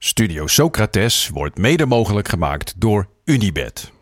[0.00, 3.97] Studio Socrates wordt mede mogelijk gemaakt door Unibed.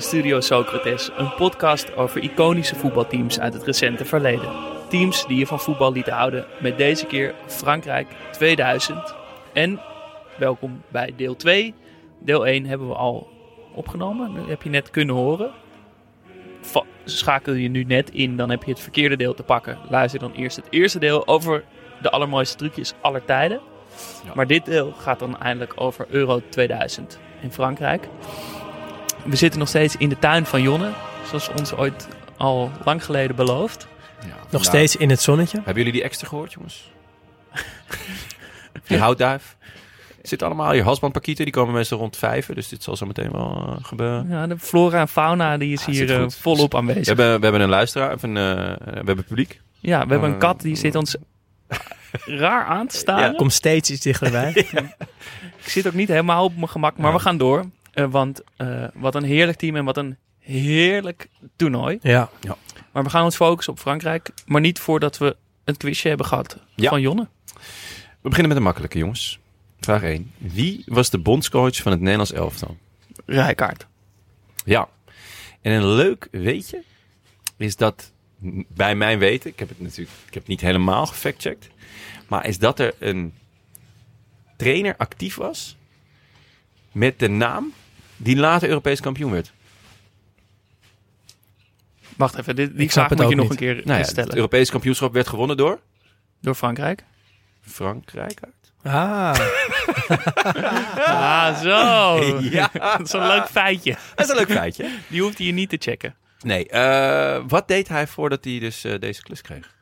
[0.00, 4.48] Bij Studio Socrates, een podcast over iconische voetbalteams uit het recente verleden.
[4.88, 9.14] Teams die je van voetbal lieten houden, met deze keer Frankrijk 2000.
[9.52, 9.80] En
[10.38, 11.74] welkom bij deel 2.
[12.18, 13.28] Deel 1 hebben we al
[13.74, 15.50] opgenomen, dat heb je net kunnen horen.
[16.60, 19.78] Va- Schakel je nu net in, dan heb je het verkeerde deel te pakken.
[19.88, 21.64] Luister dan eerst het eerste deel over
[22.02, 23.60] de allermooiste trucjes aller tijden.
[24.34, 28.08] Maar dit deel gaat dan eindelijk over Euro 2000 in Frankrijk.
[29.24, 30.90] We zitten nog steeds in de tuin van Jonne,
[31.28, 33.86] zoals ons ooit al lang geleden beloofd.
[34.50, 35.56] Nog steeds in het zonnetje.
[35.56, 36.90] Hebben jullie die extra gehoord, jongens?
[38.86, 39.56] die houtduif.
[40.22, 40.84] Zit allemaal hier.
[40.84, 42.54] Hasbandpakieten, die komen meestal rond vijven.
[42.54, 44.26] Dus dit zal zo meteen wel eh, gebeuren.
[44.28, 47.06] Ja, de flora en fauna die is Ja, hier eh, volop We aanwezig.
[47.06, 48.42] hebben, we hebben een luisteraar, of een, eh,
[48.76, 49.60] we hebben publiek.
[49.78, 51.16] Ja, we hebben een kat die zit ons
[52.42, 53.36] raar aan te staren.
[53.36, 54.52] Kom steeds iets dichterbij.
[55.64, 57.16] Ik zit ook niet helemaal op mijn gemak, maar Ja.
[57.16, 57.64] we gaan door.
[57.92, 61.98] Eh, want eh, wat een heerlijk team en wat een heerlijk toernooi.
[62.02, 62.30] ja.
[62.92, 64.30] Maar we gaan ons focussen op Frankrijk.
[64.46, 66.88] Maar niet voordat we het quizje hebben gehad Ja.
[66.88, 67.28] van Jonne.
[68.20, 69.38] We beginnen met een makkelijke, jongens.
[69.80, 70.32] Vraag 1.
[70.38, 72.76] Wie was de bondscoach van het Nederlands elftal?
[73.26, 73.86] Rijkaard.
[74.64, 74.88] Ja.
[75.60, 76.82] En een leuk weetje
[77.56, 78.12] is dat,
[78.68, 81.68] bij mijn weten, ik heb het natuurlijk ik heb het niet helemaal gefactcheckt,
[82.28, 83.34] maar is dat er een
[84.56, 85.76] trainer actief was
[86.92, 87.72] met de naam
[88.22, 89.52] die later Europees kampioen werd.
[92.16, 93.74] Wacht even, dit, die Ik snap vraag het moet je ook nog een niet.
[93.76, 94.24] keer Nou ja, stellen.
[94.28, 95.80] het Europees kampioenschap werd gewonnen door
[96.40, 97.04] Door Frankrijk.
[97.60, 98.40] Frankrijk.
[98.82, 99.34] Ah,
[101.06, 102.24] Ah, zo.
[102.56, 102.70] Ja.
[102.72, 103.96] Dat is een leuk feitje.
[104.14, 104.90] Dat is een leuk feitje.
[105.08, 106.14] Die hoeft je niet te checken.
[106.40, 109.74] Nee, eh, wat deed hij voordat hij dus eh, deze klus kreeg?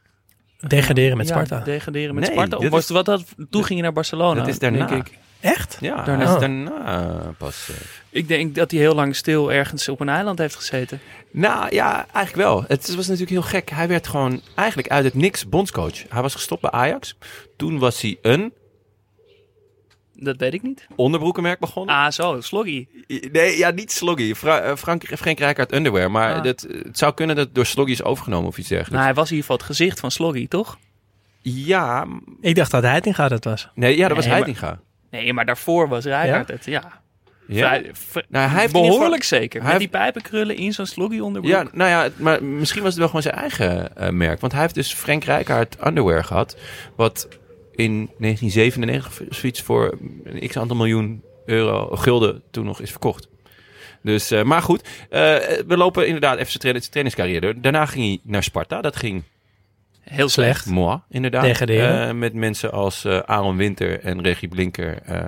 [0.60, 1.64] degraderen met Ja, Sparta.
[1.64, 2.56] degraderen met Nee, Sparta.
[2.56, 4.40] Of dit was is- wat dat, toen ging je naar Barcelona.
[4.40, 4.86] Dat is daarna.
[4.86, 5.18] Denk ik.
[5.40, 5.76] Echt?
[5.80, 6.24] Ja, Daarna.
[6.24, 6.40] is Oh.
[6.40, 7.68] daarna pas.
[7.70, 7.76] eh,
[8.10, 11.00] ik denk dat hij heel lang stil ergens op een eiland heeft gezeten.
[11.30, 12.64] Nou ja, eigenlijk wel.
[12.68, 13.70] Het was natuurlijk heel gek.
[13.70, 16.08] Hij werd gewoon eigenlijk uit het niks bondscoach.
[16.08, 17.16] Hij was gestopt bij Ajax.
[17.56, 18.52] Toen was hij een
[20.14, 20.86] Dat weet ik niet.
[20.96, 21.94] onderbroekenmerk begonnen.
[21.94, 22.86] Ah, zo, Sloggy.
[23.32, 24.34] Nee, ja, niet Sloggy.
[24.34, 26.10] Fra eh, Frank, Frank Rijkaard Underwear.
[26.10, 26.42] Maar Ah.
[26.42, 29.06] dat, het zou kunnen dat het door Sloggy is overgenomen of iets Nou, dergelijks.
[29.06, 30.78] hij was in ieder geval het gezicht van Sloggy, toch?
[31.42, 32.06] Ja,
[32.40, 33.68] Ik dacht dat Heitinga dat was.
[33.74, 34.80] nee, ja, dat was Nee, Heitinga.
[35.10, 36.64] Nee, maar daarvoor was Rijkaard het.
[36.64, 37.00] Ja,
[37.46, 37.80] Ja?
[37.92, 39.60] Vrij- Nou, hij heeft behoorlijk geval- zeker.
[39.62, 41.54] hij Met die pijpenkrullen in zo'n Sloggy onderbroek.
[41.54, 44.40] Ja, nou ja, maar misschien was het wel gewoon zijn eigen eh, merk.
[44.40, 46.56] Want hij heeft dus Frank Rijkaard Underwear gehad.
[46.96, 47.28] Wat
[47.74, 53.28] in 1997 of zoiets voor een x aantal miljoen euro, gulden toen nog is verkocht.
[54.02, 55.20] Dus, eh, maar goed, eh,
[55.66, 57.54] we lopen inderdaad even zijn trainingscarrière door.
[57.60, 58.80] Daarna ging hij naar Sparta.
[58.80, 59.22] Dat ging
[60.10, 60.66] Heel slecht.
[60.66, 61.42] moi, inderdaad.
[61.42, 62.08] Degraderen.
[62.08, 65.26] Eh, met mensen als eh, Aaron Winter en Regie Blinker eh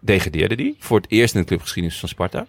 [0.00, 0.76] degradeerde die.
[0.78, 2.46] Voor het eerst in de clubgeschiedenis van Sparta.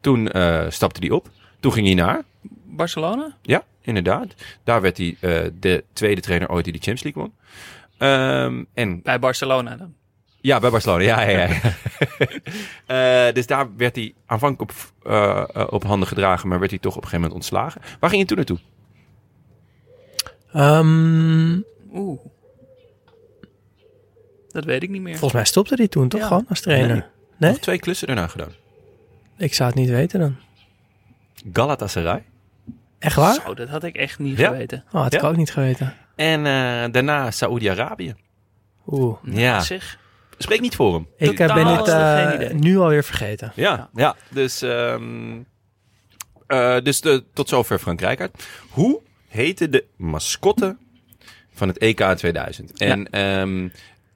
[0.00, 1.28] Toen eh, stapte hij op.
[1.60, 2.22] Toen ging hij naar
[2.64, 3.36] Barcelona?
[3.42, 4.34] ja, inderdaad.
[4.64, 7.32] Daar werd hij eh, de tweede trainer ooit die de Champions League won.
[7.98, 9.94] Ehm, en Bij Barcelona dan.
[10.40, 11.02] ja, bij Barcelona.
[11.02, 11.58] Ja, ja, ja.
[12.86, 17.02] Eh, dus daar werd hij aanvankelijk op, op handen gedragen, maar werd hij toch op
[17.02, 17.80] een gegeven moment ontslagen.
[18.00, 18.58] Waar ging je toen naartoe?
[20.52, 21.58] Ehm,
[21.94, 22.20] Oeh.
[24.48, 25.12] Dat weet ik niet meer.
[25.12, 26.26] volgens mij stopte hij toen toch Ja.
[26.26, 26.88] gewoon als trainer?
[26.96, 27.02] Nee.
[27.36, 27.50] Nee?
[27.50, 28.52] Nog twee klussen daarna gedaan.
[29.36, 30.36] Ik zou het niet weten dan.
[31.52, 32.24] Galatasaray.
[32.98, 33.34] Echt waar?
[33.34, 34.48] Zo, dat had ik echt niet Ja.
[34.48, 34.84] geweten.
[34.92, 35.94] Oh, had ik ook niet geweten.
[36.16, 38.14] En eh, daarna Saoedi-Arabië.
[38.86, 39.16] Oeh.
[39.24, 39.60] Ja.
[39.60, 39.98] Zeg.
[40.38, 41.06] Spreek niet voor hem.
[41.16, 42.54] Ik eh, ben het geen eh, idee.
[42.54, 43.52] nu alweer vergeten.
[43.54, 44.16] Ja, ja.
[44.30, 45.38] Dus, ehm,
[46.46, 48.44] eh, dus de, tot zover Frank Rijkaard.
[48.70, 50.76] Hoe heette de mascotte
[51.52, 52.78] van het EK 2000?
[52.78, 53.68] En ehm,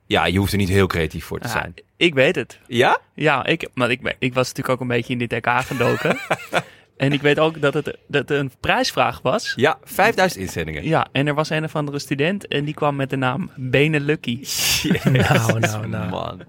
[0.07, 1.75] ja, je hoeft er niet heel creatief voor te Ja, zijn.
[1.97, 2.59] ik weet het.
[2.67, 2.99] Ja?
[3.15, 6.19] Ja, ik, maar ik, ben- ik was natuurlijk ook een beetje in dit EK gedoken.
[6.97, 9.53] en ik weet ook dat het, dat het een prijsvraag was.
[9.57, 10.85] Ja, 5000 inzendingen.
[10.85, 14.45] Ja, en er was een of andere student en die kwam met de naam Benelucky.
[15.03, 16.09] Nou, nou, nou.
[16.11, 16.43] Man.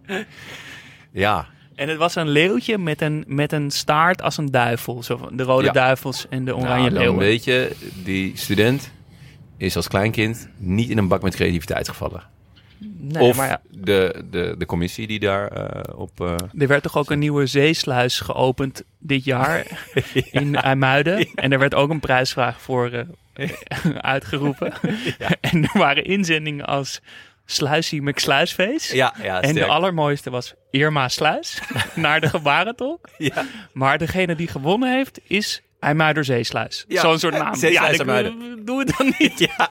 [1.12, 5.04] Ja, En het was een leeuwtje met een, met een staart als een duivel.
[5.04, 5.72] Zo van de rode Ja.
[5.72, 7.18] duivels en de oranje Nou, dan leeuwen.
[7.20, 8.92] weet je, die student
[9.58, 12.24] is als kleinkind niet in een bak met creativiteit gevallen.
[12.98, 16.22] Nee, of maar ja, de, de, de commissie die daar eh, op...
[16.22, 19.66] eh, er werd toch ook een nieuwe zeesluis geopend dit jaar
[20.32, 21.28] in IJmuiden.
[21.36, 23.50] En er werd ook een prijsvraag voor eh,
[24.14, 24.74] uitgeroepen.
[25.42, 27.02] en er waren inzendingen als
[27.46, 28.92] Sluisie McSluisfeest.
[28.92, 31.60] ja, ja, En de allermooiste was Irma Sluis
[31.96, 33.08] naar de gebarentolk.
[33.18, 33.46] Ja.
[33.74, 36.86] Maar degene die gewonnen heeft is IJmuider Zeesluis.
[36.88, 37.56] Ja, Zo'n soort naam.
[37.56, 38.66] Zeesluis ik-.
[38.66, 39.40] Doe het dan niet.
[39.58, 39.70] ja.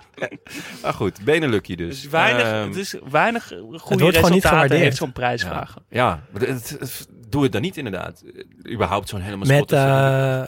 [0.83, 2.01] Maar goed, Benelukje dus.
[2.01, 4.81] Dus weinig, Ehm, dus weinig goede gewoon niet resultaten gewaardeerd.
[4.81, 5.75] heeft zo'n prijsvraag.
[5.89, 8.23] ja, maar het- het- doe het dan niet inderdaad.
[8.71, 10.43] Überhaupt zo'n helemaal Met eh,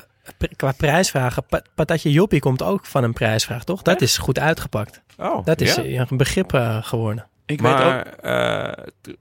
[0.56, 1.44] qua prijsvragen.
[1.48, 3.82] Pa- Patatje Joppie komt ook van een prijsvraag, toch?
[3.82, 5.00] Dat is goed uitgepakt.
[5.18, 5.82] oh, Dat is ja?
[5.82, 7.26] eh, een begrip eh, geworden.
[7.46, 8.68] Ik weet ook eh,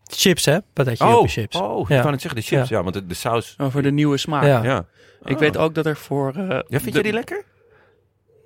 [0.04, 0.57] Chips, hè?
[0.74, 1.56] Patatje oh, Joppie chips.
[1.56, 1.96] oh, Ja.
[1.96, 2.69] ik kan het zeggen, de chips.
[2.69, 3.56] Ja, want de, de saus.
[3.57, 4.44] over de nieuwe smaak.
[4.44, 4.63] Ja.
[4.63, 4.86] Ja.
[5.24, 5.40] Ik Oh.
[5.40, 6.34] weet ook dat er voor...
[6.36, 7.44] eh, Ja, vind de- jij die lekker?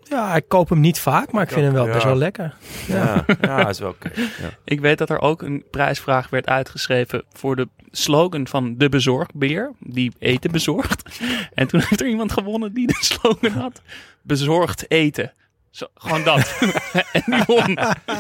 [0.03, 1.91] Ja, ik koop hem niet vaak, maar ik vind hem wel Ja.
[1.93, 2.53] best wel lekker.
[2.87, 4.11] Ja, ja, is wel oké.
[4.15, 4.49] Ja.
[4.65, 9.71] Ik weet dat er ook een prijsvraag werd uitgeschreven voor de slogan van de bezorgbeer,
[9.79, 11.03] die eten bezorgt.
[11.53, 13.81] En toen heeft er iemand gewonnen die de slogan had,
[14.21, 15.33] bezorgd eten.
[15.71, 16.59] Zo, gewoon dat.
[17.13, 17.77] en die won.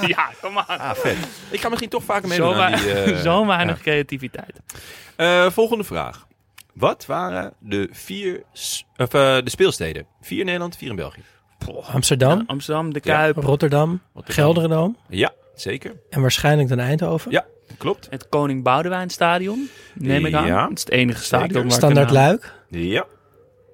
[0.07, 0.79] Ja, kom aan.
[0.79, 1.17] Ah, vet.
[1.51, 2.93] Ik ga misschien toch vaker Zo, meedoen aan wei- die...
[3.13, 3.81] eh, zo weinig ja.
[3.81, 4.59] creativiteit.
[5.15, 6.27] Eh, volgende vraag.
[6.73, 8.43] Wat waren de vier
[8.97, 10.05] of, eh, de speelsteden?
[10.21, 11.21] Vier in Nederland, vier in België.
[11.91, 13.15] Amsterdam, Ja, Amsterdam, de Ja.
[13.15, 14.45] Kuip, Rotterdam, Rotterdam.
[14.45, 15.93] Gelderdoom Ja, zeker.
[16.09, 17.31] en waarschijnlijk dan Eindhoven.
[17.31, 17.45] Ja,
[17.77, 18.07] klopt.
[18.09, 20.45] het Koning Boudewijn Stadion, neem ik aan.
[20.47, 20.67] Ja.
[20.67, 22.53] Het is het enige stadion waar Standaard Luik.
[22.69, 23.05] Ja,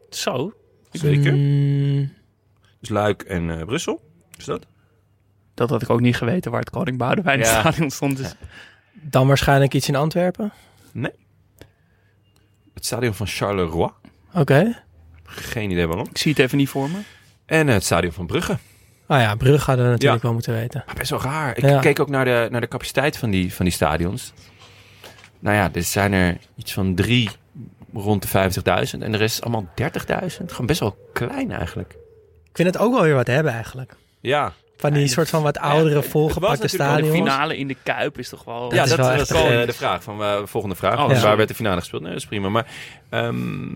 [0.09, 0.53] Zo,
[0.91, 1.33] zeker.
[1.33, 2.13] Mm,
[2.79, 4.01] Dus Luik en eh, Brussel.
[4.37, 4.65] Is dat?
[5.53, 7.45] dat had ik ook niet geweten waar het Koning Boudewijn Ja.
[7.59, 8.17] Stadion stond.
[8.17, 8.35] Dus
[8.93, 10.51] dan waarschijnlijk iets in Antwerpen.
[10.93, 11.11] Nee.
[12.73, 13.89] Het stadion van Charleroi.
[14.33, 14.83] Oké.
[15.23, 16.07] Geen idee waarom.
[16.09, 16.97] ik zie het even niet voor me.
[17.45, 18.57] En het stadion van Brugge.
[19.07, 20.27] Ah ja, Brugge hadden we natuurlijk Ja.
[20.27, 20.83] wel moeten weten.
[20.85, 21.57] Maar best wel raar.
[21.57, 21.79] Ik Ja.
[21.79, 24.33] keek ook naar de, naar de capaciteit van die, van die stadions.
[25.39, 27.29] Nou ja, er zijn er iets van drie
[27.93, 29.01] rond de 50.000.
[29.03, 30.51] En de rest is allemaal 30.000.
[30.51, 31.91] Gewoon best wel klein eigenlijk.
[32.49, 33.95] Ik vind het ook wel weer wat hebben eigenlijk.
[34.19, 37.29] Ja, Van die Ja, soort van wat oudere, het volgepakte was natuurlijk De stadions.
[37.29, 38.61] finale in de Kuip is toch wel...
[38.61, 39.65] Dat ja is dat, wel dat echt is eh, cool.
[39.65, 40.03] de vraag.
[40.03, 40.93] Van, eh, volgende vraag.
[40.99, 42.01] Oh, waar werd de finale gespeeld?
[42.01, 42.49] Nee, dat is prima.
[42.49, 42.65] Maar
[43.09, 43.67] ehm,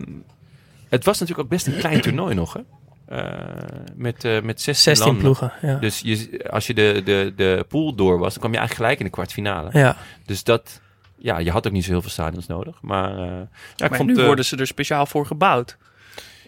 [0.89, 2.53] het was natuurlijk ook best een klein toernooi nog.
[2.53, 2.59] Hè?
[3.09, 3.33] Eh,
[3.95, 5.23] met, eh met 16, 16 landen.
[5.23, 5.51] ploegen.
[5.61, 5.75] Ja.
[5.79, 8.99] Dus je, als je de, de, de pool door was, dan kwam je eigenlijk gelijk
[8.99, 9.69] in de kwartfinale.
[9.79, 9.97] ja.
[10.25, 10.81] Dus dat,
[11.17, 12.81] ja, je had ook niet zo heel veel stadions nodig.
[12.81, 13.39] Maar, eh, ja,
[13.85, 15.77] ik maar vond nu worden ze er speciaal voor gebouwd.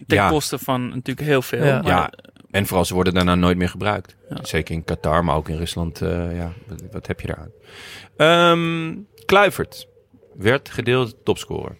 [0.08, 0.30] Ten Ja.
[0.30, 1.66] koste van natuurlijk heel veel.
[1.66, 1.82] Ja.
[1.82, 2.12] maar- Ja,
[2.52, 4.16] en vooral ze worden daarna nooit meer gebruikt.
[4.30, 4.38] Ja.
[4.42, 6.02] Zeker in Qatar, maar ook in Rusland.
[6.02, 7.50] eh, ja, wat, wat heb je eraan?
[8.18, 9.88] Ehm Kluivert
[10.38, 11.78] werd gedeeld topscorer.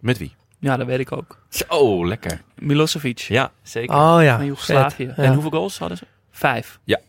[0.00, 0.34] Met wie?
[0.62, 1.38] Ja, dat weet ik ook.
[1.48, 2.40] Zo, lekker.
[2.58, 3.94] Milosevic Ja, zeker.
[3.96, 4.36] Oh ja.
[4.36, 5.12] van Joegoslavië.
[5.16, 5.32] En Ja.
[5.32, 6.06] hoeveel goals hadden ze?
[6.30, 6.78] Vijf.
[6.84, 7.00] Well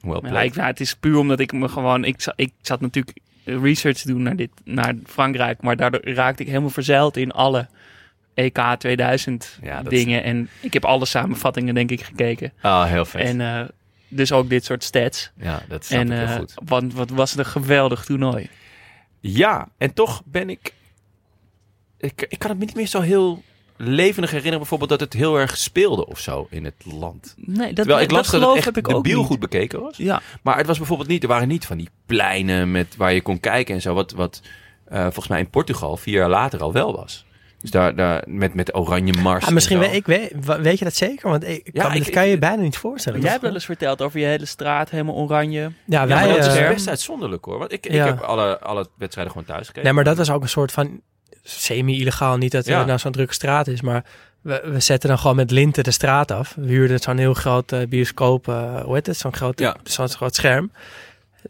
[0.00, 0.34] Maar played.
[0.34, 2.04] ja, ik, nou, het is puur omdat ik me gewoon...
[2.04, 5.62] Ik, ik zat natuurlijk research te doen naar, dit, naar Frankrijk.
[5.62, 7.68] Maar daardoor raakte ik helemaal verzeild in alle
[8.34, 10.22] EK 2000 Ja, dat is- dingen.
[10.22, 12.52] En ik heb alle samenvattingen denk ik gekeken.
[12.60, 13.20] Ah, heel vet.
[13.22, 13.60] En eh,
[14.08, 15.30] dus ook dit soort stats.
[15.36, 16.54] ja, dat snap En ik heel eh, goed.
[16.64, 18.48] want wat was het een geweldig toernooi.
[19.20, 20.72] Ja, en toch ben ik...
[22.02, 23.42] Ik, ik kan het me niet meer zo heel
[23.76, 24.58] levendig herinneren...
[24.58, 27.34] bijvoorbeeld dat het heel erg speelde of zo in het land.
[27.36, 29.14] Nee, dat, Terwijl ik las dat, geloof het heb ik ook niet.
[29.14, 29.96] goed bekeken was.
[29.96, 33.22] Ja, Maar het was bijvoorbeeld niet, er waren niet van die pleinen met, waar je
[33.22, 34.40] kon kijken en zo, wat, wat
[34.84, 37.26] eh, volgens mij in Portugal vier jaar later al wel was.
[37.60, 39.42] Dus daar, daar met, met oranje mars.
[39.42, 41.30] Ah, en misschien weet, ik weet, weet je dat zeker?
[41.30, 43.20] Want ik, Ja, kan, ik- dat kan je bijna niet voorstellen.
[43.20, 45.60] jij hebt wel eens verteld over je hele straat helemaal oranje.
[45.60, 46.26] Ja, Ja, wij...
[46.26, 47.58] maar dat is eh, best uitzonderlijk hoor.
[47.58, 48.04] Want ik, ik Ja.
[48.04, 49.84] heb alle, alle wedstrijden gewoon thuis gekeken.
[49.84, 51.00] Nee, maar dat was ook een soort van
[51.42, 52.36] semi-illegaal.
[52.36, 52.78] Niet dat Ja.
[52.78, 54.04] het nou zo'n drukke straat is, maar
[54.40, 56.54] we, we zetten dan gewoon met linten de straat af.
[56.56, 59.16] We huurden zo'n heel groot eh, bioscoop, eh, hoe heet het?
[59.16, 59.76] Zo'n groot, Ja.
[59.82, 60.72] zo'n groot scherm.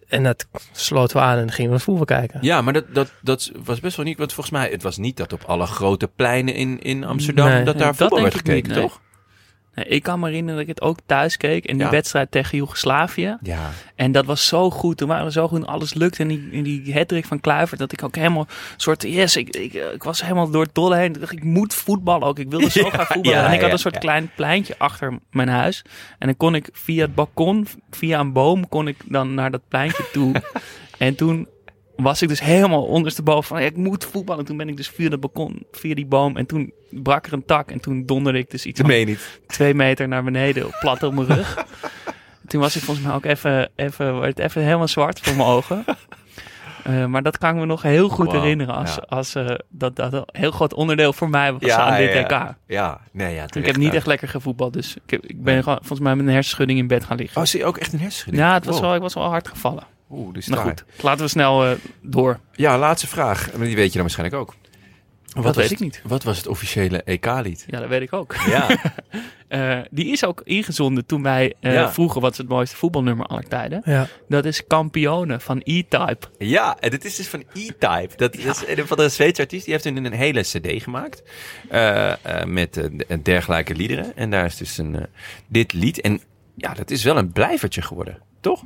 [0.09, 2.39] En dat sloten we aan en dan gingen we voetbal kijken.
[2.43, 4.19] Ja, maar dat, dat, dat was best wel niet.
[4.19, 7.49] Want volgens mij, het was niet dat op alle grote pleinen in, in Amsterdam.
[7.49, 7.65] Nee.
[7.65, 8.81] dat daar voetbal werd niet, gekeken, nee.
[8.81, 9.01] toch?
[9.75, 11.65] Nee, ik kan me herinneren dat ik het ook thuis keek.
[11.65, 11.91] En die Ja.
[11.91, 13.37] wedstrijd tegen Joegoslavië.
[13.43, 13.71] Ja.
[13.95, 14.97] En dat was zo goed.
[14.97, 15.67] Toen waren we zo goed.
[15.67, 16.23] Alles lukte.
[16.23, 17.81] En die, en die hattrick van Kluivert.
[17.81, 19.03] Dat ik ook helemaal soort...
[19.03, 21.15] Yes, ik, ik, eh, ik was helemaal door het dolle heen.
[21.15, 22.39] Ik dacht, ik moet voetballen ook.
[22.39, 23.45] Ik wilde zo Ja, graag voetballen.
[23.47, 25.83] en ik had een soort klein pleintje achter mijn huis.
[26.19, 29.63] En dan kon ik via het balkon, via een boom, kon ik dan naar dat
[29.69, 30.33] pleintje toe.
[30.99, 31.49] en toen
[31.97, 34.45] was ik dus helemaal ondersteboven van, ik moet voetballen.
[34.45, 36.37] Toen ben ik dus via het balkon, via die boom.
[36.37, 37.71] En toen brak er een tak.
[37.71, 39.41] En toen donderde ik dus iets Dat van niet.
[39.47, 41.57] twee meter naar beneden, plat op mijn rug.
[42.47, 45.85] Toen was ik volgens mij ook even, even, even helemaal zwart voor mijn ogen.
[46.83, 49.05] Eh, maar dat kan ik me nog heel goed herinneren als, ja.
[49.09, 52.21] als eh, dat, dat een heel groot onderdeel voor mij was Ja, aan dit ja,
[52.29, 52.59] ja.
[52.67, 53.45] Ja, nee, ja.
[53.53, 56.27] Ik heb niet echt lekker gevoetbald, dus ik, heb- ik ben gewoon volgens mij met
[56.27, 57.41] een hersenschudding in bed gaan liggen.
[57.41, 58.45] Oh, zie je ook echt een hersenschudding?
[58.47, 58.85] ja, het was Wow.
[58.85, 59.83] wel, ik was wel hard gevallen.
[60.13, 62.39] Oeh, dus Nou goed, laten we snel eh, door.
[62.53, 63.51] Ja, laatste vraag.
[63.51, 64.55] Die weet je dan waarschijnlijk ook.
[65.35, 66.03] dat was weet het- ik niet.
[66.05, 67.65] Wat was het officiële EK-lied?
[67.67, 68.35] Ja, dat weet ik ook.
[68.47, 68.67] Ja.
[69.49, 71.93] Eh, die is ook ingezonden toen wij eh, Ja.
[71.93, 73.83] vroegen wat is het mooiste voetbalnummer aller tijden.
[73.85, 74.07] Ja.
[74.29, 76.19] Dat is Kampionen van E-Type.
[76.39, 78.09] ja, en dit is dus van E-Type.
[78.17, 79.65] Dat is een van de Zweedse artiest.
[79.65, 81.23] Die heeft een, een hele cd gemaakt.
[81.71, 84.17] eh, eh, met de- dergelijke liederen.
[84.17, 85.07] En daar is dus een,
[85.47, 86.01] dit lied.
[86.01, 86.21] En
[86.57, 88.19] ja, dat is wel een blijvertje geworden.
[88.41, 88.65] Toch?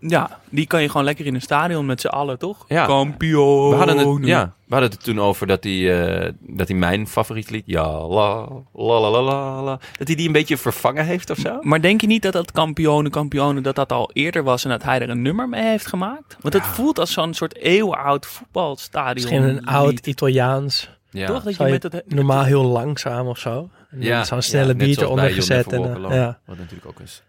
[0.00, 2.64] Ja, die kan je gewoon lekker in een stadion met z'n allen, toch?
[2.68, 2.86] Ja.
[2.86, 3.70] Kampioen.
[3.70, 7.08] We hadden het, ja, we hadden het toen over dat hij, eh, dat hij mijn
[7.08, 11.04] favoriet lied, ja, la, la, la, la, la, la, dat hij die een beetje vervangen
[11.04, 11.58] heeft of zo.
[11.60, 14.82] Maar denk je niet dat dat kampioenen, kampioenen, dat dat al eerder was en dat
[14.82, 16.36] hij er een nummer mee heeft gemaakt?
[16.40, 19.14] Want het voelt als zo'n soort eeuwenoud voetbalstadion.
[19.14, 20.06] Misschien een oud.
[20.06, 20.90] Italiaans.
[21.10, 21.26] Ja.
[21.26, 21.42] Toch?
[21.42, 23.68] Dat je met het, normaal heel langzaam of zo.
[23.90, 25.72] En dan Zo'n snelle net beat eronder gezet.
[25.72, 26.38] En, ja.
[26.44, 27.22] Wat natuurlijk ook is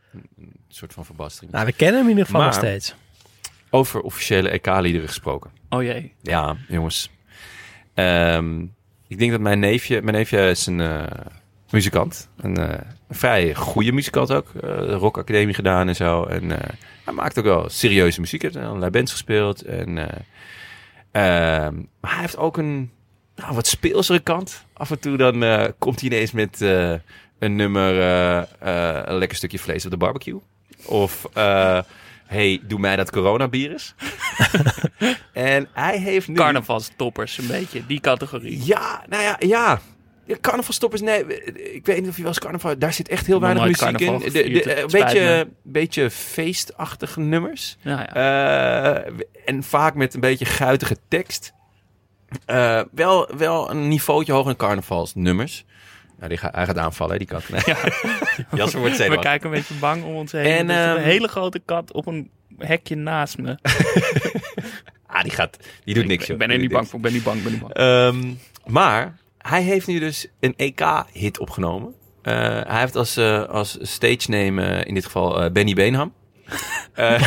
[0.70, 1.52] soort van verbastering.
[1.52, 2.96] Nou, we kennen hem in ieder geval Maar- nog steeds.
[3.70, 5.52] Over officiële EK-liederen gesproken.
[5.70, 6.14] Oh jee.
[6.22, 7.10] Ja, jongens.
[7.94, 8.62] Ehm,
[9.08, 11.04] ik denk dat mijn neefje, mijn neefje is een eh,
[11.70, 12.30] muzikant.
[12.38, 14.48] Een eh, vrij goede muzikant ook.
[14.56, 16.24] Eh, de Rock Academie gedaan en zo.
[16.24, 16.70] En eh,
[17.06, 18.42] hij maakt ook wel serieuze muziek.
[18.42, 19.62] Hij heeft allerlei bands gespeeld.
[19.62, 20.06] En, eh,
[21.12, 22.92] ehm, maar hij heeft ook een
[23.36, 24.66] nou, wat speelsere kant.
[24.74, 26.94] Af en toe dan eh, komt hij ineens met eh,
[27.40, 30.40] een nummer, eh, eh, een lekker stukje vlees op de barbecue.
[30.86, 31.80] Of, eh,
[32.26, 33.96] hey, doe mij dat coronavirus.
[35.34, 36.36] en hij heeft nu...
[36.36, 37.86] Carnavalstoppers, een beetje.
[37.86, 38.66] Die categorie.
[38.66, 39.80] Ja, nou ja, ja.
[40.26, 41.44] Ja, carnavalstoppers, nee,
[41.74, 42.78] ik weet niet of je wel eens carnaval...
[42.78, 44.18] Daar zit echt heel weinig muziek in.
[44.18, 47.78] De, een beetje, beetje feestachtige nummers.
[47.82, 49.04] Ja, ja.
[49.06, 49.14] Eh,
[49.46, 51.54] en vaak met een beetje guitige tekst.
[52.46, 55.66] Eh, wel, wel een niveautje hoger dan carnavalsnummers.
[56.20, 57.50] Nou, die ga, hij gaat aanvallen, hè, die kat.
[57.50, 57.62] Nee.
[58.60, 59.20] Jasper wordt We zenuwachtig.
[59.20, 60.46] kijken een beetje bang om ons heen.
[60.46, 63.58] En, er een ehm, hele grote kat op een hekje naast me.
[65.12, 66.38] Ah, die gaat, die doet niks, ik joh.
[66.38, 67.74] ben er Die niet bang voor, ben niet bang, ben niet bang.
[67.74, 68.34] Ehm,
[68.66, 71.94] maar hij heeft nu dus een EK-hit opgenomen.
[72.22, 72.34] Eh,
[72.68, 76.14] hij heeft als, eh, als stage name in dit geval eh, Benny Beenham.
[76.96, 77.26] Maar hij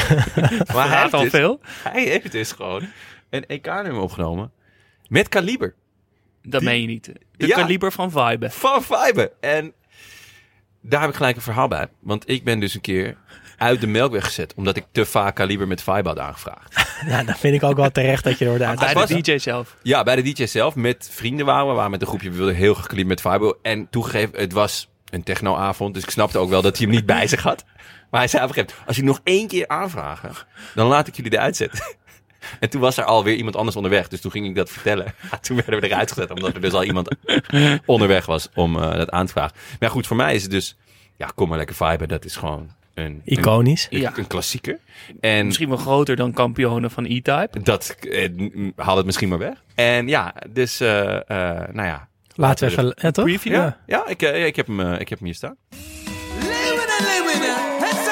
[0.73, 1.61] Gaat heeft, al dus, veel?
[1.83, 2.85] hij heeft dus gewoon
[3.31, 4.53] een EK-nummer opgenomen
[5.09, 5.75] met kaliber.
[6.43, 7.13] Dat meen je niet.
[7.43, 7.57] De Ja.
[7.57, 8.51] kaliber van Vibe.
[8.51, 9.33] Van Vibe.
[9.41, 9.73] En
[10.83, 11.87] daar heb ik gelijk een verhaal bij.
[12.01, 13.17] Want ik ben dus een keer
[13.59, 14.55] uit de melkweg gezet.
[14.55, 16.87] Omdat ik te vaak kaliber met Vibe had aangevraagd.
[17.07, 18.79] Ja, dan vind ik ook wel terecht dat je er wordt uit.
[18.79, 19.77] Bij was- de DJ zelf.
[19.83, 20.75] Ja, bij de DJ zelf.
[20.75, 21.71] Met vrienden waren we.
[21.71, 22.31] We waren met een groepje.
[22.31, 23.57] We wilden heel graag kaliber met Vibe.
[23.63, 25.95] En toegegeven, het was een technoavond.
[25.95, 27.65] Dus ik snapte ook wel dat hij hem niet bij zich had.
[28.11, 30.33] Maar hij zei op een gegeven moment, als jullie nog één keer aanvragen,
[30.75, 31.81] dan laat ik jullie eruit zetten.
[32.61, 34.09] En toen was er alweer iemand anders onderweg.
[34.09, 35.15] Dus toen ging ik dat vertellen.
[35.31, 36.31] Ja, toen werden we eruit gezet.
[36.31, 37.09] Omdat er dus al iemand
[37.87, 39.57] onderweg was om eh, dat aan te vragen.
[39.81, 40.77] Maar goed, voor mij is het dus...
[41.17, 42.09] Ja, kom maar lekker viben.
[42.09, 43.21] Dat is gewoon een...
[43.25, 43.87] Iconisch.
[43.91, 44.13] Een, Ja.
[44.17, 44.79] een klassieker.
[45.21, 47.63] En Misschien wel groter dan kampioenen van E-Type.
[47.63, 48.29] dat eh,
[48.77, 49.63] haal het misschien maar weg.
[49.75, 50.81] En ja, dus...
[50.81, 52.09] eh, eh, nou ja.
[52.35, 52.93] Laten we even...
[52.97, 53.25] Ja, toch?
[53.25, 53.53] preview?
[53.53, 55.57] Ja, ja ik, ik, heb hem, ik heb hem hier staan.
[56.41, 57.41] Leeuwen en
[57.87, 58.12] het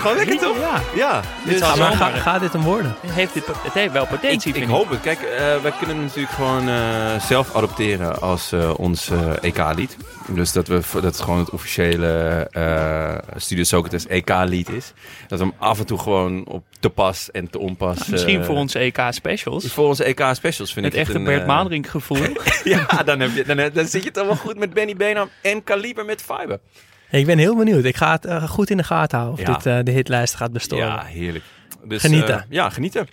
[0.00, 0.58] gewoon lekker, toch?
[0.58, 0.82] Ja.
[0.94, 2.94] Ja, Dit dus- zou Maar ga, gaat dit hem worden?
[3.06, 5.00] Heeft dit, het heeft wel ik, potentie, ik vind hoop het.
[5.00, 9.96] Kijk, eh, wij kunnen het natuurlijk gewoon eh, zelf adopteren als eh, ons EK-lied.
[10.26, 14.92] Dus dat, we, dat het gewoon het officiële eh Studio Socrates EK-lied is.
[15.28, 18.08] Dat we hem af en toe gewoon op te pas en te onpas...
[18.08, 19.72] Misschien eh, voor onze EK-specials.
[19.72, 22.18] Voor onze EK-specials vind Het ik echte een, Bert eh, Madelink gevoel.
[22.64, 25.64] Ja, dan, heb je, dan, dan zit je toch wel goed met Benny Benham en
[25.64, 26.60] Kaliber met Fiber.
[27.10, 27.84] Ik ben heel benieuwd.
[27.84, 29.54] Ik ga het eh, goed in de gaten houden of Ja.
[29.54, 30.86] dit eh, de hitlijst gaat bestormen.
[30.86, 31.44] Ja, heerlijk.
[31.84, 32.34] Dus, Genieten.
[32.34, 33.08] eh, ja, genieten.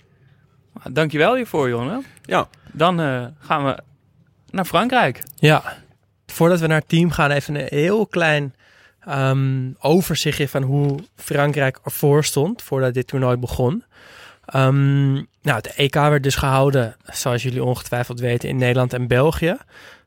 [0.90, 2.04] Dankjewel hiervoor, jongen.
[2.22, 2.48] Ja.
[2.72, 3.78] Dan eh, gaan we
[4.50, 5.22] naar Frankrijk.
[5.36, 5.62] Ja,
[6.26, 8.54] voordat we naar het team gaan, even een heel klein
[9.00, 13.84] ehm, overzichtje van hoe Frankrijk ervoor stond voordat dit toernooi begon.
[14.48, 19.56] Ehm, nou, het EK werd dus gehouden, zoals jullie ongetwijfeld weten, in Nederland en België.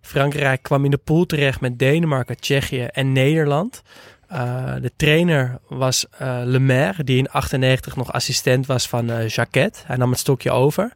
[0.01, 3.81] Frankrijk kwam in de pool terecht met Denemarken, Tsjechië en Nederland.
[4.27, 9.27] Eh, de trainer was eh Le Maire, die in 98 nog assistent was van eh
[9.27, 9.83] Jacquet.
[9.86, 10.93] Hij nam het stokje over.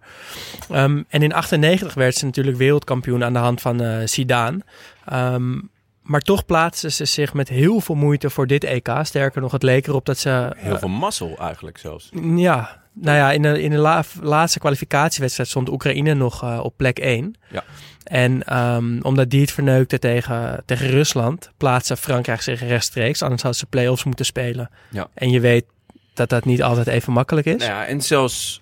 [0.69, 4.59] Ehm, en in 98 werd ze natuurlijk wereldkampioen aan de hand van eh Zidane.
[5.05, 5.59] Ehm,
[6.01, 8.89] maar toch plaatsten ze zich met heel veel moeite voor dit EK.
[9.01, 10.53] Sterker nog, het leek erop dat ze...
[10.55, 12.09] Heel veel mazzel eigenlijk zelfs.
[12.35, 16.73] Ja, nou ja, in de, in de la- laatste kwalificatiewedstrijd stond Oekraïne nog eh, op
[16.77, 17.35] plek 1.
[17.51, 17.63] Ja.
[18.03, 23.21] En ehm, omdat die het verneukte tegen, tegen Rusland, plaatste Frankrijk zich rechtstreeks.
[23.21, 24.69] Anders hadden ze play-offs moeten spelen.
[24.89, 25.07] Ja.
[25.13, 25.65] En je weet
[26.13, 27.57] dat dat niet altijd even makkelijk is.
[27.57, 28.61] Nou ja, en zelfs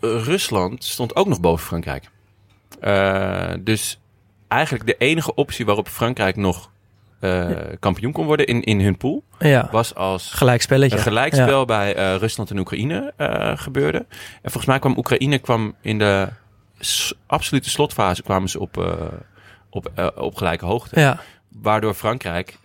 [0.00, 2.04] eh, Rusland stond ook nog boven Frankrijk.
[2.80, 4.00] Eh, dus
[4.48, 6.70] eigenlijk de enige optie waarop Frankrijk nog
[7.24, 9.24] eh, kampioen kon worden in, in hun pool...
[9.38, 10.96] Ja, was als gelijkspelletje.
[10.96, 13.98] een gelijkspel bij eh, Rusland en Oekraïne eh, gebeurde.
[14.42, 16.28] En volgens mij kwam Oekraïne kwam in de
[17.26, 18.96] absolute slotfase kwamen ze op,
[19.70, 21.00] op, op gelijke hoogte.
[21.00, 22.58] Ja, Waardoor Frankrijk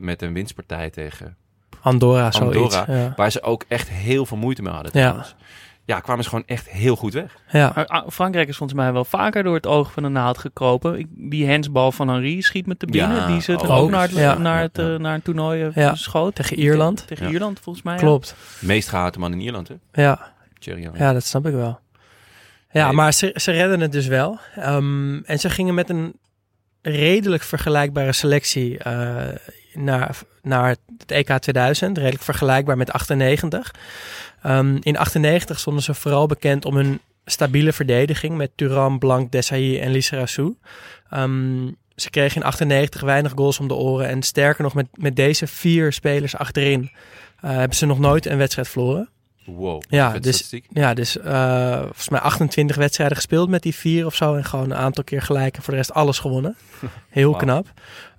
[0.00, 1.36] met een winstpartij tegen...
[1.80, 2.28] Andorra.
[2.28, 3.12] Andorra.
[3.16, 5.00] Waar ze ook echt heel veel moeite mee hadden Ja.
[5.00, 5.34] trouwens.
[5.38, 5.44] Ja,
[5.86, 7.36] kwamen ze gewoon echt heel goed weg.
[7.50, 7.66] Ja.
[7.86, 11.06] Ah, Frankrijk is volgens mij wel vaker door het oog van de naald gekropen.
[11.10, 13.16] Die hensbal van Henri schiet met de binnen.
[13.16, 13.68] Ja, die ze er ook.
[13.70, 14.38] ook naar het, Ja.
[14.38, 14.96] naar het, eh, Ja.
[14.98, 15.94] naar het toernooi eh, Ja.
[15.94, 16.34] schoot.
[16.34, 17.06] Tegen Ierland.
[17.06, 17.32] Tegen Ja.
[17.32, 17.94] Ierland volgens mij.
[17.94, 18.00] ja.
[18.00, 18.34] Klopt.
[18.60, 20.02] Meest gehate man in Ierland, hè?
[20.02, 20.32] Ja.
[20.58, 20.90] Thierry.
[20.94, 21.80] Ja, dat snap ik wel.
[22.70, 22.94] Ja, Nee.
[22.94, 24.38] maar ze, ze redden het dus wel.
[24.54, 26.14] Ehm, en ze gingen met een
[26.82, 29.34] redelijk vergelijkbare selectie eh,
[29.74, 31.98] naar, naar het EK 2000.
[31.98, 33.74] Redelijk vergelijkbaar met 98.
[34.42, 39.80] Ehm, in 98 stonden ze vooral bekend om hun stabiele verdediging met Turan, Blanc, Desailly
[39.80, 40.56] en Lissarassou.
[41.10, 44.08] Ehm ze kregen in 98 weinig goals om de oren.
[44.08, 46.90] En sterker nog, met, met deze vier spelers achterin
[47.40, 49.08] eh, hebben ze nog nooit een wedstrijd verloren.
[49.44, 49.82] Wow.
[49.88, 50.54] Ja, dus-.
[50.68, 54.34] Ja, dus eh, volgens mij 28 wedstrijden gespeeld met die vier of zo.
[54.34, 56.56] En gewoon een aantal keer gelijk en voor de rest alles gewonnen.
[57.08, 57.66] Heel knap.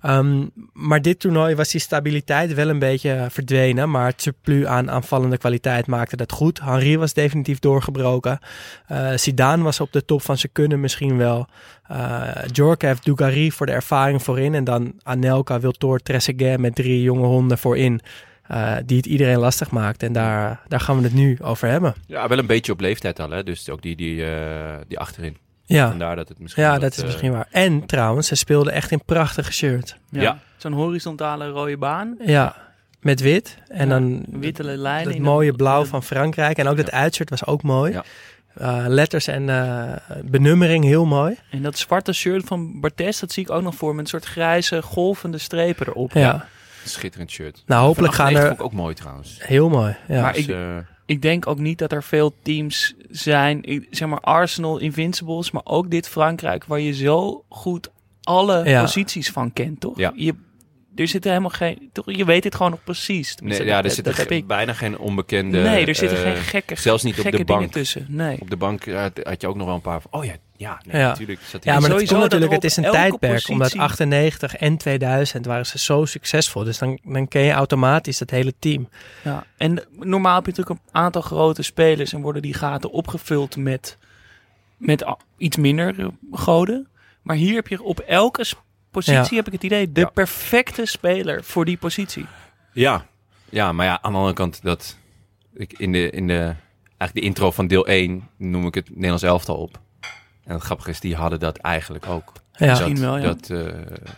[0.02, 3.90] Ehm, maar dit toernooi was die stabiliteit wel een beetje eh, verdwenen.
[3.90, 6.60] Maar het surplus aan aanvallende kwaliteit maakte dat goed.
[6.60, 8.38] Henri was definitief doorgebroken.
[8.86, 11.46] Eh Zidane was op de top van zijn kunnen misschien wel.
[11.88, 14.54] Eh Djorkaeff, Dugarry voor de ervaring voorin.
[14.54, 18.00] En dan Anelka, Wiltor, Trezeguet met drie jonge honden voorin.
[18.46, 20.02] Eh, die het iedereen lastig maakt.
[20.02, 21.94] En daar, daar gaan we het nu over hebben.
[22.06, 23.42] Ja, wel een beetje op leeftijd al, hè?
[23.42, 25.36] Dus ook die, die, eh, die achterin.
[25.66, 26.62] Ja, Vandaar dat het misschien...
[26.62, 27.46] ja dat is eh, misschien waar.
[27.50, 29.96] En trouwens, ze speelden echt in prachtige shirt.
[30.10, 30.20] Ja.
[30.22, 30.38] Ja.
[30.56, 32.16] Zo'n horizontale rode baan.
[32.24, 32.56] Ja,
[33.00, 33.58] met wit.
[33.68, 35.12] En Ja, dan Witte lijnen.
[35.12, 36.58] het mooie blauw van Frankrijk.
[36.58, 36.92] En ook dat Ja.
[36.92, 37.92] uitshirt was ook mooi.
[37.92, 38.04] Ja.
[38.54, 39.92] Eh, letters en eh,
[40.24, 41.36] benummering heel mooi.
[41.50, 44.24] En dat zwarte shirt van Bartes, dat zie ik ook nog voor met een soort
[44.24, 46.12] grijze golvende strepen erop.
[46.12, 46.46] Ja,
[46.88, 47.62] Schitterend shirt.
[47.66, 48.56] nou hopelijk Van gaan 98 er...
[48.56, 49.38] vond ik ook mooi trouwens.
[49.42, 50.20] Heel mooi, ja.
[50.22, 54.08] Maar Dus, ik- eh, Ik denk ook niet dat er veel teams zijn, ik- zeg
[54.08, 57.90] maar Arsenal, Invincibles, maar ook dit Frankrijk, waar je zo goed
[58.22, 58.80] alle Ja.
[58.82, 59.98] posities van kent, toch?
[59.98, 60.12] Ja.
[60.16, 60.34] Je,
[60.94, 63.36] er zit helemaal geen, toch, je weet dit gewoon nog precies.
[63.42, 65.58] Nee, ja, dat- er zitten dat ge- bijna geen onbekende...
[65.62, 67.72] Nee, er zitten eh, geen gekke, zelfs niet op de bank.
[67.72, 68.06] tussen.
[68.08, 68.40] Nee.
[68.40, 70.10] Op de bank eh, had, had je ook nog wel een paar van...
[70.12, 71.08] Oh ja, ja, nee, Ja.
[71.08, 71.40] natuurlijk.
[71.40, 73.32] Zat Ja, maar dat sowieso komt natuurlijk, het is een tijdperk.
[73.32, 76.64] positie- Omdat 98 en 2000 waren ze zo succesvol.
[76.64, 78.88] Dus dan, dan ken je automatisch dat hele team.
[79.24, 79.44] Ja.
[79.56, 83.98] En normaal heb je natuurlijk een aantal grote spelers en worden die gaten opgevuld met,
[84.76, 85.04] met
[85.36, 86.88] iets minder eh, goden.
[87.22, 88.44] Maar hier heb je op elke
[88.90, 89.36] positie, Ja.
[89.36, 90.06] heb ik het idee, de Ja.
[90.06, 92.26] perfecte speler voor die positie.
[92.72, 93.06] Ja.
[93.48, 94.62] ja, maar ja, aan de andere kant...
[94.62, 94.96] Dat,
[95.54, 96.34] ik, in, de, in de,
[96.98, 99.80] eigenlijk de intro van deel 1 noem ik het Nederlands elftal op.
[100.44, 102.32] En het grappige is, die hadden dat eigenlijk ook.
[102.52, 103.22] Ja, Misschien dat, wel, ja.
[103.22, 103.72] dat, eh,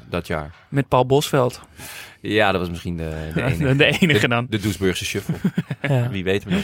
[0.09, 0.55] dat jaar.
[0.69, 1.61] Met Paul Bosveld.
[2.21, 3.77] Ja, dat was misschien de, de enige.
[3.77, 4.47] De enige dan.
[4.51, 5.35] De Doesburgse shuffle.
[5.95, 6.09] ja.
[6.09, 6.63] Wie weet we nog.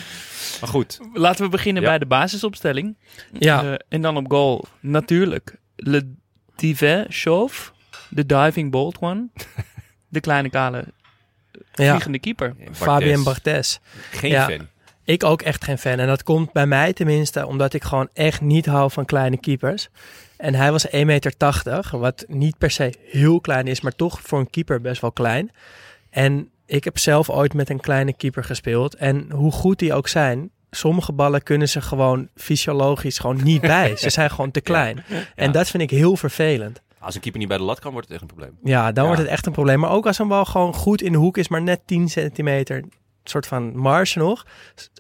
[0.61, 1.01] Maar goed.
[1.13, 1.89] Laten we beginnen Ja.
[1.89, 2.97] bij de basisopstelling.
[3.33, 3.65] ja.
[3.65, 6.15] Eh, en dan op goal natuurlijk Le
[6.57, 7.71] Divin Chauve.
[8.09, 9.29] De diving bold one.
[10.09, 10.85] De kleine kale
[11.73, 12.55] Ja, vliegende keeper.
[12.73, 13.79] Fabien Barthez.
[14.11, 14.47] Geen Ja.
[14.49, 14.69] fan.
[15.05, 15.99] Ik ook echt geen fan.
[15.99, 19.89] En dat komt bij mij tenminste omdat ik gewoon echt niet hou van kleine keepers.
[20.37, 21.35] En hij was 1,80 meter,
[21.99, 25.51] wat niet per se heel klein is, maar toch voor een keeper best wel klein.
[26.11, 28.95] En ik heb zelf ooit met een kleine keeper gespeeld.
[28.95, 33.97] En hoe goed die ook zijn, sommige ballen kunnen ze gewoon fysiologisch gewoon niet bij.
[33.97, 35.05] Ze zijn gewoon te klein.
[35.35, 36.81] En dat vind ik heel vervelend.
[36.99, 38.59] Als een keeper niet bij de lat kan, wordt het echt een probleem.
[38.65, 39.09] Ja, dan Ja.
[39.09, 39.81] wordt het echt een probleem.
[39.81, 42.85] Maar ook als een bal gewoon goed in de hoek is, maar net 10 centimeter
[43.25, 44.47] soort van marge nog.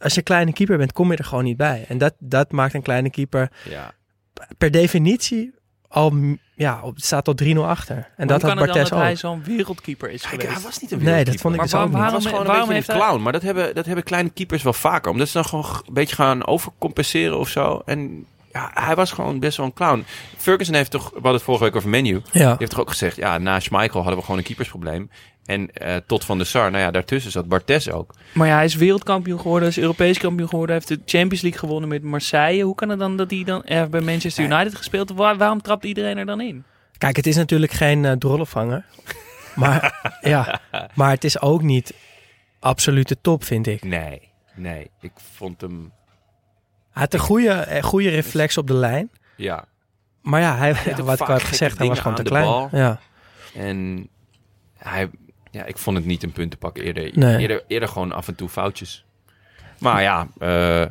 [0.02, 1.85] Als je een kleine keeper bent, kom je er gewoon niet bij.
[1.88, 3.92] En dat, dat maakt een kleine keeper Ja.
[4.58, 5.54] per definitie
[5.88, 6.12] al,
[6.54, 7.96] ja, op, staat tot 3-0 achter.
[8.16, 8.98] En dat had dat ook.
[9.00, 10.52] hij zo'n wereldkeeper is Hij, geweest?
[10.52, 11.40] hij was niet een Nee, dat wereldkeeper.
[11.40, 12.22] vond ik Maar dus ook waarom- niet.
[12.22, 13.22] Was gewoon waarom een heeft beetje een hij- clown.
[13.24, 15.11] Maar dat hebben, dat hebben kleine keepers wel vaker.
[15.11, 17.82] Omdat ze dan gewoon een beetje gaan overcompenseren of zo.
[17.85, 20.05] En ja, hij was gewoon best wel een clown.
[20.37, 22.23] Ferguson heeft toch, we hadden het vorige week over menu.
[22.33, 25.11] Die Ja, heeft toch ook gezegd, ja, na Schmeichel hadden we gewoon een keepersprobleem.
[25.45, 28.15] En eh, tot Van der Sar, nou ja, daartussen zat Bartes ook.
[28.33, 31.88] Maar ja, hij is wereldkampioen geworden, is Europees kampioen geworden, heeft de Champions League gewonnen
[31.88, 32.65] met Marseille.
[32.65, 35.21] Hoe kan het dan dat hij dan er bij Manchester United gespeeld heeft?
[35.21, 36.65] Waar- waarom trapt iedereen er dan in?
[36.99, 38.85] kijk, het is natuurlijk geen eh drollenvanger.
[39.55, 40.61] Maar, ja,
[40.95, 41.95] maar het is ook niet
[42.61, 43.85] absolute top, vind ik.
[43.85, 44.91] Nee, nee.
[45.01, 45.93] Ik vond hem,
[46.92, 49.11] Hij had een goede, eh, goede reflex op de lijn.
[49.37, 49.64] ja.
[50.22, 52.44] Maar ja, hij, wat ik vaak al heb gekke gezegd, hij was gewoon te klein.
[52.44, 52.68] bal.
[52.72, 53.00] Ja.
[53.55, 54.09] En
[54.76, 55.11] hij,
[55.50, 57.11] ja, ik vond het niet een puntenpak eerder.
[57.14, 57.38] Nee.
[57.38, 59.05] Eerder, eerder gewoon af en toe foutjes.
[59.78, 60.85] Maar ja, eh,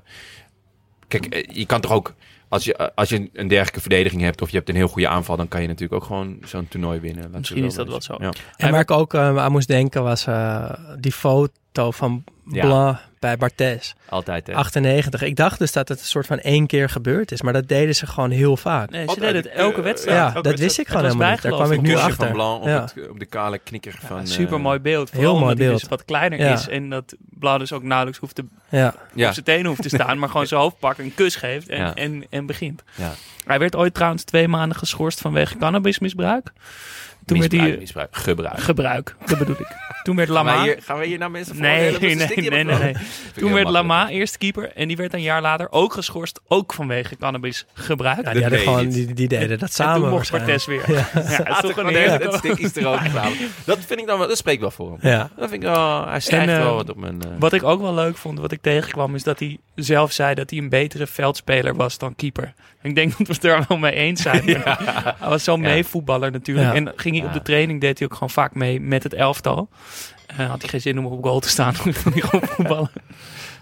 [1.07, 2.13] kijk, eh, je kan toch ook,
[2.47, 5.37] als je, als je een dergelijke verdediging hebt of je hebt een heel goede aanval,
[5.37, 7.31] dan kan je natuurlijk ook gewoon zo'n toernooi winnen.
[7.31, 8.15] Misschien is dat wel zo.
[8.19, 8.33] Ja.
[8.57, 12.65] En waar ik ook eh, aan moest denken was eh, die foto van Ja.
[12.65, 13.93] Blanc bij Barthez.
[14.09, 14.53] Altijd, hè?
[14.53, 15.21] 98.
[15.21, 17.41] Ik dacht dus dat het een soort van één keer gebeurd is.
[17.41, 18.89] Maar dat deden ze gewoon heel vaak.
[18.89, 20.17] Nee, ze deden het elke Eh, wedstrijd.
[20.17, 20.59] ja, elke dat wedstrijd.
[20.59, 21.41] wist ik gewoon helemaal niet.
[21.41, 22.13] Daar kwam ik nu achter.
[22.15, 22.81] van Blanc op, Ja.
[22.81, 24.19] het, op de kale knikker van...
[24.19, 25.09] eh, Super mooi beeld.
[25.11, 25.79] heel Vooral mooi omdat hij beeld.
[25.79, 26.53] dus wat kleiner Ja.
[26.53, 26.67] is.
[26.67, 29.89] En dat Blauw dus ook nauwelijks hoeft te, Ja, Ja, op zijn tenen hoeft te
[29.89, 30.19] staan.
[30.19, 31.95] maar gewoon zijn hoofd pakt, een kus geeft en, Ja.
[31.95, 32.83] en, en begint.
[32.95, 33.11] ja.
[33.45, 36.51] Hij werd ooit trouwens twee maanden geschorst vanwege cannabismisbruik.
[37.25, 37.81] Toen werd Misbruik, hij...
[37.81, 38.59] misbruik, gebruik.
[38.59, 39.67] Gebruik, dat bedoel ik.
[40.03, 40.55] Toen werd Lama...
[40.55, 42.95] Maar hier, gaan we hier nou mensen Nee, nee, nee, nee, nee.
[43.35, 43.69] Toen werd.
[43.69, 48.25] Lama eerste keeper en die werd een jaar later ook geschorst, ook vanwege cannabisgebruik.
[48.25, 50.01] ja Ja, die, hadden gewoon, die, die deden dat en samen.
[50.01, 50.31] toen mocht.
[50.31, 50.83] Bartes weer.
[50.91, 52.23] Ja, het is toch een heerlijk.
[52.23, 52.99] het stikjes er ook.
[53.65, 55.09] Dat vind ik dan wel, dat spreekt wel voor hem.
[55.11, 55.29] Ja.
[55.35, 57.21] Dat vind ik wel, hij stijgt En, eh, wel wat op mijn...
[57.21, 60.33] eh, Wat ik ook wel leuk vond, wat ik tegenkwam, is dat hij zelf zei
[60.35, 62.53] dat hij een betere veldspeler was dan keeper.
[62.81, 64.43] Ik denk dat we het er wel mee eens zijn.
[65.19, 65.67] Hij was zo'n Ja.
[65.69, 66.67] meevoetballer natuurlijk.
[66.67, 66.73] Ja.
[66.75, 69.69] En ging hij op de training, deed hij ook gewoon vaak mee met het elftal.
[70.27, 72.91] Eh, had hij geen zin om op goal te staan, dan ging hij gewoon voetballen.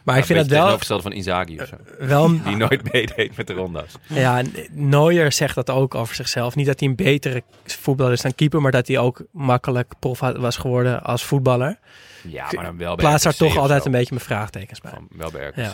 [0.04, 1.76] Maar ik vind het wel, tegenovergestelde van Inzaghi of zo.
[2.06, 3.94] wel een- Die nooit meedeed met de ronda's.
[4.08, 6.56] Ja, Neuer zegt dat ook over zichzelf.
[6.56, 10.20] Niet dat hij een betere voetballer is dan keeper, maar dat hij ook makkelijk prof
[10.20, 11.80] had- was geworden als voetballer.
[12.24, 14.92] Ja, maar dan wel bij Plaats daar toch altijd een beetje mijn vraagtekens bij.
[14.92, 15.56] Van, wel bij RKC.
[15.58, 15.74] Ja.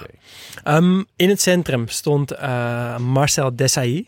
[0.63, 4.08] Ehm, in het centrum stond eh, Marcel Desailly,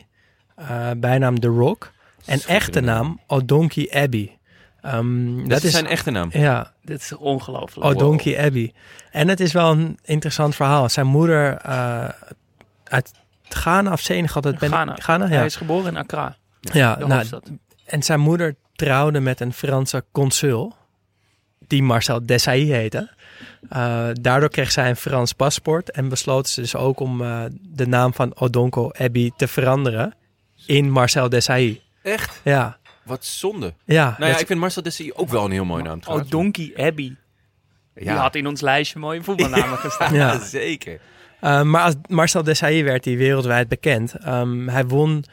[0.55, 1.91] eh, bijnaam The Rock.
[2.25, 4.37] En echte naam O'Donkey Abbey.
[4.81, 6.29] Ehm, Dat, dat is zijn echte naam.
[6.31, 7.85] ja, Dit is ongelooflijk.
[7.85, 8.73] O'Donkey Abbey.
[9.11, 10.89] En het is wel een interessant verhaal.
[10.89, 12.09] Zijn moeder eh,
[12.83, 13.11] uit
[13.49, 14.95] Ghana of Senegal, dat ben Ghana.
[14.95, 15.31] Ghana, ja.
[15.35, 17.25] Hij is geboren in Accra, ja, de nou,
[17.85, 20.75] en zijn moeder trouwde met een Franse consul,
[21.67, 23.09] die Marcel Desailly heette.
[23.69, 27.87] Eh, daardoor kreeg zij een Frans paspoort en besloot ze dus ook om eh, de
[27.87, 30.15] naam van Odonko Abbey te veranderen
[30.65, 31.81] in Marcel Desailly.
[32.03, 32.41] Echt?
[32.43, 33.73] Ja, Wat zonde.
[33.85, 34.15] ja.
[34.19, 36.29] Nou ja, ik vind Marcel Dessy ook wel een heel mooi naam trouwens.
[36.29, 37.15] Donkey Abbey.
[37.93, 40.13] Die had in ons lijstje mooie voetbalnamen gestaan.
[40.13, 40.39] ja.
[40.59, 40.99] zeker.
[41.39, 44.13] Eh, maar als Marcel Desailly werd hij wereldwijd bekend.
[44.13, 45.23] Ehm, hij won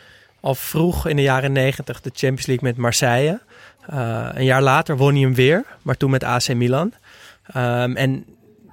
[0.41, 3.41] al vroeg in de jaren negentig de Champions League met Marseille.
[3.87, 6.93] Eh, een jaar later won hij hem weer, maar toen met AC Milan.
[7.53, 8.25] Ehm, en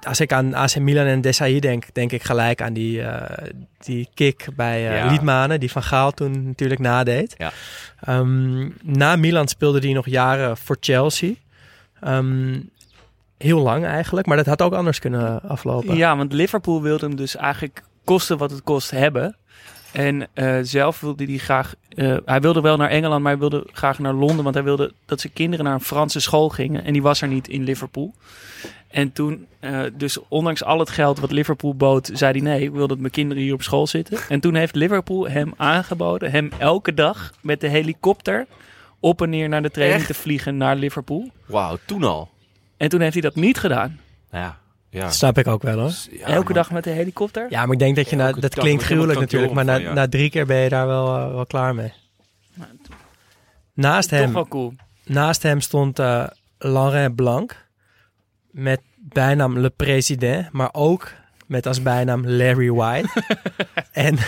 [0.02, 3.46] als ik aan AC Milan en Desailly denk, denk ik gelijk aan die, eh,
[3.78, 5.10] die kick bij eh Ja.
[5.10, 7.34] Liedmanen, die Van Gaal toen natuurlijk nadeed.
[7.38, 7.52] Ja.
[8.00, 11.32] Ehm, na Milan speelde hij nog jaren voor Chelsea.
[12.00, 12.60] Ehm,
[13.38, 15.96] heel lang eigenlijk, maar dat had ook anders kunnen aflopen.
[15.96, 19.36] Ja, want Liverpool wilde hem dus eigenlijk kosten wat het kost hebben.
[19.92, 21.74] En eh, zelf wilde hij graag...
[21.88, 24.42] eh, hij wilde wel naar Engeland, maar hij wilde graag naar Londen.
[24.42, 26.84] Want hij wilde dat zijn kinderen naar een Franse school gingen.
[26.84, 28.14] En die was er niet in Liverpool.
[28.88, 32.70] En toen, eh, dus ondanks al het geld wat Liverpool bood, zei hij nee, ik
[32.70, 34.18] wil dat mijn kinderen hier op school zitten.
[34.28, 38.46] En toen heeft Liverpool hem aangeboden, hem elke dag met de helikopter
[39.00, 40.08] op en neer naar de training Echt?
[40.08, 41.30] te vliegen naar Liverpool.
[41.46, 42.30] Wauw, toen al.
[42.76, 44.00] En toen heeft hij dat niet gedaan.
[44.32, 44.58] Ja.
[44.92, 45.04] Ja.
[45.04, 45.92] Dat snap ik ook wel hoor.
[46.10, 47.46] Ja, elke maar- dag met de helikopter.
[47.50, 49.96] Ja, maar ik denk dat je na, dat klinkt gruwelijk natuurlijk, maar na, kantoor van,
[49.98, 50.02] ja.
[50.04, 51.92] na drie keer ben je daar wel, eh, wel klaar mee.
[53.74, 54.72] Naast Toch hem, wel cool.
[55.04, 56.26] naast hem stond eh
[56.58, 57.66] Laurent Blanc
[58.50, 61.12] met bijnaam Le Président, maar ook
[61.52, 63.08] met als bijnaam Larry White.
[63.92, 64.18] en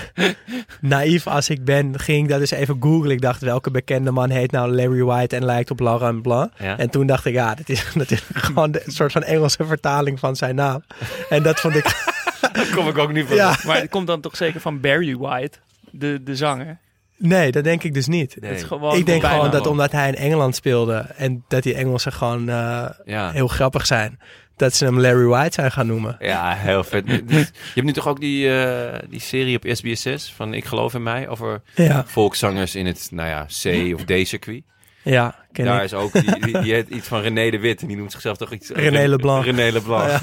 [0.80, 3.10] naïef als ik ben, ging ik dat eens even googlen.
[3.10, 6.50] Ik dacht, welke bekende man heet nou Larry White en lijkt op Laurent Blanc?
[6.58, 6.78] Ja.
[6.78, 9.64] En toen dacht ik, ja, dat is, dat is gewoon de- een soort van Engelse
[9.64, 10.84] vertaling van zijn naam.
[11.28, 11.84] En dat vond ik,
[12.52, 13.37] Daar kom ik ook niet van.
[13.37, 15.58] ja, Maar het komt dan toch zeker van Barry White,
[15.90, 16.78] de, de zanger.
[17.16, 18.37] nee, dat denk ik dus niet.
[18.40, 18.50] Nee.
[18.50, 21.74] Het is gewoon ik denk gewoon dat omdat hij in Engeland speelde en dat die
[21.74, 23.30] Engelsen gewoon eh, Ja.
[23.30, 24.18] heel grappig zijn,
[24.56, 26.16] dat ze hem Larry White zijn gaan noemen.
[26.18, 27.06] Ja, heel vet.
[27.28, 31.02] Je hebt nu toch ook die, eh, die serie op SBS6 van Ik geloof in
[31.02, 34.62] mij over Ja, volkszangers in het, nou ja, C of D-circuit.
[35.02, 35.84] ja ken Daar ik.
[35.84, 38.36] is ook, die, die, die heet iets van René de Wit en die noemt zichzelf
[38.36, 38.70] toch iets...
[38.70, 39.44] René Leblanc.
[39.44, 40.20] René Leblanc.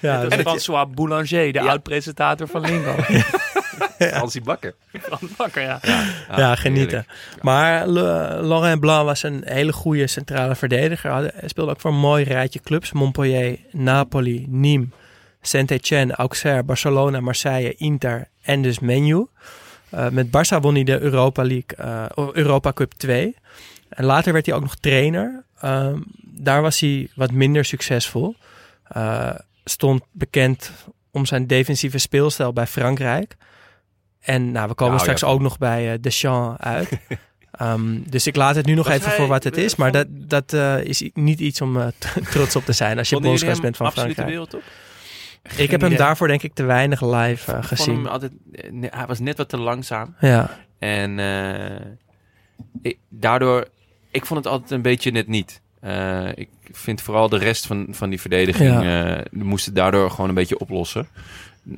[0.00, 0.22] Ja.
[0.28, 2.94] Is François Boulanger, de oud-presentator van Lingo.
[3.98, 4.74] Hansie Bakker.
[5.02, 5.80] Frans Bakker, ja.
[6.36, 7.06] ja, genieten.
[7.42, 11.12] Maar Le- Laurent Blanc was een hele goede centrale verdediger.
[11.12, 12.92] Hij speelde ook voor een mooi rijtje clubs.
[12.92, 15.04] Montpellier, Napoli, Nîmes,
[15.40, 19.26] Saint-Etienne, Auxerre, Barcelona, Marseille, Inter en dus Menu.
[19.90, 23.36] Eh, met Barça won hij de Europa League, eh, of Europa Cup 2.
[23.88, 25.44] En later werd hij ook nog trainer.
[25.60, 28.36] Ehm, daar was hij wat minder succesvol.
[28.88, 30.70] Eh, stond bekend
[31.10, 33.36] om zijn defensieve speelstijl bij Frankrijk.
[34.26, 35.26] En nou, we komen Nou, straks ja.
[35.26, 36.88] ook nog bij eh, Deschamps uit.
[37.50, 39.76] Ehm, dus ik laat het nu nog Was even hij- voor wat het is.
[39.76, 41.86] Maar dat, dat eh, is niet iets om eh,
[42.32, 44.28] trots op te zijn als je bondscoach bent van Frankrijk.
[44.28, 44.62] wereldtop?
[45.56, 46.04] Ik heb hem idee.
[46.04, 47.94] daarvoor denk ik te weinig live gezien.
[47.94, 48.32] hem altijd,
[48.80, 50.14] hij was net wat te langzaam.
[50.20, 51.86] Ja, En eh,
[52.82, 53.66] ik, daardoor,
[54.10, 55.60] ik vond het altijd een beetje net niet.
[55.80, 60.34] Eh, ik vind vooral de rest van, van die verdediging eh, moesten daardoor gewoon een
[60.34, 61.08] beetje oplossen.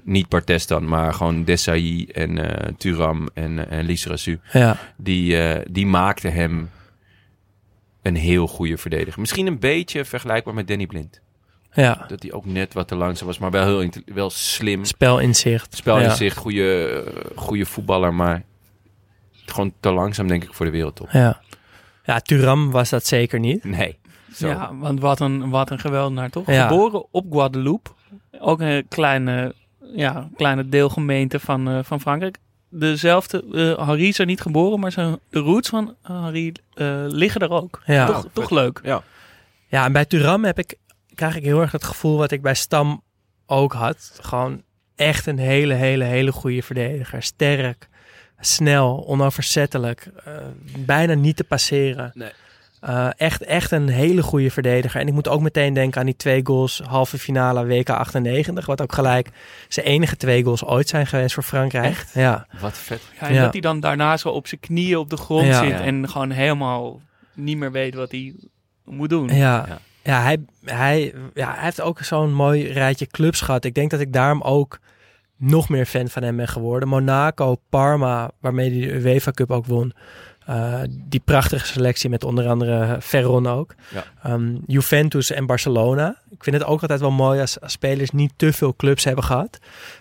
[0.04, 4.40] Niet Bartes dan, maar gewoon Desailly en eh Turam en, eh, en Lisserasu.
[4.52, 6.70] ja, Die, eh, die maakten hem
[8.02, 9.20] een heel goede verdediger.
[9.20, 11.20] Misschien een beetje vergelijkbaar met Danny Blind.
[11.72, 12.04] ja.
[12.08, 14.84] Dat hij ook net wat te langzaam was, maar wel heel wel slim.
[14.84, 15.76] Spelinzicht.
[15.76, 16.14] Spel in ja.
[16.14, 18.42] zich, goede, goede voetballer, maar
[19.46, 21.08] gewoon te langzaam denk ik voor de wereldtop.
[21.10, 21.40] Ja.
[22.04, 23.64] ja, Turam was dat zeker niet.
[23.64, 23.98] Nee.
[24.34, 24.48] Zo.
[24.48, 26.46] Ja, want wat een, wat een geweldenaar, toch?
[26.46, 26.66] Ja.
[26.66, 27.90] Geboren op Guadeloupe.
[28.38, 29.54] Ook een kleine,
[29.94, 32.38] ja, kleine deelgemeente van, eh, van Frankrijk.
[32.70, 37.40] Dezelfde, eh Harry is er niet geboren, maar zijn, de roots van Harry eh, liggen
[37.40, 37.82] er ook.
[37.86, 38.06] Ja.
[38.06, 38.80] Toch, toch leuk.
[38.82, 39.02] Ja.
[39.68, 40.74] Ja, en bij Turam heb ik,
[41.14, 43.02] krijg ik heel erg het gevoel wat ik bij Stam
[43.46, 44.18] ook had.
[44.20, 44.62] Gewoon
[44.96, 47.22] echt een hele, hele, hele goede verdediger.
[47.22, 47.88] Sterk,
[48.40, 50.34] snel, onoverzettelijk, eh,
[50.78, 52.10] bijna niet te passeren.
[52.14, 52.30] Nee.
[52.80, 55.00] Eh, echt, echt een hele goede verdediger.
[55.00, 58.66] En ik moet ook meteen denken aan die twee goals halve finale WK 98.
[58.66, 59.28] Wat ook gelijk
[59.68, 62.04] zijn enige twee goals ooit zijn geweest voor Frankrijk.
[62.14, 63.00] Ja, Wat vet.
[63.20, 63.42] Ja, en Ja.
[63.42, 65.64] dat hij dan daarna zo op zijn knieën op de grond Ja.
[65.64, 67.00] zit en gewoon helemaal
[67.34, 68.34] niet meer weet wat hij
[68.84, 69.28] moet doen.
[69.28, 69.34] ja.
[69.68, 69.78] Ja.
[70.02, 70.22] ja.
[70.22, 73.64] hij, hij, ja, hij heeft ook zo'n mooi rijtje clubs gehad.
[73.64, 74.78] Ik denk dat ik daarom ook
[75.36, 76.88] nog meer fan van hem ben geworden.
[76.88, 79.92] Monaco, Parma, waarmee hij de UEFA Cup ook won.
[80.48, 83.74] Eh, die prachtige selectie met onder andere Ferron ook.
[83.94, 84.04] Ja.
[84.22, 86.16] Ehm, Juventus en Barcelona.
[86.30, 89.24] Ik vind het ook altijd wel mooi als, als spelers niet te veel clubs hebben
[89.24, 89.58] gehad.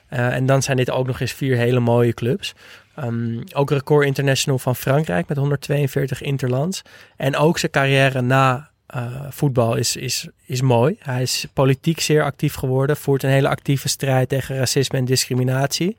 [0.07, 2.55] Eh, en dan zijn dit ook nog eens vier hele mooie clubs.
[2.95, 6.81] Ehm, ook record international van Frankrijk met 142 interlands.
[7.17, 10.95] En ook zijn carrière na eh, voetbal is, is, is mooi.
[11.00, 12.97] Hij is politiek zeer actief geworden.
[12.97, 15.95] Voert een hele actieve strijd tegen racisme en discriminatie.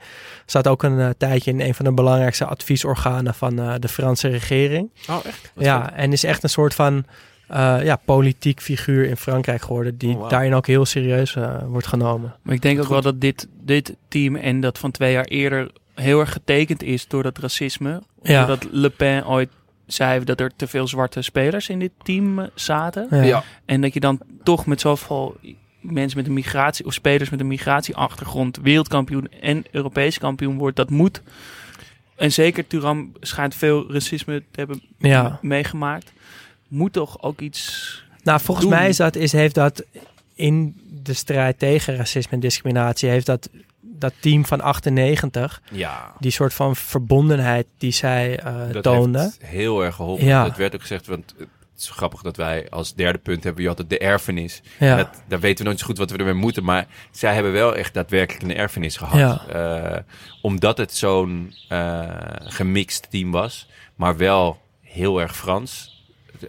[0.46, 4.29] Zat ook een eh, tijdje in een van de belangrijkste adviesorganen van eh, de Franse
[4.29, 4.90] regering.
[5.09, 5.51] Oh, echt?
[5.55, 7.05] Wat Ja, en is echt een soort van
[7.48, 9.96] eh, ja, politiek figuur in Frankrijk geworden.
[9.96, 12.35] Die Oh, daarin ook heel serieus wordt genomen.
[12.42, 12.92] Maar ik denk ook Goed.
[12.92, 17.09] wel dat dit, dit team en dat van twee jaar eerder heel erg getekend is
[17.09, 18.03] door dat racisme.
[18.22, 18.46] Ja.
[18.46, 19.48] Doordat Le Pen ooit
[19.88, 23.07] zei dat er te veel zwarte spelers in dit team eh, zaten.
[23.11, 23.22] Ja.
[23.22, 23.44] Ja.
[23.64, 25.37] En dat je dan toch met zoveel
[25.81, 30.90] mensen met een migratie of spelers met een migratieachtergrond wereldkampioen en Europees kampioen wordt, dat
[30.90, 31.22] moet.
[32.16, 35.38] En zeker Turam schijnt veel racisme te hebben Ja.
[35.42, 36.12] meegemaakt.
[36.68, 38.05] Moet toch ook iets.
[38.22, 38.77] Nou, volgens doen.
[38.77, 39.85] mij is dat, is, heeft dat
[40.35, 43.48] in de strijd tegen racisme en discriminatie, heeft dat,
[43.98, 46.12] dat team van 98, Ja.
[46.18, 49.22] die soort van verbondenheid die zij eh Dat toonden.
[49.22, 50.24] heeft heel erg geholpen.
[50.26, 50.44] Ja.
[50.44, 51.48] Dat werd ook gezegd, want het
[51.87, 54.62] is grappig dat wij als derde punt hebben we altijd de erfenis.
[54.78, 54.96] Ja.
[54.96, 56.64] Dat, daar weten we nooit zo goed wat we ermee moeten.
[56.64, 59.18] Maar zij hebben wel echt daadwerkelijk een erfenis gehad.
[59.18, 59.46] Ja.
[59.94, 59.98] Eh,
[60.42, 62.02] omdat het zo'n eh,
[62.38, 63.68] gemixt team was.
[63.94, 65.96] Maar wel heel erg Frans.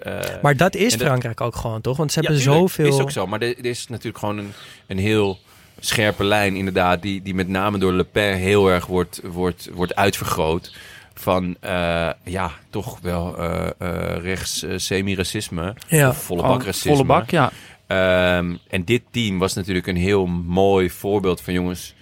[0.01, 1.97] Eh, maar dat is dat- Frankrijk ook gewoon, toch?
[1.97, 2.87] Want ze ja, hebben tuurlijk, zoveel...
[2.95, 3.27] is ook zo.
[3.27, 4.51] Maar er, er is natuurlijk gewoon een,
[4.87, 5.39] een heel
[5.79, 7.01] scherpe lijn inderdaad.
[7.01, 10.73] Die, die met name door Le Pen heel erg wordt, wordt, wordt uitvergroot.
[11.13, 15.75] van eh, ja, toch wel eh, eh, rechts semi-racisme.
[15.87, 16.09] Ja.
[16.09, 16.91] Of volle bak racisme.
[16.91, 17.51] Volle bak, ja.
[17.87, 21.93] Ehm, en dit team was natuurlijk een heel mooi voorbeeld van jongens.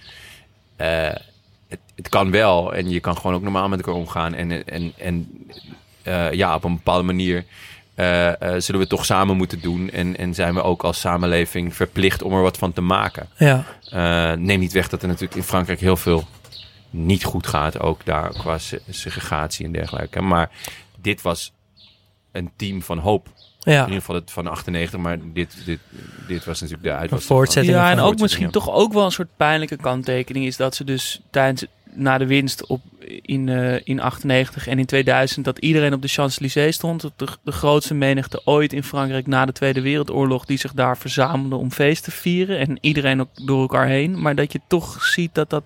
[0.76, 4.34] het, het kan wel en je kan gewoon ook normaal met elkaar omgaan.
[4.34, 5.46] En, en, en
[6.32, 7.44] ja, op een bepaalde manier
[7.98, 9.90] eh, eh, zullen we het toch samen moeten doen.
[9.90, 13.28] En, en zijn we ook als samenleving verplicht om er wat van te maken.
[13.36, 16.24] Ja, Eh, neem niet weg dat er natuurlijk in Frankrijk heel veel
[16.90, 17.80] niet goed gaat.
[17.80, 20.20] Ook daar qua se- segregatie en dergelijke.
[20.20, 20.50] Maar
[21.00, 21.52] dit was
[22.32, 23.28] een team van hoop.
[23.62, 23.82] In ja.
[23.84, 25.78] ieder geval het van 98, maar dit, dit,
[26.28, 27.24] dit was natuurlijk de Een uitwas.
[27.24, 27.76] voortzetting.
[27.76, 30.84] Ja, en van- ook misschien toch ook wel een soort pijnlijke kanttekening is dat ze
[30.84, 31.64] dus tijdens
[31.98, 32.80] na de winst op,
[33.22, 37.02] in, eh, in 98 en in 2000 dat iedereen op de Champs-Élysées stond.
[37.16, 41.56] De, de grootste menigte ooit in Frankrijk na de Tweede Wereldoorlog die zich daar verzamelde
[41.56, 44.20] om feest te vieren en iedereen ook door elkaar heen.
[44.20, 45.64] Maar dat je toch ziet dat dat,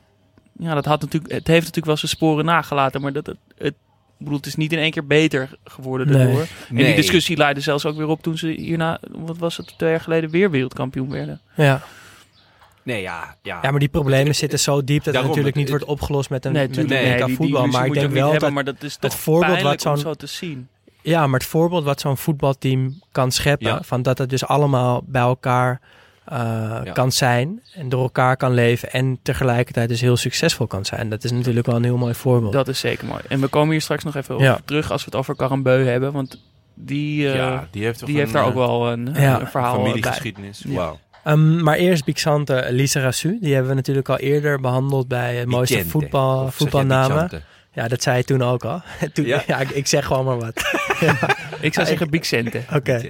[0.58, 3.74] ja, dat had natuurlijk, het heeft natuurlijk wel zijn sporen nagelaten, maar dat het, het
[4.18, 6.16] ik bedoel, het is niet in één keer beter geworden Nee.
[6.16, 6.40] daardoor.
[6.68, 6.94] En die Nee.
[6.94, 10.30] discussie leidde zelfs ook weer op toen ze hierna, wat was het, twee jaar geleden
[10.30, 11.40] weer wereldkampioen werden.
[11.56, 11.82] Ja.
[12.84, 13.58] Nee, ja, ja.
[13.62, 16.44] ja, maar die problemen zitten zo diep dat het natuurlijk niet het- wordt opgelost met
[16.44, 17.00] een, Nee, met een tuurlijk.
[17.04, 17.66] WK Nee, die- die voetbal.
[17.66, 18.50] Maar ik denk ook wel hebben, dat...
[18.52, 20.68] maar dat is toch voorbeeld wat zo'n- zo te zien.
[21.02, 23.66] Ja, maar het voorbeeld wat zo'n voetbalteam kan scheppen...
[23.68, 23.80] Ja.
[23.82, 25.80] van dat het dus allemaal bij elkaar
[26.24, 26.38] eh,
[26.84, 26.92] Ja.
[26.92, 27.62] kan zijn...
[27.74, 28.92] en door elkaar kan leven...
[28.92, 31.08] en tegelijkertijd dus heel succesvol kan zijn.
[31.08, 32.52] Dat is natuurlijk wel een heel mooi voorbeeld.
[32.52, 33.20] Dat is zeker mooi.
[33.28, 36.12] En we komen hier straks nog even op terug als we het over Carambeu hebben.
[36.12, 36.42] Want
[36.74, 39.40] die, eh, ja, die heeft, toch die een, heeft daar ook eh, wel een, Ja.
[39.40, 39.84] een verhaal bij.
[39.84, 40.62] familiegeschiedenis.
[40.66, 40.74] Ja.
[40.74, 40.98] Wauw.
[41.24, 43.38] Ehm, maar eerst Bixante Lisa Rassu.
[43.40, 45.08] Die hebben we natuurlijk al eerder behandeld...
[45.08, 47.42] bij het mooiste voetbal, voetbalnamen.
[47.72, 48.82] Ja, dat zei je toen ook al.
[49.12, 49.58] toen, ja, Ja?
[49.58, 50.62] ik, ik zeg gewoon maar wat.
[51.61, 52.61] Ik zou zeggen Bixente.
[52.76, 53.02] Oké.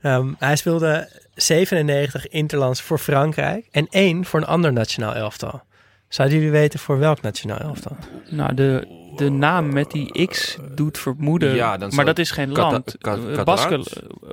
[0.00, 5.62] Ehm, hij speelde 97 interlands voor Frankrijk en één voor een ander nationaal elftal.
[6.08, 7.96] Zouden jullie weten voor welk nationaal elftal?
[8.28, 11.54] Nou, de, de naam met die X doet vermoeden.
[11.54, 12.94] Ja, dan maar dat is geen land.
[12.98, 13.42] Eh,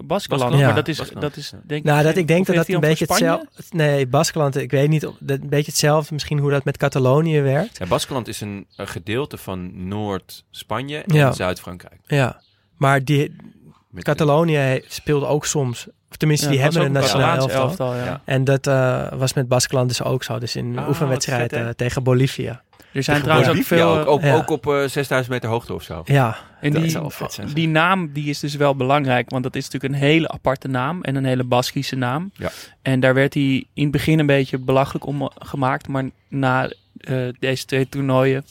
[0.03, 0.53] Baskeland.
[0.57, 0.65] Ja.
[0.65, 3.47] Maar dat is, dat is denk Nou, dat ik denk dat dat een beetje hetzelfde...
[3.69, 7.41] Nee, Baskeland, ik weet niet, of- dat een beetje hetzelfde misschien hoe dat met Catalonië
[7.41, 7.77] werkt.
[7.77, 11.31] Ja, Baskeland is een, een gedeelte van Noord-Spanje en Ja.
[11.31, 11.99] Zuid-Frankrijk.
[12.07, 12.41] Ja,
[12.77, 13.35] maar die,
[13.89, 15.87] Met- Catalonië speelde ook soms...
[16.13, 17.93] Of tenminste, Ja, die hebben een nationaal elftal.
[18.25, 20.39] En dat eh, was met Baskeland dus ook zo.
[20.39, 22.61] Dus in een Ah, oefenwedstrijd vet, eh, tegen Bolivia.
[22.91, 23.97] Er zijn trouwens ook veel...
[23.97, 24.35] ook, ook, Ja.
[24.35, 26.01] ook op eh, 6000 meter hoogte of zo.
[26.05, 27.71] Ja, En die, zijn.
[27.71, 31.15] naam die is dus wel belangrijk, want dat is natuurlijk een hele aparte naam en
[31.15, 32.31] een hele Baskische naam.
[32.33, 32.49] Ja.
[32.81, 37.17] En daar werd hij in het begin een beetje belachelijk om gemaakt, maar na eh,
[37.39, 38.45] deze twee toernooien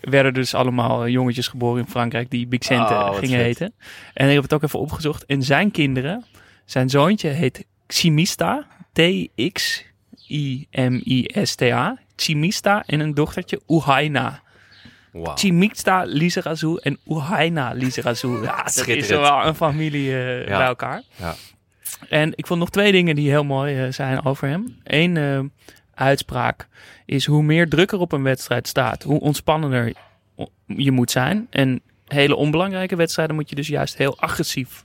[0.00, 3.46] werden dus allemaal eh, jongetjes geboren in Frankrijk die Bixente Oh, wat gingen vet.
[3.46, 3.72] heten.
[4.14, 5.24] En ik heb het ook even opgezocht.
[5.26, 6.24] En zijn kinderen,
[6.72, 9.98] zijn zoontje heet Ximista, T-X-I-M-I-S-T-A,
[12.16, 14.42] Chimista en een dochtertje Uhaina.
[15.12, 15.36] Wauw.
[15.36, 18.28] Chimixta Lizarazu en Uhaina Lizarazu.
[18.42, 20.56] Ja, dat is wel een familie eh, Ja.
[20.56, 21.02] bij elkaar.
[21.16, 21.34] Ja.
[22.08, 24.76] En ik vond nog twee dingen die heel mooi eh, zijn over hem.
[24.84, 25.40] Eén eh,
[25.94, 26.68] uitspraak
[27.06, 29.92] is hoe meer druk er op een wedstrijd staat, hoe ontspannender
[30.66, 31.46] je moet zijn.
[31.50, 34.84] En hele onbelangrijke wedstrijden moet je dus juist heel agressief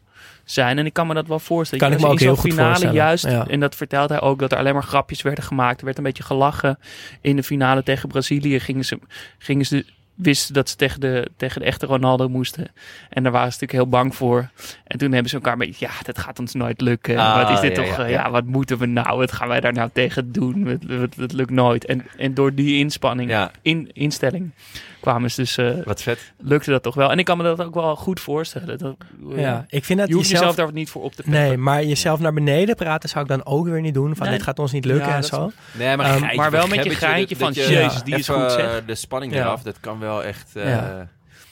[0.51, 0.77] zijn.
[0.77, 1.85] En ik kan me dat wel voorstellen.
[1.85, 3.47] Kan ik me ook in heel zo'n goed finale voorstellen, juist, ja.
[3.47, 5.79] en dat vertelt hij ook, dat er alleen maar grapjes werden gemaakt.
[5.79, 6.79] Er werd een beetje gelachen.
[7.21, 8.99] In de finale tegen Brazilië gingen ze,
[9.37, 9.85] gingen ze
[10.17, 12.67] wisten dat ze tegen de, tegen de echte Ronaldo moesten.
[13.09, 14.49] En daar waren ze natuurlijk heel bang voor.
[14.83, 17.17] En toen hebben ze elkaar een beetje, ja, dat gaat ons nooit lukken.
[17.17, 18.23] Ah, wat is dit ja, toch, ja, eh, ja.
[18.23, 19.17] ja, wat moeten we nou?
[19.17, 20.65] Wat gaan wij daar nou tegen doen?
[20.65, 21.85] Het, het, het lukt nooit.
[21.85, 24.51] En, en door die inspanning, Ja, in, instelling,
[24.99, 26.33] kwamen ze dus, eh, wat vet.
[26.37, 27.11] lukte dat toch wel.
[27.11, 28.77] En ik kan me dat ook wel goed voorstellen.
[28.77, 28.95] Dat,
[29.35, 29.65] ja.
[29.69, 30.49] ik vind dat Je hoeft jezelf...
[30.49, 31.41] jezelf daar niet voor op te peppen.
[31.41, 34.15] Nee, maar jezelf naar beneden praten zou ik dan ook weer niet doen.
[34.15, 34.35] Van Nee.
[34.35, 35.51] dit gaat ons niet lukken Ja, en zo.
[35.71, 38.27] Nee, maar, Ehm, maar wel met je geintje dat- van, dat je jezus, die is
[38.29, 38.65] goed, zeg.
[38.79, 39.39] eh, De spanning Ja.
[39.39, 40.51] eraf, dat kan wel echt...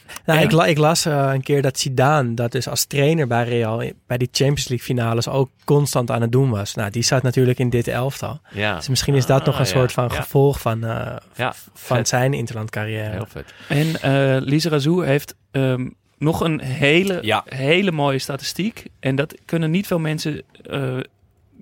[0.07, 0.13] eh.
[0.25, 0.45] Nou, Ja.
[0.45, 3.83] ik, la- ik las eh, een keer dat Zidane, dat dus als trainer bij Real,
[3.83, 6.75] i- bij die Champions League finales ook constant aan het doen was.
[6.75, 8.39] Nou, die zat natuurlijk in dit elftal.
[8.51, 8.75] ja.
[8.75, 9.69] Dus misschien is dat Ah, nog een ja.
[9.71, 10.15] soort van Ja.
[10.21, 13.09] gevolg van, eh, Ja, van zijn interlandcarrière.
[13.11, 13.53] Heel vet.
[13.67, 15.87] En eh Lisa Razou heeft ehm,
[16.17, 17.43] nog een hele, Ja.
[17.45, 18.85] hele mooie statistiek.
[18.99, 20.97] En dat kunnen niet veel mensen eh,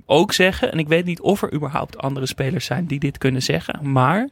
[0.05, 0.71] ook zeggen.
[0.71, 3.91] En ik weet niet of er überhaupt andere spelers zijn die dit kunnen zeggen.
[3.91, 4.29] Maar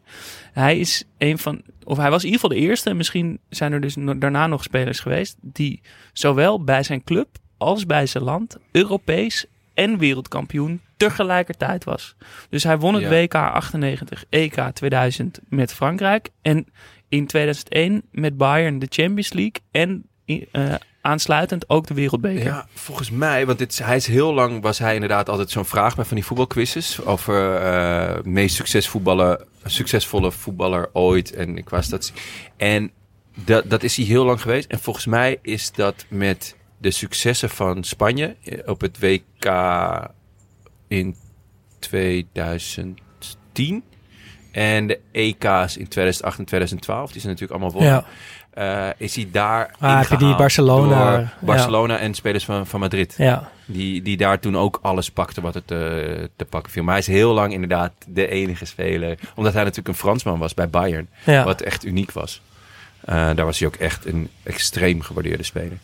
[0.53, 2.89] hij is een van, of hij was in ieder geval de eerste.
[2.89, 5.35] En misschien zijn er dus daarna nog spelers geweest.
[5.41, 5.81] Die
[6.13, 12.15] zowel bij zijn club als bij zijn land Europees en wereldkampioen tegelijkertijd was.
[12.49, 13.09] Dus hij won het Ja.
[13.09, 16.29] WK 98, EK 2000 met Frankrijk.
[16.41, 16.67] En
[17.09, 19.61] in 2001 met Bayern de Champions League.
[19.71, 22.43] En eh, aansluitend ook de wereldbeker.
[22.43, 25.65] Ja, volgens mij, want dit, is- hij is heel lang, was hij inderdaad altijd zo'n
[25.65, 32.21] vraag bij van die voetbalquizzes over eh meest succesvolle, succesvolle voetballer ooit en qua statistiek.
[32.57, 32.91] En
[33.45, 34.67] dat, dat is hij heel lang geweest.
[34.69, 39.45] En volgens mij is dat met de successen van Spanje eh, op het WK
[40.87, 41.15] in
[41.79, 43.83] 2010
[44.51, 48.01] en de EK's in 2008 en 2012, die zijn natuurlijk allemaal wonnen.
[48.01, 48.05] Ja,
[48.53, 52.79] Eh, is hij daar Ah, heb je die Barcelona- door Barcelona en spelers van, van
[52.79, 53.13] Madrid.
[53.17, 53.51] ja.
[53.65, 56.83] Die, die daar toen ook alles pakte wat er te, te pakken viel.
[56.83, 59.19] Maar hij is heel lang inderdaad de enige speler.
[59.35, 61.09] Omdat hij natuurlijk een Fransman was bij Bayern.
[61.25, 61.43] ja.
[61.43, 62.41] Wat echt uniek was.
[63.05, 65.77] Eh, daar was hij ook echt een extreem gewaardeerde speler.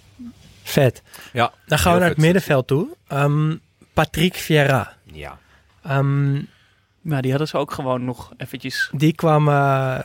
[0.63, 1.01] vet.
[1.33, 2.25] Ja, Dan gaan we naar het vet.
[2.25, 2.87] middenveld toe.
[3.07, 3.55] Ehm,
[3.93, 4.93] Patrick Vieira.
[5.03, 5.37] Ja.
[5.83, 6.33] Ehm,
[7.01, 8.89] Maar die hadden ze ook gewoon nog eventjes...
[8.93, 9.47] die kwam...
[9.47, 9.99] eh,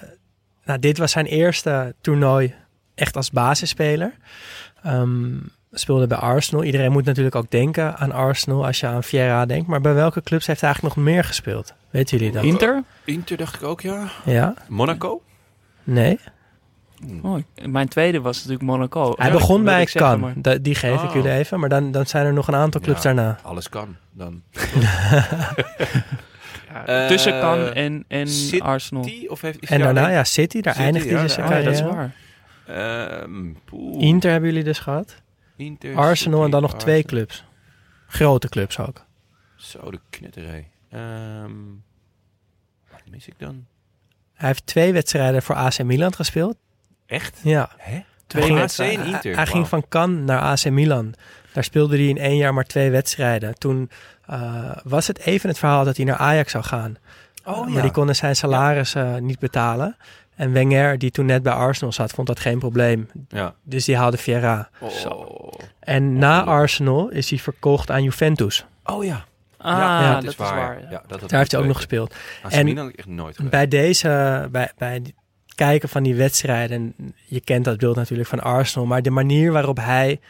[0.72, 2.54] nou, dit was zijn eerste toernooi
[2.94, 4.12] echt als basisspeler.
[4.82, 5.30] Ehm,
[5.72, 6.64] speelde bij Arsenal.
[6.64, 9.66] Iedereen moet natuurlijk ook denken aan Arsenal als je aan Vieira denkt.
[9.68, 11.74] Maar bij welke clubs heeft hij eigenlijk nog meer gespeeld?
[11.90, 12.44] Weten jullie dat?
[12.44, 12.82] Inter?
[13.04, 14.08] Inter dacht ik ook, ja.
[14.24, 14.54] Ja?
[14.68, 15.22] Monaco?
[15.84, 16.18] Nee?
[17.22, 19.12] Oh, mijn tweede was natuurlijk Monaco.
[19.16, 21.14] Hij Ja, begon bij maar- Da- Die geef ik Oh.
[21.14, 21.60] jullie even.
[21.60, 23.12] Maar dan, dan zijn er nog een aantal clubs Ja.
[23.12, 23.38] daarna.
[23.42, 24.42] Alles kan dan.
[26.72, 28.62] Ja, Eh, tussen Cannes en, en City?
[28.62, 29.02] Arsenal.
[29.02, 30.60] Die, of heeft, is En hij daarna, ja, City.
[30.60, 32.14] Daar City, eindigt hij ja, dus dat is waar.
[32.66, 33.52] Ehm.
[33.98, 35.14] Inter hebben jullie dus gehad.
[35.56, 37.44] Inter, Arsenal en dan nog twee clubs.
[38.06, 39.04] Grote clubs ook.
[39.56, 40.68] Zo, de knetterij.
[40.90, 41.50] Ehm
[42.90, 43.66] wat mis ik dan?
[44.34, 46.56] Hij heeft twee wedstrijden voor AC Milan gespeeld.
[47.06, 47.40] Echt?
[47.42, 47.70] Ja.
[47.76, 47.90] Hè?
[47.92, 49.22] Hij Twee ging- AC en Inter.
[49.22, 51.14] Hij, hij ging van Cannes naar AC Milan.
[51.52, 53.58] Daar speelde hij in één jaar maar twee wedstrijden.
[53.58, 53.90] Toen
[54.32, 56.96] eh, was het even het verhaal dat hij naar Ajax zou gaan.
[57.44, 57.72] Oh, Uh, ja.
[57.72, 59.96] Maar die konden zijn salaris eh, niet betalen.
[60.34, 63.08] En Wenger, die toen net bij Arsenal zat, vond dat geen probleem.
[63.28, 63.54] Ja.
[63.62, 64.68] Dus die haalde Vieira.
[64.80, 65.52] Oh.
[65.80, 68.64] En na Arsenal is hij verkocht aan Juventus.
[68.84, 69.24] Oh ja.
[69.58, 70.80] Ah, Ja, dat, is waar.
[70.80, 70.90] ja.
[70.90, 72.14] Ja, dat had Daar heeft hij ook nog gespeeld.
[72.42, 73.52] AC En ik echt nooit geweest.
[73.52, 75.12] Bij deze, bij, bij het
[75.54, 79.52] kijken van die wedstrijden, en je kent dat beeld natuurlijk van Arsenal, maar de manier
[79.52, 80.20] waarop hij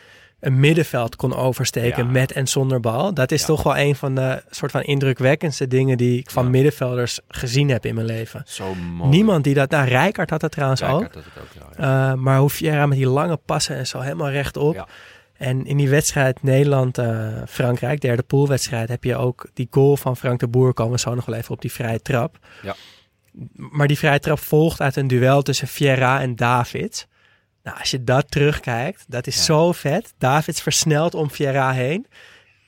[0.42, 2.10] een middenveld kon oversteken Ja.
[2.10, 3.46] met en zonder bal, dat is Ja.
[3.46, 6.50] toch wel een van de soort van indrukwekkendste dingen die ik van Ja.
[6.50, 8.42] middenvelders gezien heb in mijn leven.
[8.46, 9.10] Zo mooi.
[9.10, 11.74] Niemand die dat, nou Rijkaard had dat trouwens Rijkaard ook, had het ook.
[11.76, 12.42] Eh, maar
[12.88, 14.88] met die lange passen en zo helemaal rechtop.
[15.36, 20.48] En in die wedstrijd Nederland-Frankrijk, derde poolwedstrijd, heb je ook die goal van Frank de
[20.48, 20.74] Boer.
[20.74, 22.36] Komen we zo nog wel even op die vrije trap.
[22.62, 22.74] Ja.
[23.56, 27.06] Maar die vrije trap volgt uit een duel tussen Vieira en Davids.
[27.62, 29.42] Nou, als je dat terugkijkt, dat is Ja.
[29.42, 30.14] zo vet.
[30.18, 32.06] Davids versnelt om Vieira heen.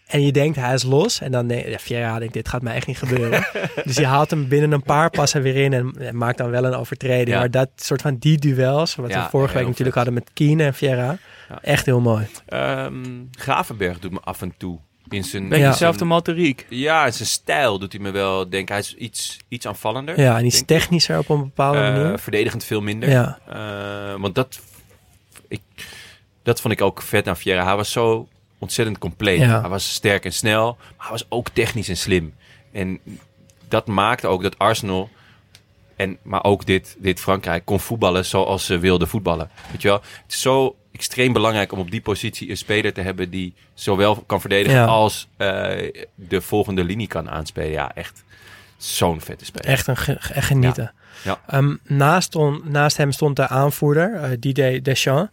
[0.07, 1.21] En je denkt, hij is los.
[1.21, 3.47] En dan denk ja, Vieira denkt, dit gaat mij echt niet gebeuren.
[3.85, 6.65] dus je haalt hem binnen een paar passen weer in en, en maakt dan wel
[6.65, 7.29] een overtreding.
[7.29, 7.39] Ja.
[7.39, 10.05] Maar dat soort van die duels, wat Ja, we vorige week natuurlijk vet.
[10.07, 11.19] hadden met Keane en Vieira.
[11.49, 11.59] Ja.
[11.63, 12.27] Echt heel mooi.
[12.47, 13.05] Ehm,
[13.39, 14.79] Gravenberg doet me af en toe.
[15.09, 16.67] In zijn, Beetje dezelfde motoriek.
[16.69, 18.75] Ja, in zijn stijl doet hij me wel denken.
[18.75, 20.21] Hij is iets, iets aanvallender.
[20.21, 20.77] Ja, en iets denk ik.
[20.79, 22.19] technischer op een bepaalde Eh, manier.
[22.19, 23.09] verdedigend veel minder.
[23.11, 23.39] Ja.
[23.49, 24.61] Eh, want dat,
[25.49, 25.61] ik,
[26.43, 27.65] dat vond ik ook vet aan Vieira.
[27.65, 28.29] Hij was zo
[28.59, 29.41] ontzettend compleet.
[29.41, 29.61] Ja.
[29.61, 32.35] Hij was sterk en snel, maar hij was ook technisch en slim.
[32.73, 33.01] En
[33.69, 35.11] dat maakte ook dat Arsenal,
[35.97, 39.51] en, maar ook dit, dit Frankrijk, kon voetballen zoals ze wilden voetballen.
[39.71, 40.01] Weet je wel?
[40.23, 44.17] Het is zo extreem belangrijk om op die positie een speler te hebben die zowel
[44.27, 44.85] kan verdedigen Ja.
[44.87, 47.71] als eh, de volgende linie kan aanspelen.
[47.71, 48.25] Ja, echt
[48.77, 49.67] zo'n vette speler.
[49.71, 50.83] Echt, een ge- echt genieten.
[50.83, 51.03] Ja.
[51.47, 55.31] Ehm, naast, on- naast hem stond de aanvoerder, eh, Didier Deschamps.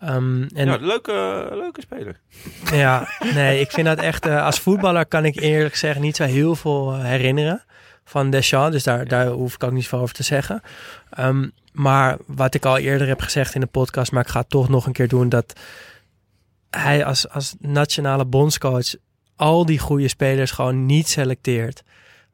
[0.00, 2.20] Ehm, en ja, leuke, leuke speler.
[2.72, 4.26] Ja, nee, ik vind dat echt...
[4.26, 7.64] eh, als voetballer kan ik eerlijk zeggen niet zo heel veel eh, herinneren
[8.04, 8.72] van Deschamps.
[8.72, 10.62] Dus daar, daar hoef ik ook niet veel over te zeggen.
[11.10, 14.48] Ehm, maar wat ik al eerder heb gezegd in de podcast, maar ik ga het
[14.50, 15.52] toch nog een keer doen, dat
[16.70, 18.94] hij als, als nationale bondscoach
[19.36, 21.82] al die goede spelers gewoon niet selecteert.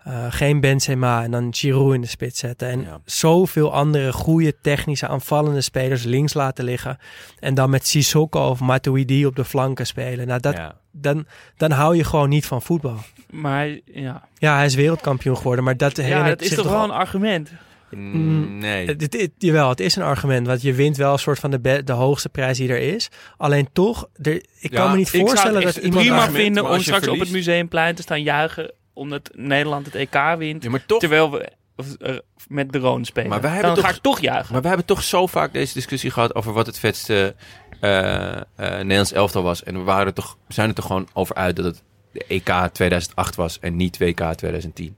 [0.05, 2.68] Eh, geen Benzema en dan Giroud in de spits zetten.
[2.68, 3.01] En Ja.
[3.05, 6.99] zoveel andere goede technische aanvallende spelers links laten liggen.
[7.40, 10.26] En dan met Sissoko of Matuidi op de flanken spelen.
[10.26, 10.74] Nou, dat, ja.
[10.92, 11.26] dan,
[11.57, 12.96] dan hou je gewoon niet van voetbal.
[13.30, 16.76] Maar hij- ja, Ja, hij is wereldkampioen geworden, maar dat ja dat is toch wel
[16.76, 17.51] al- een argument.
[17.90, 18.86] Mm, nee.
[18.86, 21.51] Het, het, het- jawel, het is een argument, want je wint wel een soort van
[21.51, 23.09] de, be- de hoogste prijs die er is.
[23.36, 26.03] Alleen toch, er, ik Ja, kan me niet ik zou- voorstellen ik- dat het iemand...
[26.03, 29.94] Prima argument, vinden maar om straks op het museumplein te staan juichen omdat Nederland het
[29.94, 30.62] EK wint.
[30.62, 31.01] Ja, maar toch.
[31.01, 31.53] Terwijl we
[31.99, 32.16] eh,
[32.49, 33.28] met de Roon spelen.
[33.30, 34.53] Maar wij hebben dan toch- ga ik toch juichen.
[34.53, 37.34] Maar we hebben toch zo vaak deze discussie gehad over wat het vetste
[37.80, 39.62] eh, eh, Nederlands elftal was.
[39.62, 41.82] En we, waren er toch, zijn er toch gewoon over uit dat het
[42.12, 44.96] de EK 2008 was en niet WK 2010.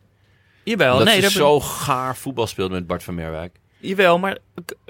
[0.65, 3.57] Jawel, Omdat nee, ze dat zo gaar voetbal speelden met Bart van Merwijk.
[3.81, 4.39] Jawel, maar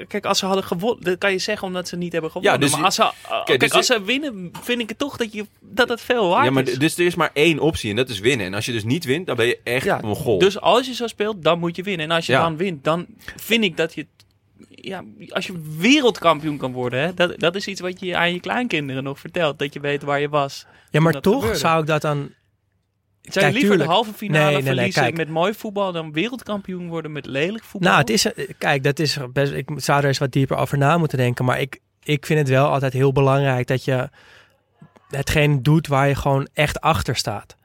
[0.08, 2.54] kijk, als ze hadden gewonnen, dat kan je zeggen omdat ze niet hebben gewonnen.
[2.60, 3.10] Ja, dus maar als ze,
[3.44, 6.44] kijk, dus als ze winnen, vind ik het toch dat, je, dat het veel waard
[6.44, 6.78] Ja, maar is.
[6.78, 8.46] dus er is maar één optie en dat is winnen.
[8.46, 10.38] En als je dus niet wint, dan ben je echt Ja, een goal.
[10.38, 12.06] Dus als je zo speelt, dan moet je winnen.
[12.10, 12.40] En als je Ja.
[12.42, 14.06] dan wint, dan vind ik dat je
[14.68, 18.40] ja, als je wereldkampioen kan worden, hè, dat, dat is iets wat je aan je
[18.40, 19.58] kleinkinderen nog vertelt.
[19.58, 20.66] Dat je weet waar je was.
[20.90, 21.58] Ja, maar toch gebeurde.
[21.58, 22.30] zou ik dat dan...
[23.22, 26.88] Zou je liever de halve finale Nee, nee, nee, verliezen met mooi voetbal dan wereldkampioen
[26.88, 27.90] worden met lelijk voetbal?
[27.90, 28.32] Nou, het is...
[28.32, 29.52] eh, Kijk, dat is best...
[29.52, 31.44] Ik zou er eens wat dieper over na moeten denken.
[31.44, 34.08] Maar ik, ik vind het wel altijd heel belangrijk dat je
[35.08, 37.56] hetgeen doet waar je gewoon echt achter staat.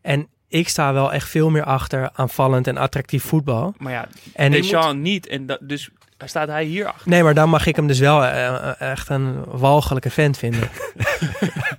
[0.00, 3.74] En ik sta wel echt veel meer achter aanvallend en attractief voetbal.
[3.78, 5.26] Maar ja, En Deschamps niet.
[5.26, 5.90] En dat, dus
[6.28, 7.08] staat hij hier achter.
[7.08, 10.68] Nee, maar dan mag ik hem dus wel eh, eh, echt een walgelijke vent vinden.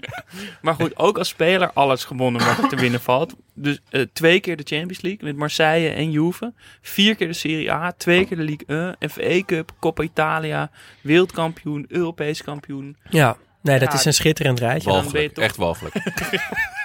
[0.62, 3.36] Maar goed, ook als speler alles gewonnen wat er te winnen valt.
[3.54, 6.54] Dus eh, twee keer de Champions League met Marseille en Juve.
[6.82, 7.92] Vier keer de Serie A.
[7.98, 9.10] Twee keer de Ligue 1.
[9.10, 10.72] FA Cup, Coppa Italia.
[11.02, 12.98] Wereldkampioen, Europees kampioen.
[13.10, 14.92] Ja, nee, dat Ja, is een schitterend rijtje.
[14.92, 15.96] dan ben je Walgelijk, toch- echt walgelijk.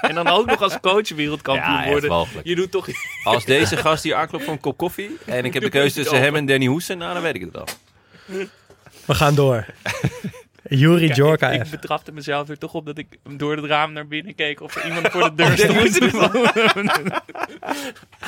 [0.00, 2.40] En dan ook nog als coach wereldkampioen Ja, echt worden.
[2.44, 2.88] Je doet toch...
[3.24, 6.20] Als deze gast hier aanklopt voor een kop koffie en ik heb de keuze tussen
[6.20, 7.66] hem en Danny Hoesen, nou dan weet ik het al.
[9.04, 9.66] We gaan door.
[10.68, 11.50] Yuri Kijk, Djorka.
[11.50, 13.06] ik, ik betrapte mezelf er toch op dat ik
[13.36, 16.02] door het raam naar binnen keek of er iemand voor de deur stond.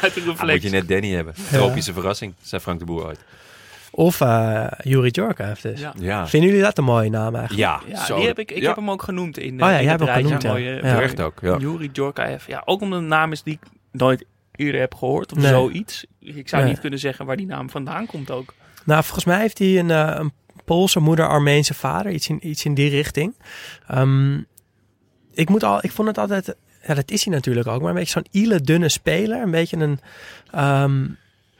[0.00, 0.62] Uit de Dan moet reflex.
[0.62, 1.34] je net Danny hebben.
[1.50, 3.18] Tropische verrassing, zei Frank de Boer ooit.
[4.00, 5.80] Of eh Yuri Djorka heeft dus.
[5.80, 5.92] Ja.
[5.98, 7.68] Ja, Vinden jullie dat een mooie naam eigenlijk?
[7.86, 8.16] ja, Ja, zo.
[8.16, 10.04] die heb ik, ik ja, heb hem ook genoemd in, Oh ja, in jij hebt
[10.04, 10.50] hem genoemd, ja.
[10.50, 10.80] Mooie, Ja.
[10.80, 11.38] terecht ook.
[11.42, 11.56] Ja.
[11.58, 12.46] Yuri Djorkaeff.
[12.46, 14.24] Ja, ook omdat een naam is die ik nooit
[14.54, 15.48] eerder heb gehoord of Nee.
[15.52, 16.06] zoiets.
[16.20, 16.70] Ik zou Nee.
[16.70, 18.54] niet kunnen zeggen waar die naam vandaan komt ook.
[18.84, 20.32] Nou, volgens mij heeft hij een, eh, een
[20.64, 22.12] Poolse moeder, Armeense vader.
[22.12, 23.34] Iets in, iets in die richting.
[23.86, 24.36] Ehm,
[25.34, 26.56] ik, moet al, ik vond het altijd...
[26.86, 27.80] Ja, dat is hij natuurlijk ook.
[27.80, 29.42] Maar een beetje zo'n ile dunne speler.
[29.42, 30.00] Een beetje een...
[30.50, 31.06] ehm,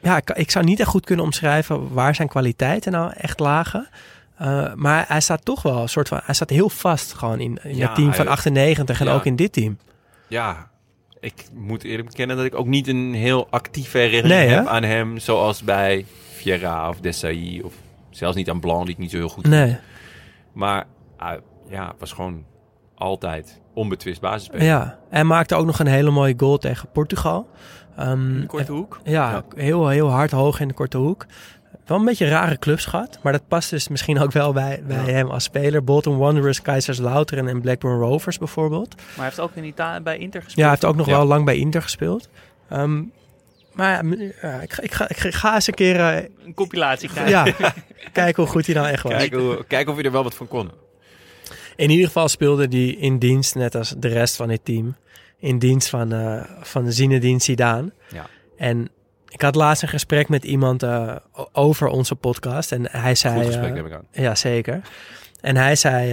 [0.03, 3.89] ja, ik, ik zou niet echt goed kunnen omschrijven waar zijn kwaliteiten nou echt lagen.
[4.37, 6.21] Eh, maar hij staat toch wel een soort van...
[6.25, 9.15] Hij staat heel vast gewoon in, in Ja, het team van hij- 98 en ja.
[9.15, 9.79] ook in dit team.
[10.29, 10.71] Ja,
[11.21, 14.83] ik moet eerlijk bekennen dat ik ook niet een heel actieve herinnering Nee, heb aan
[14.83, 15.19] hem.
[15.19, 17.75] Zoals bij Vieira of Desailly of
[18.11, 19.77] zelfs niet aan Blanc, die ik niet zo heel goed Nee.
[20.53, 20.85] Maar
[21.17, 21.33] ah,
[21.69, 22.45] ja, was gewoon
[22.95, 24.65] altijd onbetwist basisspeler.
[24.67, 27.49] Ja, en maakte ook nog een hele mooie goal tegen Portugal.
[27.97, 29.01] Ehm, Korte hoek.
[29.05, 29.45] Ja, Ja.
[29.63, 31.27] Heel, heel hard hoog in de korte hoek.
[31.87, 34.97] Wel een beetje rare clubs gehad, maar dat past dus misschien ook wel bij, bij
[35.13, 35.85] hem als speler.
[35.85, 38.95] Bolton Wanderers, Kaiserslautern en Blackburn Rovers bijvoorbeeld.
[38.97, 40.57] Maar hij heeft ook in Italië bij Inter gespeeld.
[40.59, 41.13] Ja, hij heeft ook nog Ja.
[41.17, 42.29] wel lang bij Inter gespeeld.
[42.69, 43.03] Ehm,
[43.73, 44.05] maar
[44.43, 45.09] ja, ik, ga, ik, ga,
[45.49, 47.55] ik eens een keer eh, Een compilatie krijgen.
[47.59, 47.73] ja,
[48.13, 49.13] kijken hoe goed hij nou echt was.
[49.13, 50.71] Kijk, hoe, kijk of je er wel wat van kon.
[51.77, 54.97] In ieder geval speelde hij in dienst, net als de rest van het team,
[55.41, 57.93] in dienst van, eh van Zinedine Zidane.
[58.13, 58.27] Ja.
[58.57, 58.89] En
[59.29, 61.17] ik had laatst een gesprek met iemand eh,
[61.53, 63.35] over onze podcast en hij zei...
[63.37, 64.07] Goed gesprek eh, neem ik aan.
[64.13, 64.81] Ja, zeker.
[65.41, 66.09] En hij zei,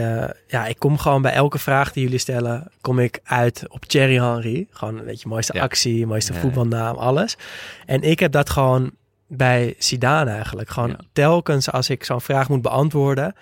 [0.48, 4.20] ja, ik kom gewoon bij elke vraag die jullie stellen, kom ik uit op Thierry
[4.22, 4.68] Henry.
[4.72, 5.62] Gewoon, weet je, mooiste Ja.
[5.62, 6.40] actie, mooiste Ja.
[6.40, 7.38] voetbalnaam, alles.
[7.86, 8.92] En ik heb dat gewoon
[9.28, 10.70] bij Zidane eigenlijk.
[10.70, 11.00] Gewoon Ja.
[11.14, 13.36] telkens als ik zo'n vraag moet beantwoorden,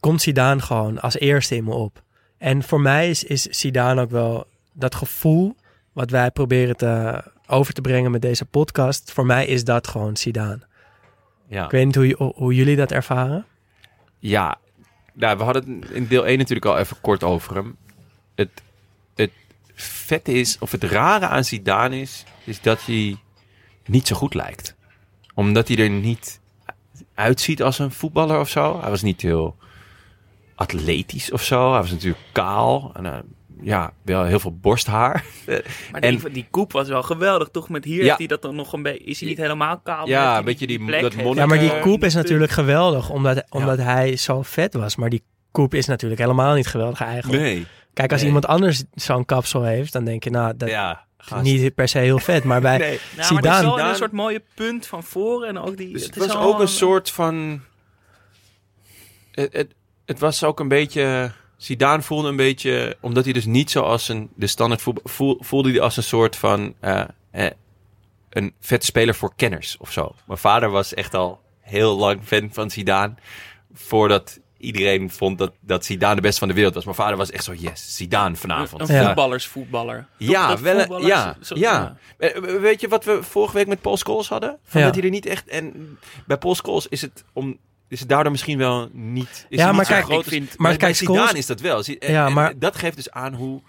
[0.00, 2.02] komt Zidane gewoon als eerste in me op.
[2.38, 4.46] En voor mij is, is Zidane ook wel
[4.80, 5.56] dat gevoel
[5.92, 9.12] wat wij proberen te, over te brengen met deze podcast.
[9.12, 10.60] Voor mij is dat gewoon Zidane.
[11.46, 11.64] Ja.
[11.64, 13.46] Ik weet niet hoe, jullie dat ervaren.
[14.18, 14.58] Ja,
[15.12, 17.76] nou, we hadden het in deel 1 natuurlijk al even kort over hem.
[18.34, 18.50] Het,
[19.14, 19.30] het
[19.74, 23.16] vette is, of het rare aan Zidane is, is dat hij
[23.86, 24.74] niet zo goed lijkt.
[25.34, 26.40] Omdat hij er niet
[27.14, 28.80] uitziet als een voetballer of zo.
[28.80, 29.56] Hij was niet heel
[30.54, 31.70] atletisch of zo.
[31.70, 32.90] Hij was natuurlijk kaal.
[32.94, 33.18] En, eh,
[33.62, 35.24] ja, wel heel veel borsthaar.
[35.92, 37.68] Maar En- die, die koep was wel geweldig, toch?
[37.68, 38.04] Met hier Ja.
[38.04, 39.04] heeft hij dat dan nog een beetje...
[39.04, 40.08] Is hij niet helemaal kaal?
[40.08, 44.16] Ja, een beetje die- dat Ja, maar die koep is natuurlijk geweldig, omdat, omdat hij
[44.16, 44.96] zo vet was.
[44.96, 47.42] Maar die koep is natuurlijk helemaal niet geweldig eigenlijk.
[47.42, 47.66] Nee.
[47.94, 48.28] Kijk, als Nee.
[48.30, 51.42] iemand anders zo'n kapsel heeft, dan denk je, nou, dat Ja, is gast.
[51.42, 52.44] niet per se heel vet.
[52.44, 52.98] Maar bij Nee.
[53.16, 55.92] Nou, maar is wel een soort mooie punt van voren en ook die...
[55.92, 57.60] Dus het was ook een soort van.
[59.32, 59.74] Het, het,
[60.06, 61.30] het was ook een beetje.
[61.60, 65.70] Zidane voelde een beetje, omdat hij dus niet zoals een de standaard voetbal voel, voelde
[65.70, 67.50] hij als een soort van eh, eh,
[68.30, 70.14] een vette speler voor kenners of zo.
[70.26, 73.14] Mijn vader was echt al heel lang fan van Zidane,
[73.72, 76.84] voordat iedereen vond dat dat Zidane de beste van de wereld was.
[76.84, 78.88] Mijn vader was echt zo yes, Zidane vanavond.
[78.88, 79.04] Een Ja.
[79.06, 80.06] voetballersvoetballer.
[80.16, 81.96] Ja, dat wel, voetballers ja, zo- ja.
[82.18, 84.58] Eh, Weet je wat we vorige week met Paul Scholes hadden?
[84.64, 84.86] Van Ja.
[84.86, 85.48] Dat hij er niet echt...
[85.48, 87.58] En bij Paul Scholes is het, om,
[87.90, 89.46] is het daardoor misschien wel niet...
[89.48, 91.60] Is Ja, maar niet kijk, groot ik vind- maar bij kijk, Zidane Scholes- is dat
[91.60, 91.82] wel.
[91.98, 93.60] Ja, maar- dat geeft dus aan hoe,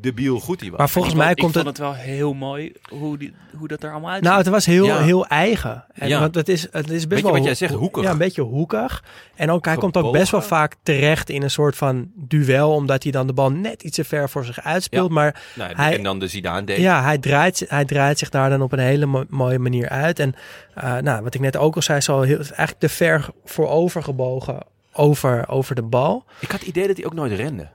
[0.00, 0.78] debiel goed hij was.
[0.78, 1.64] Maar volgens Ik mij komt ik het...
[1.64, 4.28] vond het wel heel mooi hoe, die, hoe dat er allemaal uitziet.
[4.28, 4.98] Nou, het was heel, Ja.
[5.02, 5.84] heel eigen.
[5.92, 6.20] En, Ja.
[6.20, 7.32] Want het is, het is best wel...
[7.32, 7.72] wat jij zegt?
[7.74, 8.02] Hoekig.
[8.02, 9.04] Ja, een beetje hoekig.
[9.34, 12.72] En ook, hij komt ook best wel vaak terecht in een soort van duel.
[12.74, 15.08] Omdat hij dan de bal net iets te ver voor zich uitspeelt.
[15.08, 15.14] Ja.
[15.14, 16.78] Maar Nou, hij- en dan de Zidane deed.
[16.78, 20.18] Ja, hij draait, hij draait zich daar dan op een hele mo- mooie manier uit.
[20.18, 20.34] En
[20.74, 24.58] eh, nou, wat ik net ook al zei, zo heel, eigenlijk te ver voorover gebogen
[24.92, 26.24] over, over de bal.
[26.40, 27.68] Ik had het idee dat hij ook nooit rende.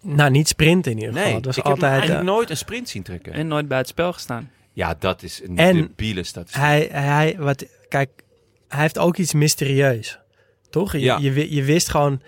[0.00, 1.26] Nou, niet sprinten in ieder geval.
[1.28, 2.00] Nee, het was ik heb hem altijd.
[2.00, 3.32] eigenlijk eh, nooit een sprint zien trekken.
[3.32, 4.50] En nooit bij het spel gestaan.
[4.72, 6.62] ja, dat is een En debiele statistiek.
[6.62, 8.10] hij, hij, wat, kijk,
[8.68, 10.18] hij heeft ook iets mysterieus.
[10.70, 10.92] Toch?
[10.92, 11.18] Je, Ja.
[11.20, 12.20] je, wi- je wist gewoon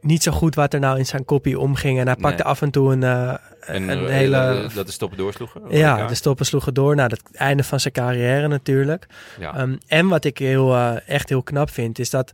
[0.00, 1.98] niet zo goed wat er nou in zijn kopie omging.
[1.98, 2.52] En hij pakte Nee.
[2.52, 3.28] af en toe een, eh,
[3.60, 4.68] En, een eh, hele.
[4.74, 5.60] dat de stoppen doorsloegen.
[5.70, 9.06] ja, de stoppen sloegen door naar het einde van zijn carrière natuurlijk.
[9.38, 9.54] ja.
[9.56, 10.76] Ehm, en wat ik heel,
[11.06, 12.32] echt heel knap vind, is dat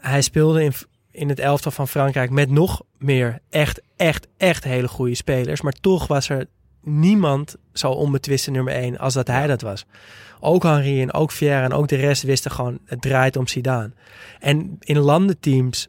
[0.00, 0.72] hij speelde in,
[1.12, 5.60] in het elftal van Frankrijk met nog meer echt, echt, echt hele goede spelers.
[5.60, 6.46] Maar toch was er
[6.82, 9.84] niemand zo onbetwiste nummer één als dat hij dat was.
[10.40, 13.92] Ook Henri en ook Vieira en ook de rest wisten gewoon, het draait om Zidane.
[14.38, 15.88] En in landenteams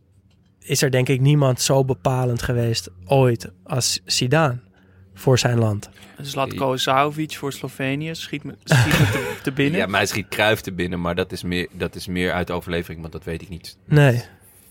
[0.59, 4.59] is er denk ik niemand zo bepalend geweest ooit als Zidane
[5.13, 5.89] voor zijn land.
[6.21, 9.79] Zlatko Saovic voor Slovenië schiet me, schiet me te, te binnen.
[9.79, 13.01] ja, mij schiet Kruif te binnen, maar dat is, meer, dat is meer uit overlevering,
[13.01, 13.77] want dat weet ik niet.
[13.85, 14.23] Nee.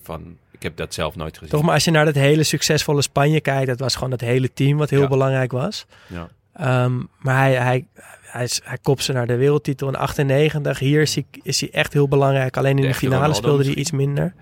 [0.02, 1.50] Van, ik heb dat zelf nooit gezien.
[1.52, 4.52] Toch, maar als je naar dat hele succesvolle Spanje kijkt, dat was gewoon het hele
[4.52, 5.08] team wat heel Ja.
[5.08, 5.86] belangrijk was.
[6.06, 6.28] Ja.
[6.52, 7.86] Ehm, maar hij, hij,
[8.22, 10.78] hij, is- hij kopt ze naar de wereldtitel in 98.
[10.78, 12.56] Hier is hij, is hij echt heel belangrijk.
[12.56, 14.34] Alleen in De finale Ronaldo speelde hij iets minder.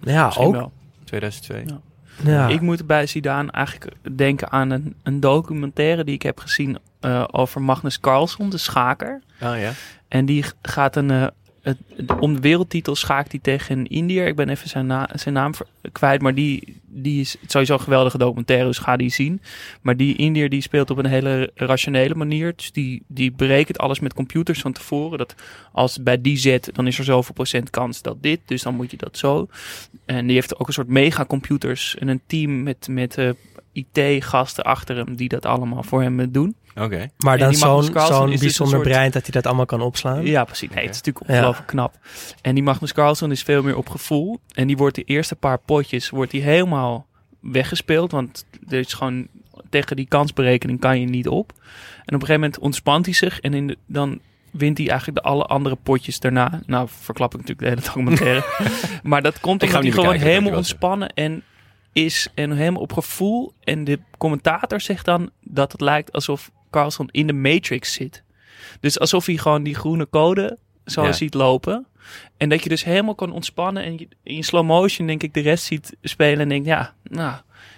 [0.00, 0.52] Ja, Misschien ook.
[0.54, 0.72] wel.
[1.04, 1.64] 2002.
[1.66, 1.80] Ja.
[2.24, 2.48] Ja.
[2.48, 7.24] Ik moet bij Zidane eigenlijk denken aan een, een documentaire die ik heb gezien eh,
[7.30, 9.22] over Magnus Carlsen, de schaker.
[9.40, 9.72] Ah ja.
[10.08, 11.26] En die gaat een, eh,
[11.62, 11.76] het,
[12.20, 14.26] om de wereldtitel schaakt hij tegen een Indiër.
[14.26, 15.52] Ik ben even zijn, zijn naam
[15.92, 19.40] kwijt, maar die, die is sowieso een geweldige documentaire, dus ga die zien.
[19.80, 22.52] Maar die Indiër die speelt op een hele rationele manier.
[22.56, 25.18] Dus die, die berekent alles met computers van tevoren.
[25.18, 25.34] Dat
[25.72, 28.40] als het bij die zet, dan is er zoveel procent kans dat dit.
[28.44, 29.48] Dus dan moet je dat zo.
[30.04, 33.30] En die heeft ook een soort megacomputers en een team met, met eh,
[33.72, 36.54] IT-gasten achter hem die dat allemaal voor hem eh, doen.
[36.74, 37.10] Oké.
[37.18, 37.84] maar en dan zo'n
[38.32, 40.24] een bijzonder soort- brein dat hij dat allemaal kan opslaan.
[40.26, 40.68] Ja, precies.
[40.68, 41.34] Nee, het is natuurlijk Ja.
[41.34, 41.94] ongelooflijk knap.
[42.42, 44.40] En die Magnus Carlsen is veel meer op gevoel.
[44.54, 47.06] En die wordt de eerste paar potjes wordt die helemaal
[47.40, 48.10] weggespeeld.
[48.12, 49.26] Want er is gewoon
[49.70, 51.52] tegen die kansberekening kan je niet op.
[51.52, 51.60] En
[52.16, 53.40] op een gegeven moment ontspant hij zich.
[53.40, 56.60] En in de, dan wint hij eigenlijk de alle andere potjes daarna.
[56.66, 58.44] Nou, verklap ik natuurlijk de hele documentaire.
[59.02, 61.42] maar dat komt omdat hij gewoon bekijken, helemaal ontspannen en
[61.92, 62.28] is.
[62.34, 63.52] En helemaal op gevoel.
[63.64, 68.22] En de commentator zegt dan dat het lijkt alsof Carlson in de Matrix zit.
[68.80, 71.12] Dus alsof hij gewoon die groene code zo Ja.
[71.12, 71.86] ziet lopen.
[72.36, 73.82] En dat je dus helemaal kan ontspannen.
[73.84, 76.40] En je, in slow motion denk ik de rest ziet spelen.
[76.40, 77.34] En denkt, ja, nou,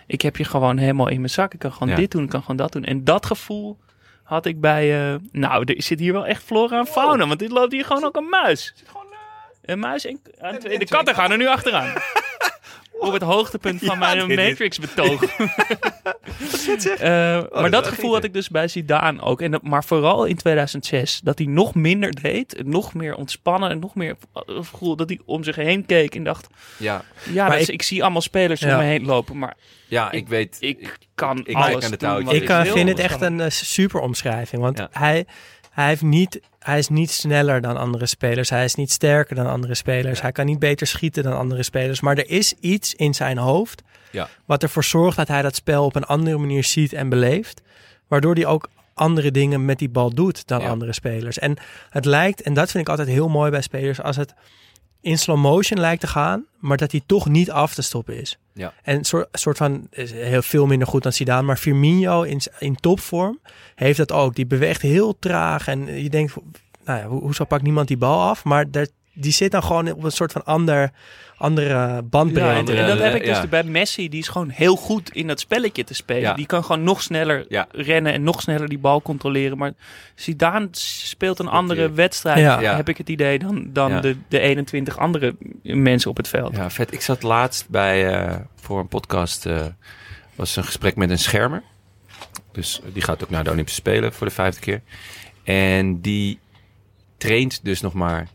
[0.06, 1.52] ik heb je gewoon helemaal in mijn zak.
[1.54, 1.94] Ik kan gewoon Ja.
[1.94, 2.84] dit doen, ik kan gewoon dat doen.
[2.84, 3.78] En dat gevoel
[4.22, 5.12] had ik bij...
[5.12, 7.26] eh, nou, er zit hier wel echt flora en fauna.
[7.26, 8.74] Want dit loopt hier gewoon ook een muis.
[9.62, 11.92] Een muis en, en twee- de katten gaan er nu achteraan.
[13.02, 15.22] Op het hoogtepunt van mijn Matrix-betoog.
[16.98, 19.40] Eh, maar dat gevoel had ik dus bij Zidane ook.
[19.40, 21.20] En dat, maar vooral in 2006.
[21.24, 22.62] Dat hij nog minder deed.
[22.64, 23.70] Nog meer ontspannen.
[23.70, 26.14] En nog meer gevoel dat hij om zich heen keek.
[26.14, 26.46] En dacht,
[26.76, 27.04] Ja.
[27.32, 28.70] ja, Maar dus ik- ik, zie allemaal spelers Ja.
[28.72, 29.38] om me heen lopen.
[29.38, 29.54] Maar
[29.88, 30.56] Ja, ik, weet.
[30.60, 32.40] ik kan ik alles lijk aan de touwtjes.
[32.40, 34.62] Ik vind het echt een eh, super omschrijving.
[34.62, 34.88] Want Ja.
[34.92, 35.26] hij,
[35.72, 38.50] hij, heeft niet, hij is niet sneller dan andere spelers.
[38.50, 40.20] Hij is niet sterker dan andere spelers.
[40.22, 42.00] Hij kan niet beter schieten dan andere spelers.
[42.00, 44.28] Maar er is iets in zijn hoofd Ja.
[44.44, 47.60] wat ervoor zorgt dat hij dat spel op een andere manier ziet en beleeft.
[48.08, 50.68] Waardoor hij ook andere dingen met die bal doet dan Ja.
[50.68, 51.38] andere spelers.
[51.38, 51.56] En
[51.90, 54.34] het lijkt, en dat vind ik altijd heel mooi bij spelers, als het
[55.02, 58.38] in slow motion lijkt te gaan, maar dat hij toch niet af te stoppen is.
[58.54, 58.72] Ja.
[58.82, 62.40] En een soort, soort van, is heel veel minder goed dan Zidane, maar Firmino in,
[62.58, 63.38] in topvorm
[63.74, 64.34] heeft dat ook.
[64.34, 66.34] Die beweegt heel traag en je denkt,
[66.84, 68.44] nou ja, ho- hoezo pakt niemand die bal af?
[68.44, 70.90] Maar daar, die zit dan gewoon op een soort van ander,
[71.42, 72.72] andere bandbreedte.
[72.72, 73.46] Ja, en, en dat Eh, heb ik dus ja.
[73.46, 74.08] bij Messi.
[74.08, 76.22] Die is gewoon heel goed in dat spelletje te spelen.
[76.22, 76.34] Ja.
[76.34, 77.66] Die kan gewoon nog sneller Ja.
[77.72, 79.58] rennen en nog sneller die bal controleren.
[79.58, 79.72] Maar
[80.14, 84.00] Zidane speelt een andere wedstrijd, heb ik het idee, dan, dan Ja.
[84.00, 86.56] de, de 21 andere mensen op het veld.
[86.56, 86.92] Ja, vet.
[86.92, 89.66] Ik zat laatst bij, eh, voor een podcast, eh,
[90.34, 91.62] was een gesprek met een schermer.
[92.52, 94.80] Dus die gaat ook naar de Olympische Spelen voor de vijfde keer.
[95.44, 96.38] En die
[97.16, 98.28] traint dus nog maar,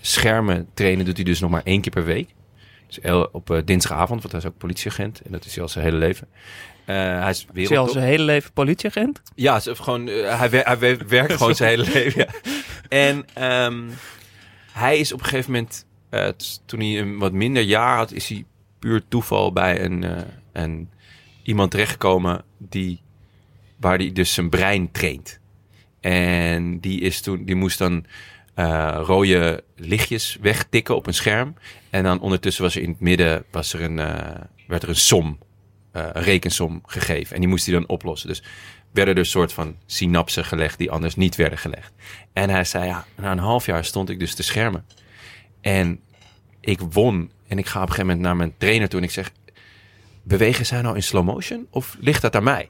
[0.00, 2.28] schermen trainen doet hij dus nog maar één keer per week.
[2.86, 2.98] Dus
[3.32, 5.20] op eh, dinsdagavond, want hij is ook politieagent.
[5.20, 6.28] En dat is hij al zijn hele leven.
[6.84, 9.22] Eh, hij is Is hij al zijn hele leven politieagent?
[9.34, 12.20] Ja, ze- gewoon, eh, hij, wer- hij wer- werkt gewoon zijn hele leven.
[12.20, 12.26] Ja.
[12.88, 13.80] En ehm,
[14.72, 15.86] hij is op een gegeven moment,
[16.36, 18.44] t- toen hij een wat minder jaar had, is hij
[18.78, 20.04] puur toeval bij een,
[20.52, 20.88] een
[21.42, 23.00] iemand terechtgekomen die,
[23.80, 25.40] waar hij dus zijn brein traint.
[26.00, 28.04] En die, is toen, die moest dan
[28.54, 31.54] eh, rode lichtjes wegtikken op een scherm.
[31.90, 34.96] En dan ondertussen was er in het midden was er een, eh, werd er een
[34.96, 35.38] som,
[35.92, 37.34] eh, een rekensom gegeven.
[37.34, 38.28] En die moest hij dan oplossen.
[38.28, 38.42] Dus
[38.92, 41.92] werden er een soort van synapsen gelegd die anders niet werden gelegd.
[42.32, 44.84] En hij zei, ja, na een half jaar stond ik dus te schermen.
[45.60, 46.00] En
[46.60, 47.30] ik won.
[47.48, 49.32] En ik ga op een gegeven moment naar mijn trainer toe en ik zeg...
[50.22, 52.68] Bewegen zij nou in slow motion of ligt dat aan mij?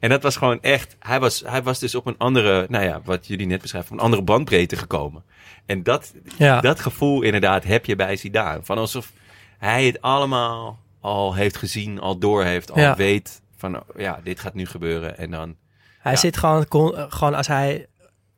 [0.00, 0.96] En dat was gewoon echt...
[0.98, 3.92] Hij was, hij was dus op een andere, nou ja, wat jullie net beschrijven...
[3.92, 5.22] een andere bandbreedte gekomen.
[5.66, 6.60] En dat, Ja.
[6.60, 8.60] dat gevoel inderdaad heb je bij Zidane.
[8.62, 9.12] Van alsof
[9.58, 12.96] hij het allemaal al heeft gezien, al door heeft, al Ja.
[12.96, 13.76] weet van...
[13.76, 15.56] oh, Ja, dit gaat nu gebeuren en dan...
[15.98, 16.18] Hij Ja.
[16.18, 16.66] zit gewoon,
[17.08, 17.86] gewoon, als hij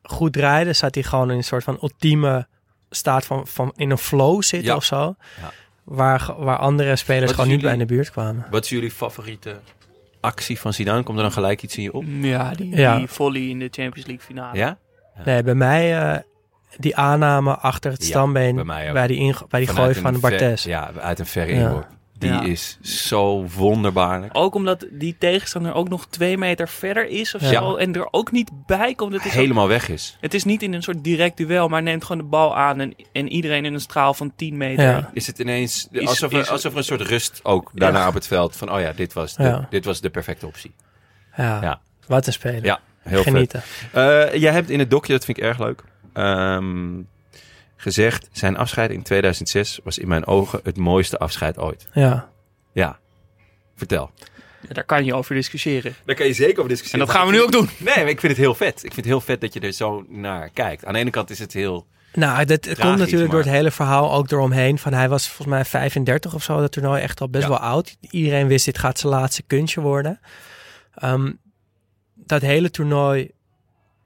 [0.03, 2.47] goed draaide, zat hij gewoon in een soort van ultieme
[2.89, 5.15] staat van, van in een flow zitten of zo.
[5.41, 5.51] Ja.
[5.83, 8.45] Waar, waar andere spelers gewoon niet bij in de buurt kwamen.
[8.51, 9.59] Wat is jullie favoriete
[10.23, 11.03] actie van Zidane?
[11.03, 12.03] Komt er dan gelijk iets in je op?
[12.21, 12.97] Ja, die, Ja.
[12.97, 14.57] die volley in de Champions League finale.
[14.57, 14.77] Ja?
[15.25, 16.19] Nee, bij mij eh,
[16.77, 20.61] die aanname achter het Ja, stambeen bij die, bij die gooi van Bartes.
[20.61, 21.61] ver- ja, uit een verre Ja.
[21.61, 21.87] inworp.
[22.23, 22.41] Die Ja.
[22.43, 24.37] is zo wonderbaarlijk.
[24.37, 27.47] Ook omdat die tegenstander ook nog twee meter verder is of Ja.
[27.49, 27.75] zo.
[27.75, 29.13] En er ook niet bij komt.
[29.13, 30.17] Het is, ook- Helemaal weg is.
[30.21, 32.79] het is niet in een soort direct duel, maar neemt gewoon de bal aan.
[32.79, 34.83] En, en iedereen in een straal van 10 meter.
[34.85, 35.09] Ja.
[35.13, 38.07] Is het ineens Is- alsof, er, is- alsof er een soort rust ook daarna Ja.
[38.07, 38.55] op het veld.
[38.55, 39.67] Van, oh ja, dit was de, Ja.
[39.69, 40.71] dit was de perfecte optie.
[41.37, 41.61] Ja.
[41.61, 41.81] Ja.
[42.07, 42.65] wat een speler.
[42.65, 43.61] Ja, heel Genieten.
[43.91, 46.91] Eh, jij hebt in het dokje, dat vind ik erg leuk, ehm,
[47.83, 48.27] gezegd...
[48.31, 51.87] zijn afscheid in 2006 was in mijn ogen het mooiste afscheid ooit.
[51.93, 52.29] Ja.
[52.73, 52.99] Ja,
[53.75, 54.11] vertel.
[54.67, 55.95] Ja, daar kan je over discussiëren.
[56.05, 57.05] Daar kan je zeker over En discussiëren.
[57.07, 57.69] dat gaan we nu ook doen.
[57.77, 58.75] Nee, maar ik vind het heel vet.
[58.75, 60.85] Ik vind het heel vet dat je er zo naar kijkt.
[60.85, 61.87] Aan de ene kant is het heel...
[62.13, 64.77] Nou, dat het komt natuurlijk door het hele verhaal ook eromheen.
[64.79, 67.49] Van hij was volgens mij 35 of zo, dat toernooi echt al best Ja.
[67.49, 67.97] wel oud.
[68.09, 70.19] Iedereen wist dit gaat zijn laatste kunstje worden.
[70.95, 71.31] Ehm,
[72.13, 73.31] dat hele toernooi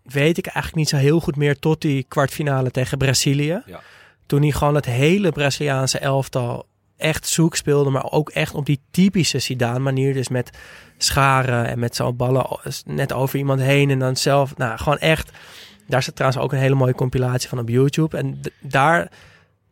[0.08, 3.62] weet ik eigenlijk niet zo heel goed meer tot die kwartfinale tegen Brazilië.
[3.66, 3.82] Ja.
[4.26, 6.66] Toen hij gewoon het hele Braziliaanse elftal
[6.98, 10.14] echt zoek speelde, maar ook echt op die typische Zidane manier.
[10.14, 10.50] Dus met
[10.98, 12.48] scharen en met zo'n ballen
[12.86, 15.32] net over iemand heen en dan zelf, nou gewoon echt.
[15.88, 18.18] Daar zit trouwens ook een hele mooie compilatie van op YouTube.
[18.18, 19.12] En daar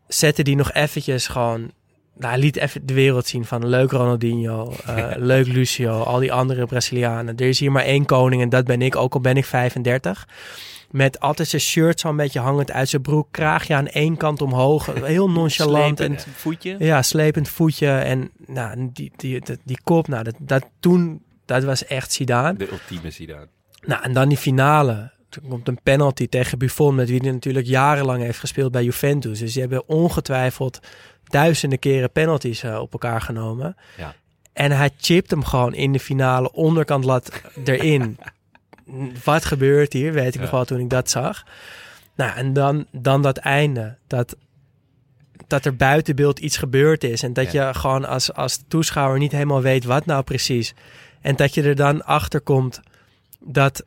[0.07, 1.71] zette hij nog eventjes gewoon...
[2.18, 6.34] Nou, hij liet even de wereld zien van leuk Ronaldinho, eh, leuk Lucio, al die
[6.34, 7.38] andere Brazilianen.
[7.38, 10.28] Er is hier maar één koning en dat ben ik, ook al ben ik 35.
[10.91, 14.86] Met altijd zijn shirt zo'n beetje hangend uit zijn broek, kraagje aan één kant omhoog,
[15.03, 15.99] heel nonchalant.
[15.99, 16.76] En, Slepend voetje.
[16.80, 21.63] ja, slepend voetje en nou, die, die, die, die kop, nou, dat, dat toen, dat
[21.63, 22.57] was echt Zidane.
[22.57, 23.47] De ultieme Zidane.
[23.86, 25.13] Nou, en dan die finale.
[25.30, 29.39] Toen komt een penalty tegen Buffon, met wie hij natuurlijk jarenlang heeft gespeeld bij Juventus.
[29.39, 30.80] Dus die hebben ongetwijfeld
[31.30, 33.76] duizenden keren penalties eh, op elkaar genomen.
[33.97, 34.15] Ja.
[34.53, 38.17] En hij chipt hem gewoon in de finale, onderkant lat erin.
[39.23, 40.41] Wat gebeurt hier, weet ik Ja.
[40.41, 41.43] nog wel toen ik dat zag.
[42.15, 43.97] Nou, en dan, dan dat einde.
[44.07, 44.36] Dat,
[45.47, 47.23] dat er buiten beeld iets gebeurd is.
[47.23, 47.67] En dat Ja.
[47.67, 50.73] je gewoon als, als toeschouwer niet helemaal weet wat nou precies.
[51.21, 52.82] En dat je er dan achter komt
[53.39, 53.86] dat,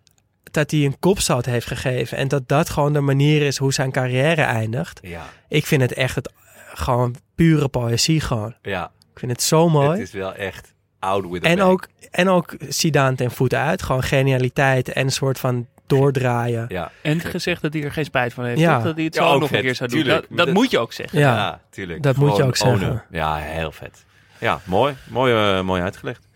[0.51, 2.19] dat hij een kopstoot heeft gegeven.
[2.19, 4.99] En dat dat gewoon de manier is hoe zijn carrière eindigt.
[5.03, 6.33] Ja, Ik vind het echt het,
[6.79, 8.55] gewoon pure poëzie gewoon.
[8.63, 8.91] ja.
[9.13, 9.91] Ik vind het zo mooi.
[9.91, 13.83] Het is wel echt out with En ook, en ook Zidane ten voet uit.
[13.83, 16.65] Gewoon genialiteit en een soort van doordraaien.
[16.69, 18.61] Ja, En gezegd dat hij er geen spijt van heeft.
[18.61, 18.75] Ja.
[18.75, 18.85] toch?
[18.85, 19.99] Dat hij het Ja, zo ook nog vet, een keer zou doen.
[20.03, 20.27] tuurlijk.
[20.29, 21.19] Dat, dat Dat- moet je ook zeggen.
[21.19, 21.35] Ja.
[21.37, 22.03] ja, tuurlijk.
[22.03, 23.03] dat moet je ook zeggen.
[23.11, 24.05] Ja, heel vet.
[24.39, 24.95] Ja, mooi.
[25.09, 26.27] Mooi, eh, mooi uitgelegd.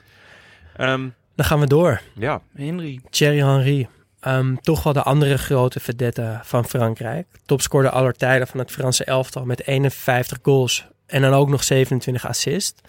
[0.77, 2.01] Ehm, Dan gaan we door.
[2.15, 3.01] ja, Henry.
[3.11, 3.89] Thierry Henry.
[4.23, 7.27] Ehm, toch wel de andere grote vedette van Frankrijk.
[7.47, 10.87] Topscorer aller tijden van het Franse elftal met 51 goals.
[11.07, 12.81] En dan ook nog 27 assists.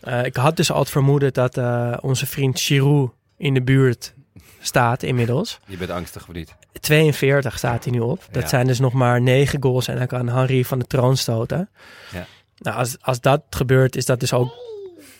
[0.00, 4.14] Eh, ik had dus al het vermoeden dat eh, onze vriend Giroud in de buurt
[4.60, 5.60] staat inmiddels.
[5.66, 6.54] je bent angstig of niet?
[6.80, 8.22] 42 staat hij nu op.
[8.30, 8.48] Dat Ja.
[8.48, 11.68] zijn dus nog maar 9 goals en dan kan Henry van de troon stoten.
[12.12, 12.26] Ja.
[12.56, 14.52] Nou, als, als dat gebeurt, is dat dus ook,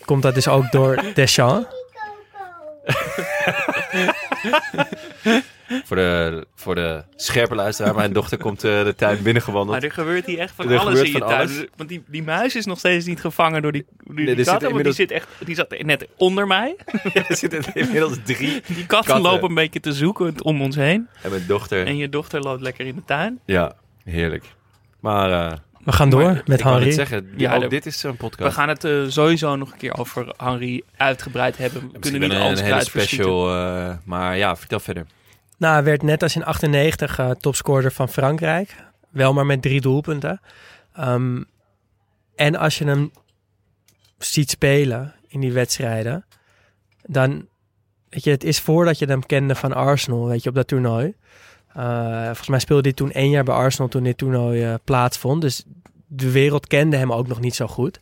[0.05, 1.67] komt dat dus ook door Deschamps.
[5.83, 9.71] Voor de, voor de scherpe luisteraar, mijn dochter komt eh, de tuin binnengewandeld.
[9.79, 11.31] Maar er gebeurt hier echt van Er alles in je tuin.
[11.33, 11.65] alles.
[11.75, 14.45] Want die, die muis is nog steeds niet gevangen door die, door die Nee, katten.
[14.51, 16.75] Want die, inmiddels- zit echt, die zat net onder mij.
[17.13, 18.61] er zitten inmiddels drie.
[18.67, 19.21] Die katten, Katten.
[19.21, 21.07] lopen een beetje te zoeken om ons heen.
[21.21, 21.85] En mijn dochter.
[21.85, 23.39] En je dochter loopt lekker in de tuin.
[23.45, 24.45] Ja, heerlijk.
[24.99, 26.91] Maar eh, We gaan door maar met ik Henry.
[26.91, 28.55] zeggen, Ja, ook de- dit is een We podcast.
[28.55, 31.89] gaan het eh, sowieso nog een keer over Henry uitgebreid hebben.
[31.91, 33.49] We kunnen niet alles een hele special.
[33.55, 35.05] eh, maar ja, vertel verder.
[35.57, 38.75] Nou, hij werd net als in 98 eh, topscorer van Frankrijk.
[39.09, 40.41] Wel maar met drie doelpunten.
[40.93, 41.41] Ehm,
[42.35, 43.11] en als je hem
[44.17, 46.25] ziet spelen in die wedstrijden...
[47.05, 47.47] dan,
[48.09, 51.13] weet je, het is voordat je hem kende van Arsenal, weet je, op dat toernooi.
[51.75, 55.41] Eh, volgens mij speelde hij toen één jaar bij Arsenal toen dit toernooi eh, plaatsvond.
[55.41, 55.63] Dus
[56.07, 57.99] de wereld kende hem ook nog niet zo goed.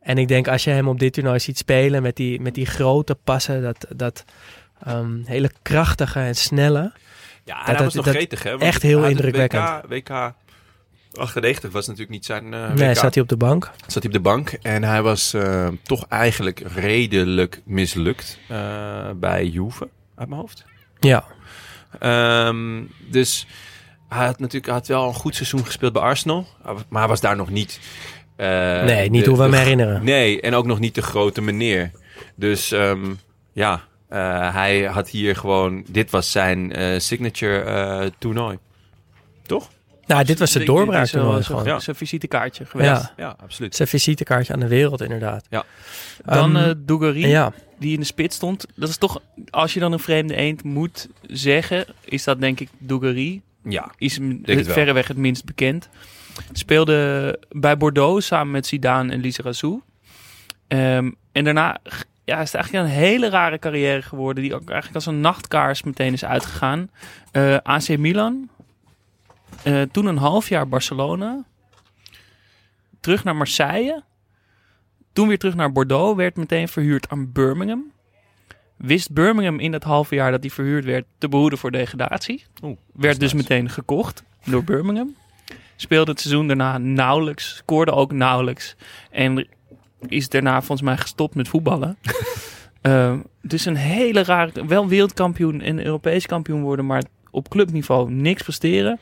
[0.00, 2.66] En ik denk als je hem op dit toernooi ziet spelen met die, met die
[2.66, 4.24] grote passen, dat, dat
[4.82, 6.92] ehm, hele krachtige en snelle.
[7.44, 8.58] Ja, Dat- was nog dat- gretig, hè?
[8.58, 9.68] echt heel indrukwekkend.
[9.88, 10.32] WK, WK
[11.14, 13.70] 98 was natuurlijk niet zijn eh nee, zat hij op de bank.
[13.86, 15.34] zat hij op de bank en hij was
[15.82, 18.38] toch eigenlijk redelijk mislukt
[19.16, 20.64] bij Juve, uit mijn hoofd.
[21.00, 21.24] Ja,
[21.98, 23.46] Ehm, dus
[24.08, 26.46] hij had natuurlijk hij had wel een goed seizoen gespeeld bij Arsenal,
[26.88, 27.80] maar hij was daar nog niet.
[28.36, 30.04] eh, nee, niet de- hoe we hem de- herinneren.
[30.04, 31.90] Nee, en ook nog niet de grote meneer.
[32.34, 33.14] Dus ehm,
[33.52, 35.84] ja, eh, hij had hier gewoon.
[35.88, 38.58] Dit was zijn eh, signature toernooi.
[39.46, 39.68] Toch?
[40.06, 41.64] Nou, dit was de doorbraak is wel gewoon.
[41.64, 41.78] Ja.
[41.78, 42.88] Zijn visitekaartje geweest.
[42.90, 43.74] Ja, Ja, absoluut.
[43.76, 45.46] zijn visitekaartje aan de wereld inderdaad.
[45.50, 45.64] Ja.
[46.24, 48.66] Dan eh Dugarry, ja, die in de spits stond.
[48.74, 52.68] Dat is toch, als je dan een vreemde eend moet zeggen, is dat denk ik
[52.78, 53.42] Dugarry.
[53.68, 55.88] Ja, Is het verreweg het minst bekend.
[56.52, 59.80] Speelde bij Bordeaux samen met Zidane en Lise Razou.
[60.68, 61.78] Ehm, en daarna
[62.24, 64.42] ja, is het eigenlijk een hele rare carrière geworden.
[64.42, 66.90] Die ook eigenlijk als een nachtkaars meteen is uitgegaan.
[67.30, 68.48] Eh, AC Milan.
[69.62, 71.44] Eh, toen een half jaar Barcelona.
[73.00, 74.02] Terug naar Marseille.
[75.12, 76.16] Toen weer terug naar Bordeaux.
[76.16, 77.92] Werd meteen verhuurd aan Birmingham.
[78.76, 82.44] Wist Birmingham in dat halve jaar dat hij verhuurd werd te behoeden voor degradatie.
[82.62, 83.48] Oeh, werd dus nice.
[83.48, 85.16] meteen gekocht door Birmingham.
[85.76, 87.56] Speelde het seizoen daarna nauwelijks.
[87.56, 88.76] Scoorde ook nauwelijks.
[89.10, 89.46] En
[90.06, 91.96] is daarna volgens mij gestopt met voetballen.
[92.80, 94.66] Eh, dus een hele rare...
[94.66, 98.98] Wel wereldkampioen en Europees kampioen worden, maar op clubniveau niks presteren.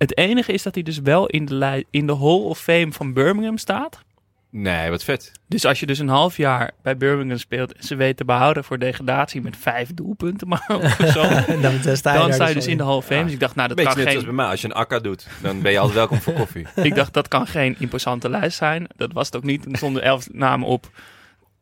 [0.00, 3.12] Het enige is dat hij dus wel in de, in de Hall of Fame van
[3.12, 4.04] Birmingham staat.
[4.50, 5.32] Nee, wat vet.
[5.48, 8.64] Dus als je dus een half jaar bij Birmingham speelt en ze weten te behouden
[8.64, 11.22] voor degradatie met vijf doelpunten maar of zo,
[11.60, 13.18] dan, dan sta je, dan daar sta je dus dus in de Hall of Fame.
[13.18, 13.24] Ja.
[13.24, 14.16] Dus ik dacht, nou, dat Beetje kan net geen...
[14.16, 14.46] als bij mij.
[14.46, 16.66] Als je een akka doet, dan ben je altijd welkom voor koffie.
[16.82, 18.86] Ik dacht, dat kan geen imposante lijst zijn.
[18.96, 19.64] Dat was het ook niet.
[19.66, 20.90] Er stonden elf namen op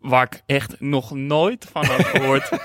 [0.01, 2.49] waar ik echt nog nooit van had gehoord.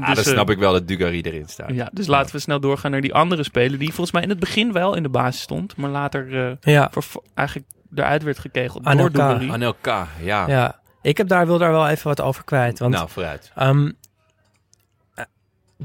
[0.00, 1.70] Ah, dus, dan eh, snap ik wel dat Dugarry erin staat.
[1.74, 3.78] Ja, dus laten we snel doorgaan naar die andere speler.
[3.78, 5.76] Die volgens mij in het begin wel in de basis stond.
[5.76, 9.28] Maar later eh, Ja, voor, eigenlijk eruit werd gekegeld door Anelka.
[9.28, 9.50] Dugarry.
[9.50, 10.48] Anelka, ja.
[10.48, 10.80] ja.
[11.02, 12.78] Ik heb daar, wil daar wel even wat over kwijt.
[12.78, 13.50] Want Nou, vooruit.
[13.54, 13.90] Ehm,
[15.14, 15.24] eh,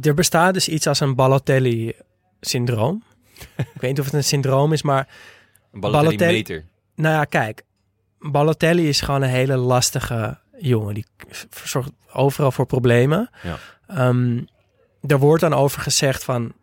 [0.01, 3.03] er bestaat dus iets als een Balotelli-syndroom.
[3.57, 5.07] ik weet niet of het een syndroom is, maar
[5.73, 6.65] Een Balotelli Balotelli- meter.
[6.95, 7.63] nou ja, kijk.
[8.19, 10.93] Balotelli is gewoon een hele lastige jongen.
[10.93, 11.05] Die
[11.63, 13.29] zorgt overal voor problemen.
[13.43, 13.57] Ja.
[13.87, 14.41] Ehm,
[15.07, 16.53] er wordt dan over gezegd van...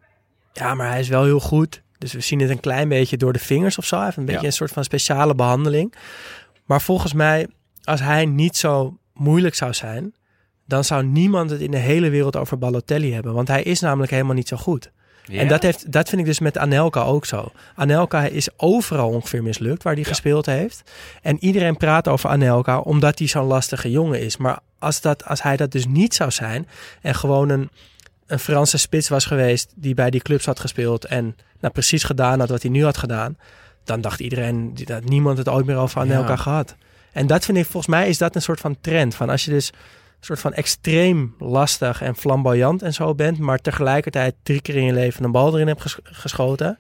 [0.53, 1.83] Ja, maar hij is wel heel goed.
[1.99, 3.97] Dus we zien het een klein beetje door de vingers of zo.
[3.97, 4.47] Hij heeft een beetje Ja.
[4.47, 5.95] een soort van speciale behandeling.
[6.65, 7.49] Maar volgens mij,
[7.85, 10.15] als hij niet zo moeilijk zou zijn...
[10.67, 13.35] dan zou niemand het in de hele wereld over Balotelli hebben.
[13.35, 14.91] Want hij is namelijk helemaal niet zo goed.
[15.29, 17.53] En dat, heeft, dat vind ik dus met Anelka ook zo.
[17.75, 20.09] Anelka is overal ongeveer mislukt waar hij Ja.
[20.09, 20.83] gespeeld heeft.
[21.23, 24.37] En iedereen praat over Anelka omdat hij zo'n lastige jongen is.
[24.37, 26.69] Maar als, dat, als hij dat dus niet zou zijn
[27.03, 27.71] en gewoon een,
[28.27, 32.39] een Franse spits was geweest die bij die clubs had gespeeld en nou, precies gedaan
[32.41, 33.37] had wat hij nu had gedaan,
[33.85, 36.37] dan dacht iedereen dat niemand het ooit meer over Anelka Ja.
[36.37, 36.75] gehad.
[37.13, 39.15] En dat vind ik, volgens mij is dat een soort van trend.
[39.15, 39.71] Van als je dus
[40.27, 44.93] soort van extreem lastig en flamboyant en zo bent, maar tegelijkertijd drie keer in je
[44.93, 46.79] leven een bal erin hebt ges- geschoten.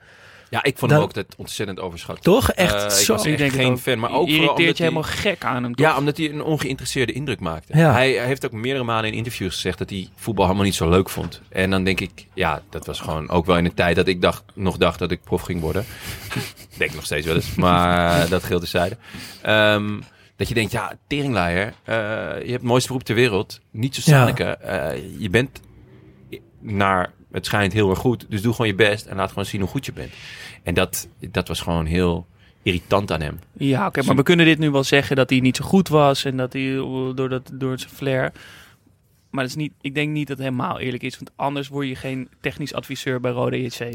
[0.50, 2.22] Ja, ik vond Dan- hem ook dat ontzettend overschat.
[2.22, 2.50] Toch?
[2.52, 3.12] Echt Eh, ik zo.
[3.12, 5.62] was Ik echt denk het geen fan, maar ook irriteert je omdat helemaal gek aan
[5.62, 5.86] hem, toch?
[5.86, 7.76] Ja, omdat hij een ongeïnteresseerde indruk maakte.
[7.78, 7.92] Ja.
[7.92, 10.88] Hij, hij heeft ook meerdere malen in interviews gezegd dat hij voetbal helemaal niet zo
[10.88, 11.40] leuk vond.
[11.48, 14.20] En dan denk ik, ja, dat was gewoon ook wel in de tijd dat ik
[14.22, 15.84] dacht, nog dacht dat ik prof ging worden.
[16.78, 18.96] denk nog steeds wel eens, maar dat geldt terzijde.
[19.42, 20.00] Ehm
[20.42, 23.60] dat je denkt, ja, teringlaaier, eh, je hebt het mooiste beroep ter wereld.
[23.70, 24.16] Niet zo Ja.
[24.16, 24.44] Sanneke.
[24.44, 25.60] Eh, je bent
[26.60, 28.26] naar, het schijnt heel erg goed.
[28.28, 30.12] Dus doe gewoon je best en laat gewoon zien hoe goed je bent.
[30.62, 32.26] En dat, dat was gewoon heel
[32.62, 33.38] irritant aan hem.
[33.52, 36.24] Ja, oké, maar we kunnen dit nu wel zeggen dat hij niet zo goed was
[36.24, 36.74] en dat hij
[37.14, 38.32] door, dat, door zijn flair.
[39.30, 41.88] Maar dat is niet, ik denk niet dat het helemaal eerlijk is, want anders word
[41.88, 43.78] je geen technisch adviseur bij Rode JC.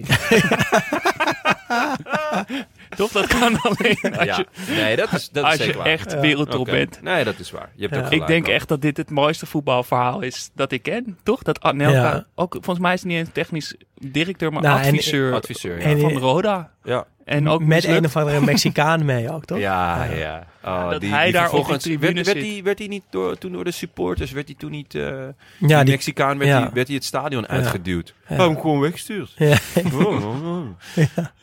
[2.98, 3.12] Toch?
[3.12, 4.38] Dat kan alleen als Ja.
[4.38, 4.46] je,
[4.76, 5.88] Nee, dat is, dat is als zeker je waar.
[5.88, 6.20] echt Ja.
[6.20, 7.02] wereldtop bent.
[7.02, 7.70] Nee, dat is waar.
[7.76, 8.06] Je hebt Ja.
[8.06, 11.18] ook Ik denk echt dat dit het mooiste voetbalverhaal is dat ik ken.
[11.24, 11.44] Toch?
[11.44, 12.26] Dat Anelka, Ja.
[12.36, 15.86] ook volgens mij is het niet eens technisch directeur, maar Nou, en- adviseur Adviseur, ja.
[15.86, 16.72] En- van Roda.
[16.84, 17.06] ja.
[17.28, 17.98] En ook met mislukt.
[17.98, 19.58] een of andere Mexicaan mee ook, toch?
[19.58, 20.48] Ja, ja.
[20.64, 22.52] Oh, dat hij daar op die vervolgens- tribune werd, werd, zit.
[22.54, 25.32] hij, werd hij niet door, toen door de supporters, werd hij toen niet, eh Ja,
[25.58, 26.60] die die, Mexicaan, werd, ja.
[26.62, 28.14] hij, werd hij het stadion uitgeduwd.
[28.28, 28.36] Ja.
[28.36, 29.34] Hem gewoon weggestuurd.
[29.38, 29.58] ja.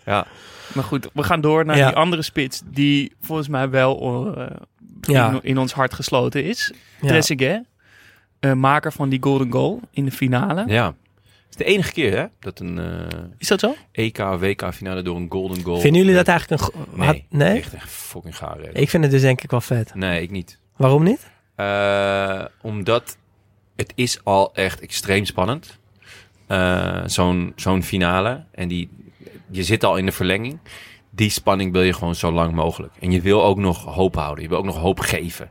[0.05, 0.27] ja.
[0.75, 1.87] Maar goed, we gaan door naar Ja.
[1.87, 4.47] die andere spits die volgens mij wel eh,
[5.01, 5.31] Ja.
[5.31, 6.73] in, in ons hart gesloten is.
[7.01, 7.09] Ja.
[7.09, 7.63] Trezeguet.
[8.41, 10.65] eh, maker van die golden goal in de finale.
[10.67, 10.95] Ja.
[11.59, 13.75] Is de enige keer hè, dat een eh, Is dat zo?
[13.93, 15.81] EK, WK finale door een golden goal...
[15.81, 16.71] Vinden jullie dat eigenlijk een...
[16.95, 17.57] Nee, had- nee?
[17.59, 18.59] echt een fucking gaar.
[18.73, 19.95] Ik vind het dus denk ik wel vet.
[19.95, 20.59] Nee, ik niet.
[20.77, 21.31] Waarom niet?
[21.55, 23.17] Eh, omdat
[23.77, 25.79] het is al echt extreem spannend.
[26.47, 28.45] Eh, Zo'n zo'n finale.
[28.53, 28.91] En die,
[29.51, 30.59] je zit al in de verlenging.
[31.11, 32.93] Die spanning wil je gewoon zo lang mogelijk.
[33.01, 34.43] En je wil ook nog hoop houden.
[34.43, 35.51] Je wil ook nog hoop geven.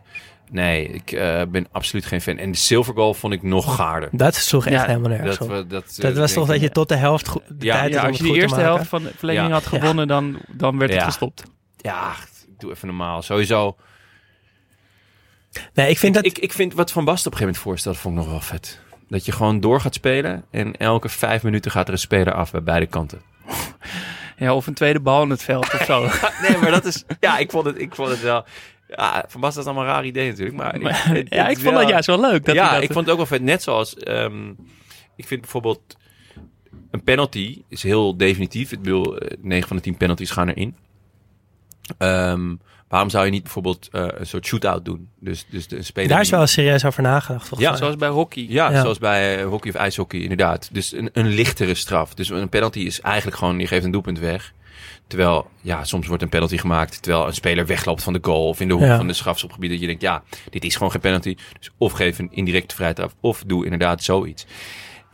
[0.52, 2.38] Nee, ik eh, ben absoluut geen fan.
[2.38, 4.10] En de silver goal vond ik nog gaarder.
[4.12, 6.90] Dat sloeg echt Ja, helemaal nergens Dat, we- dat, Dat was toch dat je tot
[6.90, 9.12] de helft de Ja, tijd Ja, had om als je te eerste helft van de
[9.18, 9.54] verlenging Ja.
[9.54, 11.44] had gewonnen, dan, dan werd het gestopt.
[11.78, 12.14] Ja,
[12.58, 13.22] doe even normaal.
[13.22, 13.76] Sowieso.
[15.74, 16.26] Nee, ik vind dat...
[16.26, 18.42] Ik, ik vind wat Van Basten op een gegeven moment voorstelde, vond ik nog wel
[18.42, 18.80] vet.
[19.08, 20.46] Dat je gewoon door gaat spelen.
[20.52, 23.22] En elke vijf minuten gaat er een speler af bij beide kanten.
[24.38, 26.02] Ja, of een tweede bal in het veld of zo.
[26.48, 27.04] nee, maar dat is...
[27.20, 28.46] Ja, ik vond het, ik vond het wel...
[28.98, 30.58] Ja, Van Basten is allemaal een raar idee natuurlijk.
[30.58, 32.46] Maar, Maar- het- ja, het ik vond wel- dat juist wel leuk.
[32.46, 33.42] Dat ja, dat, ik vond het ook wel vet.
[33.42, 33.96] Net zoals...
[33.96, 34.50] ehm,
[35.16, 35.98] ik vind bijvoorbeeld...
[36.92, 38.72] Een penalty is heel definitief.
[38.72, 40.76] Ik bedoel, eh, 9 van de 10 penalties gaan erin.
[41.98, 42.56] Ehm,
[42.88, 45.10] waarom zou je niet bijvoorbeeld eh, een soort shootout doen?
[45.20, 47.78] Dus, dus de speler Daar is wel serieus over nagedacht, volgens Ja, mij.
[47.80, 48.46] Zoals bij hockey.
[48.50, 48.82] Ja, Ja.
[48.82, 50.70] zoals bij eh, hockey of ijshockey, inderdaad.
[50.72, 52.14] Dus een, een lichtere straf.
[52.14, 54.54] Dus een penalty is eigenlijk gewoon, je geeft een doelpunt weg.
[55.08, 58.60] Terwijl, ja, soms wordt een penalty gemaakt terwijl een speler wegloopt van de goal of
[58.60, 58.98] in de hoek Ja.
[58.98, 59.70] van de strafschopgebied.
[59.70, 61.36] Dat je denkt, ja, dit is gewoon geen penalty.
[61.60, 64.46] Dus of geef een indirecte vrije trap of doe inderdaad zoiets.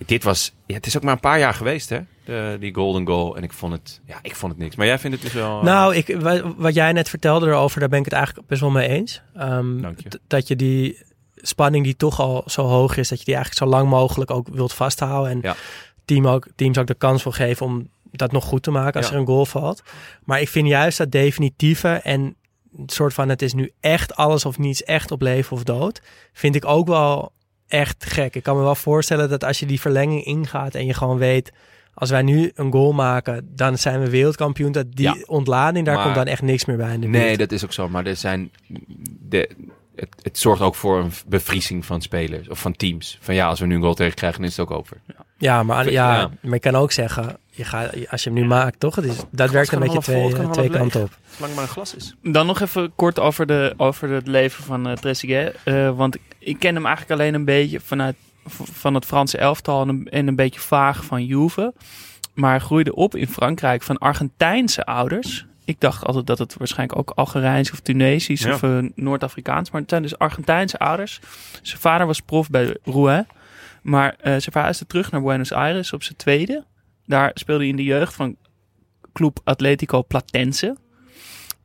[0.06, 3.08] Dit was, ja, het is ook maar een paar jaar geweest, hè, de, die golden
[3.08, 3.36] goal.
[3.38, 4.76] En ik vond het, ja, ik vond het niks.
[4.76, 5.58] Maar jij vindt het dus wel...
[5.60, 8.62] eh, Nou, ik, wa- wat jij net vertelde erover, daar ben ik het eigenlijk best
[8.62, 9.22] wel mee eens.
[9.36, 10.10] Ehm, Dank je.
[10.10, 10.98] d- Dat je die
[11.36, 14.48] spanning die toch al zo hoog is, dat je die eigenlijk zo lang mogelijk ook
[14.52, 15.32] wilt vasthouden.
[15.32, 15.56] En Ja.
[16.06, 19.08] team ook, teams ook de kans wil geven om dat nog goed te maken als
[19.08, 19.14] Ja.
[19.14, 19.82] er een goal valt.
[20.24, 22.36] Maar ik vind juist dat definitieve en
[22.78, 26.02] het soort van het is nu echt alles of niets, echt op leven of dood,
[26.34, 27.32] vind ik ook wel
[27.68, 28.36] echt gek.
[28.36, 31.52] Ik kan me wel voorstellen dat als je die verlenging ingaat en je gewoon weet,
[31.94, 34.72] als wij nu een goal maken, dan zijn we wereldkampioen.
[34.72, 35.18] Dat die Ja.
[35.26, 37.40] ontlading, daar Maar- komt dan echt niks meer bij in de Nee, buurt.
[37.40, 37.90] dat is ook zo.
[37.90, 38.52] Maar er zijn.
[39.20, 39.50] De,
[39.96, 43.18] het, het zorgt ook voor een bevriezing van spelers of van teams.
[43.22, 44.98] Van ja, als we nu een goal tegen krijgen, dan is het ook over.
[45.38, 46.30] Ja, maar, ja, Ja.
[46.42, 48.96] maar je kan ook zeggen, je gaat, als je hem nu maakt, toch?
[48.96, 51.18] Het is, dat werkt een beetje vol, twee, kan twee kanten op.
[51.36, 52.16] Zolang maar een glas is.
[52.24, 55.56] Dan nog even kort over, de, over het leven van uh, Trezeguet.
[55.64, 58.16] Eh, want ik ken hem eigenlijk alleen een beetje vanuit
[58.72, 61.74] van het Franse elftal en een, en een beetje vaag van Juve.
[62.34, 65.46] Maar hij groeide op in Frankrijk van Argentijnse ouders.
[65.66, 68.54] Ik dacht altijd dat het waarschijnlijk ook Algerijns of Tunesisch Ja.
[68.54, 69.72] of eh, Noord-Afrikaans.
[69.72, 71.20] Maar het zijn dus Argentijnse ouders.
[71.62, 73.28] Zijn vader was prof bij Rouen.
[73.82, 76.64] Maar eh, zijn verhuisde terug naar Buenos Aires op zijn tweede.
[77.10, 78.36] Daar speelde hij in de jeugd van
[79.14, 80.76] Club Atletico Platense.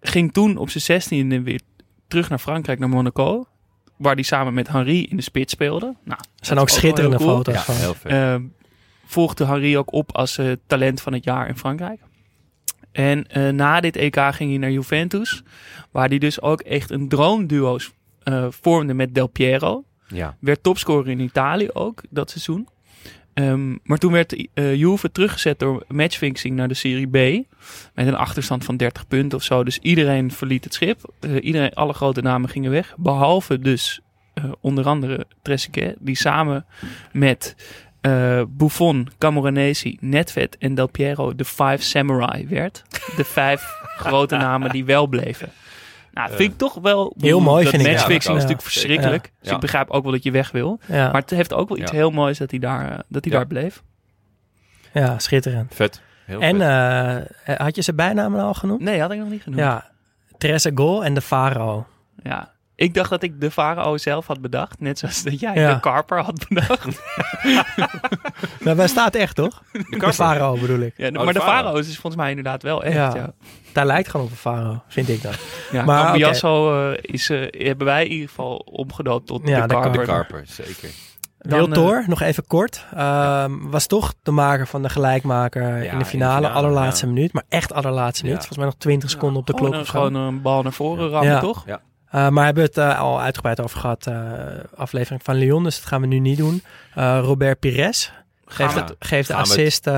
[0.01, 1.61] Ging toen op zijn zestiende weer
[2.09, 3.45] terug naar Frankrijk, naar Monaco.
[3.97, 5.95] Waar hij samen met Henri in de spits speelde.
[6.05, 7.29] Nou, Er zijn ook schitterende cool.
[7.37, 7.75] foto's Ja, van.
[7.75, 8.13] heel vet.
[8.13, 8.37] Eh,
[9.07, 12.01] volgde Henri ook op als eh, talent van het jaar in Frankrijk.
[12.93, 15.43] En eh, na dit EK ging hij naar Juventus.
[15.91, 17.77] Waar hij dus ook echt een droomduo
[18.23, 19.85] eh, vormde met Del Piero.
[20.09, 20.37] ja.
[20.41, 22.69] Werd topscorer in Italië ook dat seizoen.
[23.35, 27.47] Ehm, maar toen werd eh Juve teruggezet door matchfixing naar de Serie B.
[27.95, 29.65] Met een achterstand van 30 punten of zo.
[29.65, 31.13] Dus iedereen verliet het schip.
[31.21, 32.95] Eh, iedereen, alle grote namen gingen weg.
[32.97, 34.01] Behalve dus
[34.35, 35.97] eh, onder andere Trezeguet.
[35.99, 36.67] Die samen
[37.13, 37.57] met
[38.49, 42.83] Buffon, Camoranesi, Netvet en Del Piero de Five Samurai werd.
[43.17, 43.63] De vijf
[44.07, 45.53] grote namen die wel bleven.
[46.15, 47.15] Nou, dat vind ik toch wel...
[47.19, 47.93] Heel mooi, dat vind ik.
[47.93, 48.49] matchfixing Ja, is ja.
[48.49, 49.33] natuurlijk verschrikkelijk.
[49.41, 49.55] Dus Ja.
[49.55, 50.81] ik begrijp ook wel dat je weg wil.
[50.87, 51.97] Ja, Maar het heeft ook wel iets Ja.
[51.97, 53.39] heel moois dat hij daar, eh, dat hij Ja.
[53.39, 53.83] daar bleef.
[54.93, 55.75] ja, schitterend.
[55.75, 56.03] Vet.
[56.25, 57.33] Heel En vet.
[57.45, 58.81] eh, had je zijn bijnamen al genoemd?
[58.81, 59.61] Nee, had ik nog niet genoemd.
[59.63, 59.91] Ja,
[60.39, 61.87] Trezeguet en de Faro.
[62.23, 62.53] Ja.
[62.77, 64.81] Ik dacht dat ik de Farao zelf had bedacht.
[64.81, 65.75] Net zoals dat jij Ja.
[65.75, 66.87] de Karper had bedacht.
[68.65, 69.63] Maar bij staat echt, toch?
[69.73, 70.93] De, Faro bedoel ik.
[70.97, 71.63] Ja, de- Oh, maar de de Farao.
[71.65, 72.95] Farao is volgens mij inderdaad wel echt.
[72.95, 73.15] Ja.
[73.15, 73.33] Ja.
[73.73, 75.33] Daar lijkt gewoon op een Faro, vind ik dan.
[75.73, 79.67] Ja, Maar, Cambiasso eh, is, eh, hebben wij in ieder geval omgedoopt tot Ja, de
[79.69, 80.01] de Karper.
[80.01, 80.89] de Karper, zeker.
[81.39, 85.63] Dan, Wil eh, Thor, nog even kort, ehm, was toch de maker van de gelijkmaker
[85.77, 87.13] in de in de finale, allerlaatste ja.
[87.13, 87.33] minuut.
[87.33, 88.39] Maar echt allerlaatste minuut.
[88.39, 89.87] Volgens mij nog 20 seconden op de klok.
[89.87, 91.81] Gewoon een bal naar voren rammen, Ja.
[92.15, 94.15] Eh, maar we hebben het eh, al uitgebreid over gehad, eh,
[94.77, 96.63] aflevering van Lyon, dus dat gaan we nu niet doen.
[96.95, 98.13] Eh, Robert Pires
[98.47, 99.89] geeft, we- het, geeft de gaan we het- assist.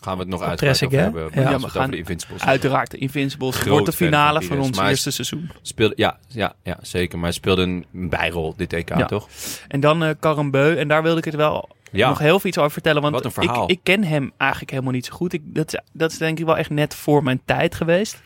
[0.00, 1.22] Gaan we het nog uitgebreid over hebben.
[1.34, 1.40] ja.
[1.40, 2.42] Ja, we we gaan over de Invincibles.
[2.42, 5.50] Uiteraard, de Invincibles Groot wordt de finale van ons eerste seizoen.
[5.62, 7.16] Speelde, ja, ja, ja, zeker.
[7.18, 9.06] Maar hij speelde een bijrol dit EK, Ja.
[9.06, 9.28] toch?
[9.68, 10.76] En dan eh Karambeu.
[10.76, 12.08] En daar wilde ik het wel Ja.
[12.08, 13.02] nog heel veel iets over vertellen.
[13.02, 13.70] Want Wat een ik, verhaal.
[13.70, 15.32] ik ken hem eigenlijk helemaal niet zo goed.
[15.32, 18.20] Ik, dat, dat is denk ik wel echt net voor mijn tijd geweest.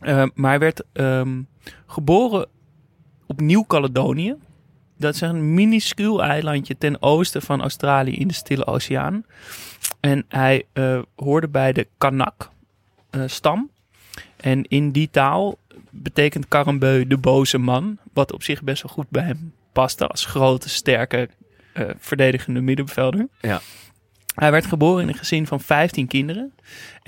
[0.00, 1.42] Eh, maar hij werd ehm,
[1.86, 2.48] geboren
[3.26, 4.36] op Nieuw-Caledonië.
[4.96, 9.24] dat is een minuscuul eilandje ten oosten van Australië in de Stille Oceaan.
[10.00, 13.70] En hij eh, hoorde bij de Kanak-stam.
[14.36, 15.58] en in die taal
[15.90, 17.98] betekent Karambeu de boze man.
[18.12, 21.28] Wat op zich best wel goed bij hem paste als grote, sterke,
[21.72, 23.28] eh, verdedigende middenvelder.
[23.40, 23.60] Ja.
[24.34, 26.52] Hij werd geboren in een gezin van 15 kinderen.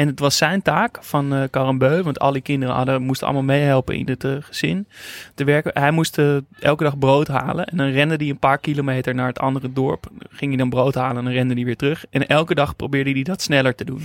[0.01, 4.09] En het was zijn taak van Karambeu, want alle kinderen hadden, moesten allemaal meehelpen in
[4.09, 4.86] het eh, gezin
[5.34, 5.70] te werken.
[5.74, 9.26] Hij moest eh, elke dag brood halen en dan rende hij een paar kilometer naar
[9.26, 10.07] het andere dorp.
[10.30, 12.05] Ging hij dan brood halen en dan rende hij weer terug.
[12.11, 14.03] En elke dag probeerde hij dat sneller te doen.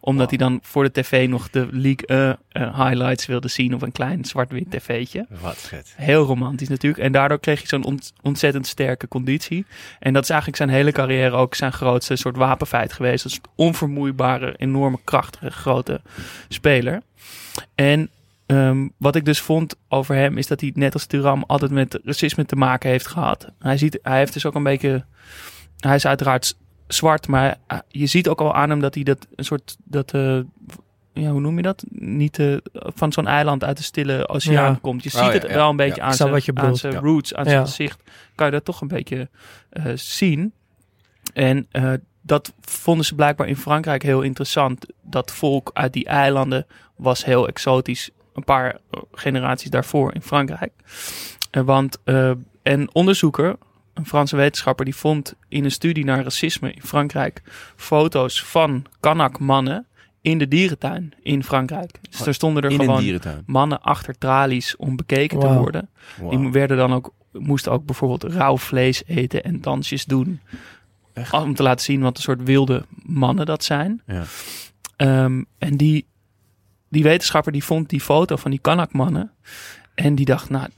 [0.00, 4.24] Omdat hij dan voor de tv nog de League highlights wilde zien op een klein
[4.24, 5.26] zwart-wit tv'tje.
[5.40, 5.94] Wat vet.
[5.96, 7.02] Heel romantisch natuurlijk.
[7.02, 9.66] En daardoor kreeg hij zo'n ont- ontzettend sterke conditie.
[9.98, 13.24] En dat is eigenlijk zijn hele carrière ook zijn grootste soort wapenfeit geweest.
[13.24, 14.98] Een soort onvermoeibare, enorme,
[15.38, 16.00] krachtige, grote
[16.48, 17.02] speler.
[17.74, 18.10] En
[18.46, 22.00] ehm, wat ik dus vond over hem is dat hij net als Thuram altijd met
[22.04, 23.48] racisme te maken heeft gehad.
[23.58, 25.04] Hij, ziet, hij heeft dus ook een beetje...
[25.78, 26.56] Hij is uiteraard
[26.86, 29.76] zwart, maar hij- je ziet ook al aan hem dat hij dat een soort...
[29.84, 30.38] Dat, eh,
[31.12, 31.84] ja, hoe noem je dat?
[31.90, 34.78] Niet eh, van zo'n eiland uit de stille oceaan Ja.
[34.80, 35.02] komt.
[35.02, 35.54] Je Oh, ziet ja, het ja.
[35.54, 36.06] wel een beetje Ja.
[36.06, 36.78] aan zijn, wat je aan bedoelt.
[36.78, 36.98] zijn Ja.
[36.98, 37.64] roots, aan zijn Ja.
[37.64, 38.02] gezicht.
[38.34, 39.28] Kan je dat toch een beetje
[39.70, 40.52] eh, zien.
[41.34, 41.92] En eh,
[42.26, 44.86] dat vonden ze blijkbaar in Frankrijk heel interessant.
[45.02, 46.66] Dat volk uit die eilanden
[46.96, 48.10] was heel exotisch.
[48.34, 50.72] Een paar eh, generaties daarvoor in Frankrijk.
[51.50, 52.30] Eh, want eh,
[52.62, 53.56] een onderzoeker,
[53.94, 57.42] een Franse wetenschapper, die vond in een studie naar racisme in Frankrijk
[57.76, 59.86] foto's van Kanak-mannen
[60.20, 61.98] in de dierentuin in Frankrijk.
[62.10, 65.88] Dus er stonden er gewoon mannen achter tralies om bekeken te worden.
[66.16, 66.30] Wow.
[66.30, 70.40] Die werden dan ook, moesten ook bijvoorbeeld rauw vlees eten en dansjes doen.
[71.14, 71.32] Echt?
[71.32, 74.02] Om te laten zien wat een soort wilde mannen dat zijn.
[74.06, 74.22] Ja.
[74.96, 76.06] Ehm, en die,
[76.88, 79.30] die wetenschapper die vond die foto van die Kanak-mannen.
[79.94, 80.68] En die dacht, nou,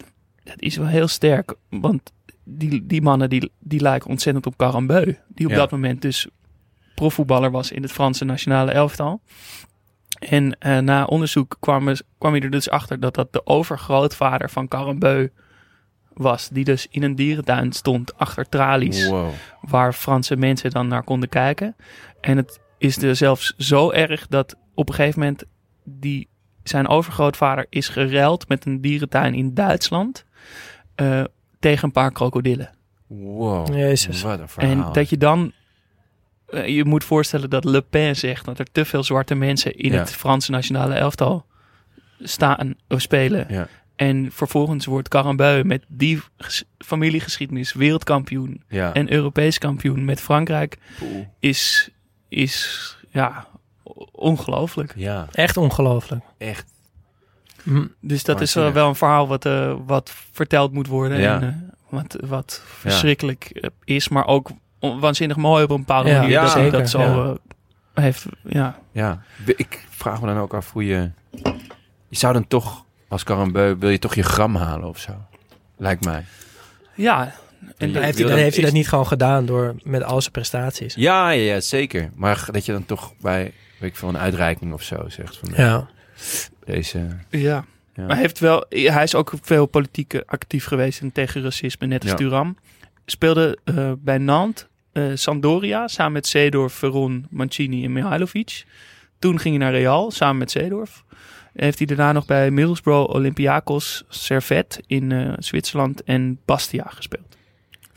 [0.45, 1.55] dat is wel heel sterk.
[1.71, 2.13] Want
[2.45, 5.15] die, die mannen die, die lijken ontzettend op Carambeu.
[5.29, 5.59] Die op Ja.
[5.59, 6.27] dat moment dus
[6.95, 9.21] profvoetballer was in het Franse nationale elftal.
[10.19, 14.69] En eh, na onderzoek kwam, kwam hij er dus achter dat dat de overgrootvader van
[14.69, 15.29] Carambeu
[16.17, 16.49] was.
[16.49, 19.29] Die dus in een dierentuin stond achter tralies Wow.
[19.61, 21.77] waar Franse mensen dan naar konden kijken.
[22.21, 25.45] En het is er zelfs zo erg dat op een gegeven moment
[25.85, 26.29] die,
[26.63, 30.25] zijn overgrootvader is geruild met een dierentuin in Duitsland
[30.95, 31.25] eh,
[31.61, 32.71] tegen een paar krokodillen.
[33.07, 33.75] Wow.
[33.75, 34.23] Jezus.
[34.23, 34.87] Wat een verhaal.
[34.87, 35.53] En dat je dan,
[36.47, 39.93] eh, je moet voorstellen dat Le Pen zegt dat er te veel zwarte mensen in
[39.93, 39.99] Ja.
[39.99, 41.47] het Franse nationale elftal
[42.21, 43.47] staan of spelen.
[43.49, 43.69] Ja.
[43.97, 48.93] En vervolgens wordt Carambeu met die ges- familiegeschiedenis wereldkampioen Ja.
[48.95, 50.79] en Europees kampioen met Frankrijk
[51.41, 51.91] is,
[52.29, 53.47] is ja,
[54.13, 54.93] ongelooflijk.
[54.97, 56.25] Ja, Echt ongelooflijk.
[56.39, 56.75] echt.
[57.63, 57.87] Hm.
[58.01, 61.21] Dus dat is wel een verhaal wat, eh, wat verteld moet worden.
[61.21, 61.41] Ja.
[61.41, 66.31] En, eh, wat, wat verschrikkelijk eh, is, maar ook waanzinnig mooi op een bepaalde manier.
[66.31, 67.25] ja, dat zeker, dat zo ja.
[67.25, 67.35] eh,
[68.05, 68.27] heeft.
[68.43, 68.79] Ja.
[68.93, 69.23] Ja.
[69.57, 71.11] Ik vraag me dan ook af hoe je...
[72.09, 75.13] Je zou dan toch, als Carambeu, wil je toch je gram halen of zo?
[75.77, 76.25] Lijkt mij.
[76.95, 77.35] ja.
[77.77, 80.95] En heeft, hij, dat- heeft hij dat niet gewoon gedaan door met al zijn prestaties?
[80.95, 82.11] Ja, ja, ja, zeker.
[82.15, 85.53] Maar dat je dan toch bij, weet ik veel, een uitreiking of zo zegt van
[85.57, 85.89] Ja.
[86.65, 86.99] deze...
[87.31, 87.65] ja.
[87.95, 88.03] Ja.
[88.03, 91.87] Maar hij, heeft wel, hij is ook veel politiek eh, actief geweest en tegen racisme,
[91.87, 92.53] net als Ja.
[93.07, 98.65] Speelde eh, bij Nantes, eh, Sampdoria, samen met Seedorf, Veron, Mancini en Mihailovic.
[99.19, 101.05] Toen ging hij naar Real, samen met Seedorf.
[101.57, 107.37] Heeft hij daarna nog bij Middlesbrough, Olympiakos, Servet in eh, Zwitserland en Bastia gespeeld.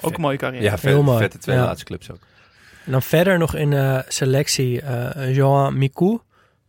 [0.02, 0.64] Ook een mooie carrière.
[0.64, 1.18] Ja, vet, mooi.
[1.20, 1.64] vette twee Ja.
[1.64, 2.20] laatste clubs ook.
[2.86, 6.20] En dan verder nog in de selectie eh Jean Micou,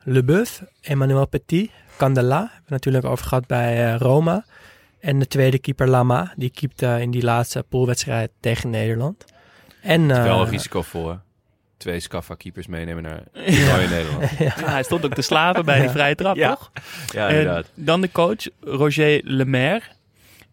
[0.02, 2.38] Leboeuf, Emmanuel Petit, Candela.
[2.40, 4.44] Hebben we natuurlijk over gehad bij eh, Roma.
[5.00, 9.24] En de tweede keeper Lama, die keepte in die laatste poolwedstrijd tegen Nederland.
[9.82, 11.14] En, Het is wel eh, een risicovol, hè?
[11.80, 13.22] Twee Scaffa-keepers meenemen naar
[13.82, 14.30] in Nederland.
[14.38, 15.90] Ja, hij stond ook te slapen bij die Ja.
[15.90, 16.48] vrije trap, Ja.
[16.54, 16.70] toch?
[17.12, 17.66] Ja, En inderdaad.
[17.74, 19.82] dan de coach Roger Lemaire.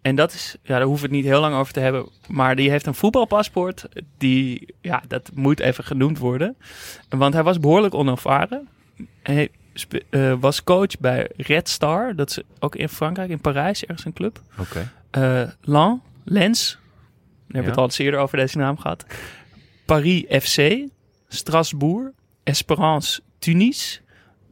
[0.02, 2.10] En dat is, ja, daar hoeven we het niet heel lang over te hebben.
[2.28, 3.88] Maar die heeft een voetbalpaspoort.
[4.18, 6.56] Die, ja, dat moet even genoemd worden.
[7.10, 8.68] Want hij was behoorlijk onervaren.
[9.24, 9.50] Hij
[10.10, 12.16] eh, was coach bij Red Star.
[12.16, 14.42] Dat is ook in Frankrijk, in Parijs, ergens een club.
[14.60, 14.92] Oké.
[15.12, 16.78] Eh Lan, Lens.
[17.48, 17.70] We hebben Ja.
[17.70, 19.06] het al eens eerder over deze naam gehad.
[19.86, 20.58] Paris FC,
[21.28, 22.12] Strasbourg,
[22.44, 24.02] Esperance, Tunis.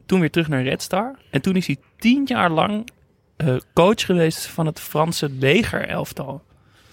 [0.06, 1.18] Toen weer terug naar Red Star.
[1.30, 2.88] En toen is hij tien jaar lang
[3.36, 6.42] eh, coach geweest van het Franse legerelftal.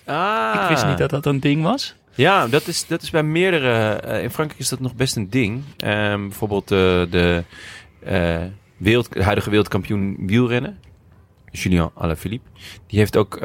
[0.05, 0.59] Ah.
[0.61, 1.95] Ik wist niet dat dat een ding was.
[2.15, 3.93] Ja, dat is, dat is bij meerdere...
[3.93, 5.63] eh, in Frankrijk is dat nog best een ding.
[5.77, 6.77] Ehm, bijvoorbeeld eh,
[7.09, 7.43] de
[8.77, 10.79] wereld, huidige wereldkampioen wielrennen.
[11.51, 12.49] Julien Alaphilippe.
[12.87, 13.37] Die heeft ook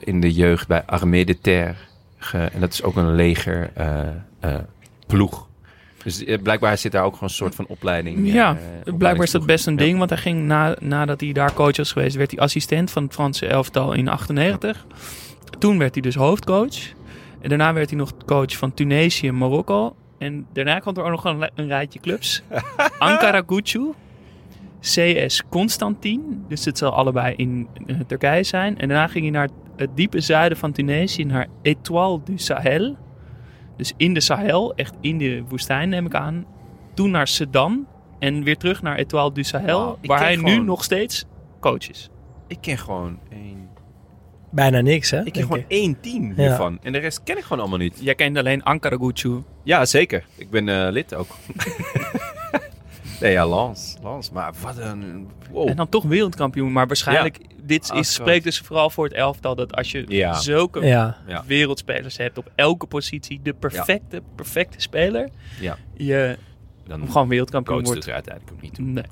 [0.00, 1.74] in de jeugd bij Armée de Terre.
[2.16, 3.72] Ge, en dat is ook een leger
[5.06, 5.48] ploeg.
[6.04, 8.26] Dus eh, blijkbaar zit daar ook gewoon een soort van opleiding.
[8.26, 9.98] eh, Ja, blijkbaar is dat best een ding.
[9.98, 13.12] Want hij ging na, nadat hij daar coach was geweest, werd hij assistent van het
[13.12, 14.86] Franse elftal in 98.
[15.58, 16.76] Toen werd hij dus hoofdcoach.
[17.40, 19.96] En daarna werd hij nog coach van Tunesië en Marokko.
[20.18, 22.42] En daarna kwam er ook nog een, een rijtje clubs.
[22.98, 23.92] Ankara Gucu,
[24.80, 26.44] CS Constantin.
[26.48, 28.78] Dus het zal allebei in eh, Turkije zijn.
[28.78, 32.96] En daarna ging hij naar het diepe zuiden van Tunesië, naar Étoile du Sahel.
[33.76, 36.44] Dus in de Sahel, echt in de woestijn neem ik aan.
[36.94, 37.86] Toen naar Sedan
[38.18, 41.24] en weer terug naar Étoile du Sahel, waar hij nu nog steeds
[41.60, 42.10] coach is.
[42.46, 43.68] Ik ken gewoon één,
[44.50, 45.24] Bijna niks, hè?
[45.24, 46.34] ik ken gewoon één team Ja.
[46.34, 46.78] hiervan.
[46.82, 47.98] En de rest ken ik gewoon allemaal niet.
[48.00, 49.42] Jij kent alleen Ankara Gucu.
[49.62, 50.24] Ja, zeker.
[50.36, 51.26] Ik ben eh, lid ook.
[53.20, 53.96] nee, ja, Lans.
[54.02, 54.30] Lans.
[54.30, 55.28] Maar wat een...
[55.50, 55.68] Wow.
[55.68, 56.72] En dan toch wereldkampioen.
[56.72, 57.38] Maar waarschijnlijk,
[57.72, 59.54] dit Ah, is, spreekt dus vooral voor het elftal.
[59.54, 60.34] Dat als je Ja.
[60.34, 61.16] zulke Ja.
[61.26, 61.44] Ja.
[61.46, 63.40] wereldspelers hebt op elke positie.
[63.42, 65.28] De perfecte, perfecte speler.
[65.60, 65.76] Ja.
[65.96, 66.36] Je
[66.86, 67.94] Dan gewoon wereldkampioen wordt.
[67.98, 68.84] het er uiteindelijk ook niet toe.
[68.84, 69.04] Nee.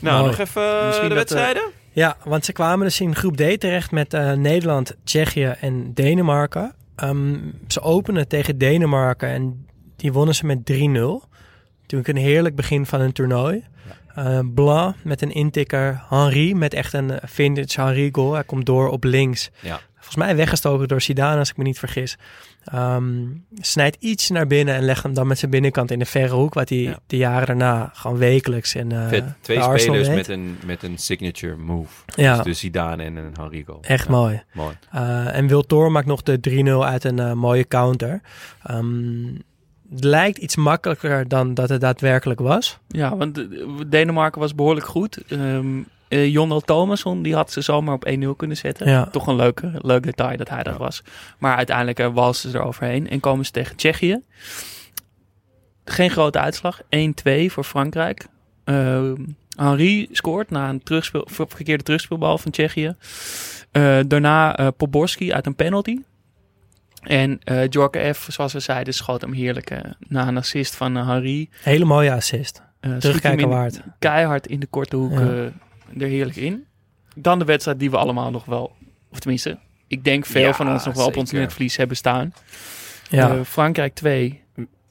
[0.00, 0.30] Nou, Mooi.
[0.30, 1.62] nog even eh, Misschien de eh, wedstrijden?
[1.92, 6.74] Ja, want ze kwamen dus in groep D terecht met eh, Nederland, Tsjechië en Denemarken.
[6.96, 7.36] Ehm,
[7.68, 11.28] ze openen tegen Denemarken en die wonnen ze met 3-0.
[11.86, 13.64] Toen een heerlijk begin van een toernooi.
[14.16, 16.02] Eh Blanc met een intikker.
[16.08, 18.32] Henri met echt een eh, vintage Henri goal.
[18.32, 19.50] Hij komt door op links.
[19.60, 19.80] Ja.
[19.94, 22.16] Volgens mij weggestoken door Zidane, als ik me niet vergis.
[22.64, 23.14] Ehm,
[23.58, 26.54] snijdt iets naar binnen en legt hem dan met zijn binnenkant in de verre hoek.
[26.54, 26.98] Wat hij Ja.
[27.06, 29.24] de jaren daarna gewoon wekelijks in eh Vet.
[29.40, 31.92] Twee spelers met een, met een signature move.
[32.14, 32.36] Ja.
[32.36, 33.78] Dus de Zidane en een Henri goal.
[33.82, 34.42] Echt Ja, mooi.
[34.52, 34.74] Mooi.
[34.94, 38.20] Uh, en Wiltor maakt nog de 3-0 uit een mooie counter.
[38.62, 39.34] Ehm,
[39.90, 42.78] lijkt iets makkelijker dan dat het daadwerkelijk was.
[42.88, 43.46] Ja, want
[43.90, 45.18] Denemarken was behoorlijk goed.
[45.28, 45.66] Ehm
[46.08, 48.88] eh, Jonel Thomasson, die had ze zomaar op 1-0 kunnen zetten.
[48.88, 49.04] Ja.
[49.06, 50.78] Toch een leuke, leuk detail dat hij dat Ja.
[50.78, 51.02] was.
[51.38, 54.20] Maar uiteindelijk uh, walsen ze er overheen en komen ze tegen Tsjechië.
[55.84, 56.82] Geen grote uitslag.
[56.82, 56.86] 1-2
[57.46, 58.26] voor Frankrijk.
[58.64, 59.14] Ehm
[59.56, 62.94] Henri scoort na een terugspeel, ver- verkeerde terugspeelbal van Tsjechië.
[63.70, 65.98] Eh, daarna Poborski uit een penalty.
[67.06, 70.96] En eh Jorke F, zoals we zeiden, schoot hem heerlijk eh, na een assist van
[70.96, 71.50] eh, Henri.
[71.62, 72.62] Hele mooie assist.
[72.98, 73.80] Terugkijken waard.
[73.98, 75.18] Keihard in de korte hoek Ja.
[75.20, 76.64] eh, er heerlijk in.
[77.16, 78.72] Dan de wedstrijd die we allemaal nog wel,
[79.10, 82.32] of tenminste, ik denk veel Ja, van ons nog wel op ons netvlies hebben staan.
[83.10, 84.42] Ja, Eh, Frankrijk 2,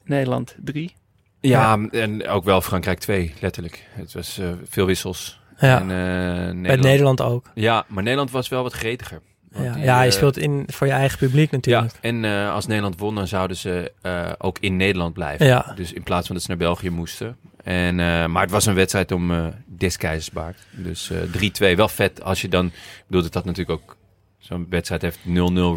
[0.04, 0.94] Nederland 3.
[1.40, 3.86] Ja, en ook wel Frankrijk 2, letterlijk.
[3.90, 5.40] Het was eh, veel wissels.
[5.58, 5.80] ja.
[5.80, 7.50] En, eh, bij Nederland, Nederland ook.
[7.54, 9.20] Ja, maar Nederland was wel wat gretiger.
[9.62, 11.94] Ja, die, ja, je eh, speelt in, voor je eigen publiek Ja, natuurlijk.
[12.00, 15.46] en eh, als Nederland won, dan zouden ze eh, ook in Nederland blijven.
[15.46, 15.72] Ja.
[15.76, 17.36] Dus in plaats van dat ze naar België moesten.
[17.62, 17.94] En,
[18.30, 20.58] maar het was een wedstrijd om eh des keizers baard.
[20.70, 22.66] Dus eh 3-2, wel vet als je dan...
[22.66, 23.96] Ik bedoel, dat dat natuurlijk ook...
[24.38, 25.22] Zo'n wedstrijd heeft 0-0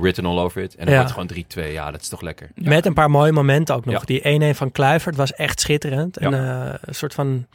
[0.01, 0.75] written all over it.
[0.75, 0.99] En dan Ja.
[1.13, 1.73] wordt het gewoon 3-2.
[1.73, 2.49] Ja, dat is toch lekker.
[2.55, 4.07] Met een paar mooie momenten ook nog.
[4.07, 4.19] Ja.
[4.19, 6.17] Die 1-1 van Kluivert was echt schitterend.
[6.17, 7.45] En, een soort van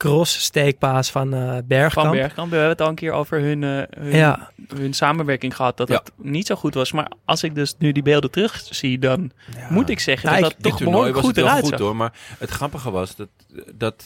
[0.00, 2.06] cross-steekpaas van eh Bergkamp.
[2.06, 2.50] Van Bergkamp.
[2.50, 4.50] We hebben het al een keer over hun, eh, hun, Ja.
[4.76, 5.76] hun samenwerking gehad.
[5.76, 5.94] Dat Ja.
[5.94, 6.92] het niet zo goed was.
[6.92, 9.30] Maar als ik dus nu die beelden terug zie, dan
[9.68, 11.78] moet ik zeggen Nou, dat ik- dat toch behoorlijk was goed het wel eruit goed
[11.78, 11.96] hoor.
[11.96, 13.28] Maar het grappige was dat...
[13.74, 14.04] dat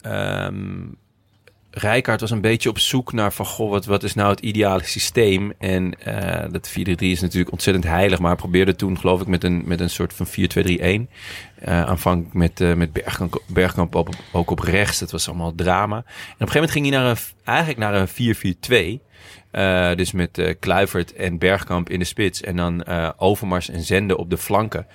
[0.00, 0.80] ehm
[1.74, 3.46] Rijkaard was een beetje op zoek naar van...
[3.46, 5.52] Goh, wat, wat is nou het ideale systeem?
[5.58, 8.18] En eh, dat 4-3-3 is natuurlijk ontzettend heilig.
[8.18, 10.30] Maar hij probeerde toen geloof ik met een, met een soort van 4-2-3-1.
[11.58, 13.96] eh aanvankelijk met, eh, met Bergkamp, Bergkamp
[14.32, 14.98] ook op rechts.
[14.98, 15.96] Dat was allemaal drama.
[15.96, 19.10] En op een gegeven moment ging hij naar een, eigenlijk naar een 4-4-2...
[19.52, 22.40] Eh, dus met eh Kluivert en Bergkamp in de spits.
[22.40, 24.86] En dan eh, Overmars en Zende op de flanken.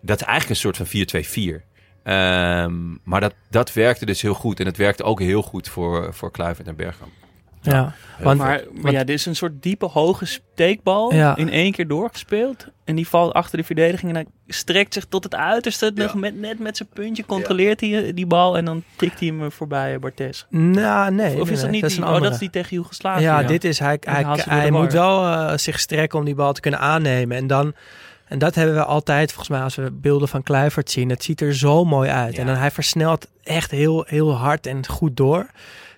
[0.00, 1.73] Dat is eigenlijk een soort van 4-2-4.
[2.04, 4.60] Ehm, maar dat, dat werkte dus heel goed.
[4.60, 7.12] En het werkte ook heel goed voor, voor Kluivert en Bergkamp.
[7.60, 11.36] Ja, want Maar, maar ja, dit is een soort diepe, hoge steekbal Ja.
[11.36, 12.66] in één keer doorgespeeld.
[12.84, 15.92] En die valt achter de verdediging en hij strekt zich tot het uiterste.
[15.94, 16.02] Ja.
[16.02, 19.28] Nog met, net met zijn puntje controleert hij eh, die bal en dan tikt hij
[19.28, 20.46] hem er voorbij, Bartes.
[20.50, 21.40] nou, nee.
[21.40, 22.04] of is nee, dat nee, niet dat die?
[22.04, 23.22] oh, dat is die tegen Joegoslavië.
[23.22, 23.98] Ja, dit is hij.
[24.00, 27.36] Hij, hij moet wel eh, zich strekken om die bal te kunnen aannemen.
[27.36, 27.74] En dan.
[28.34, 31.10] En dat hebben we altijd, volgens mij, als we beelden van Kluivert zien.
[31.10, 32.34] Het ziet er zo mooi uit.
[32.34, 32.40] Ja.
[32.40, 35.46] En dan hij versnelt echt heel, heel hard en goed door.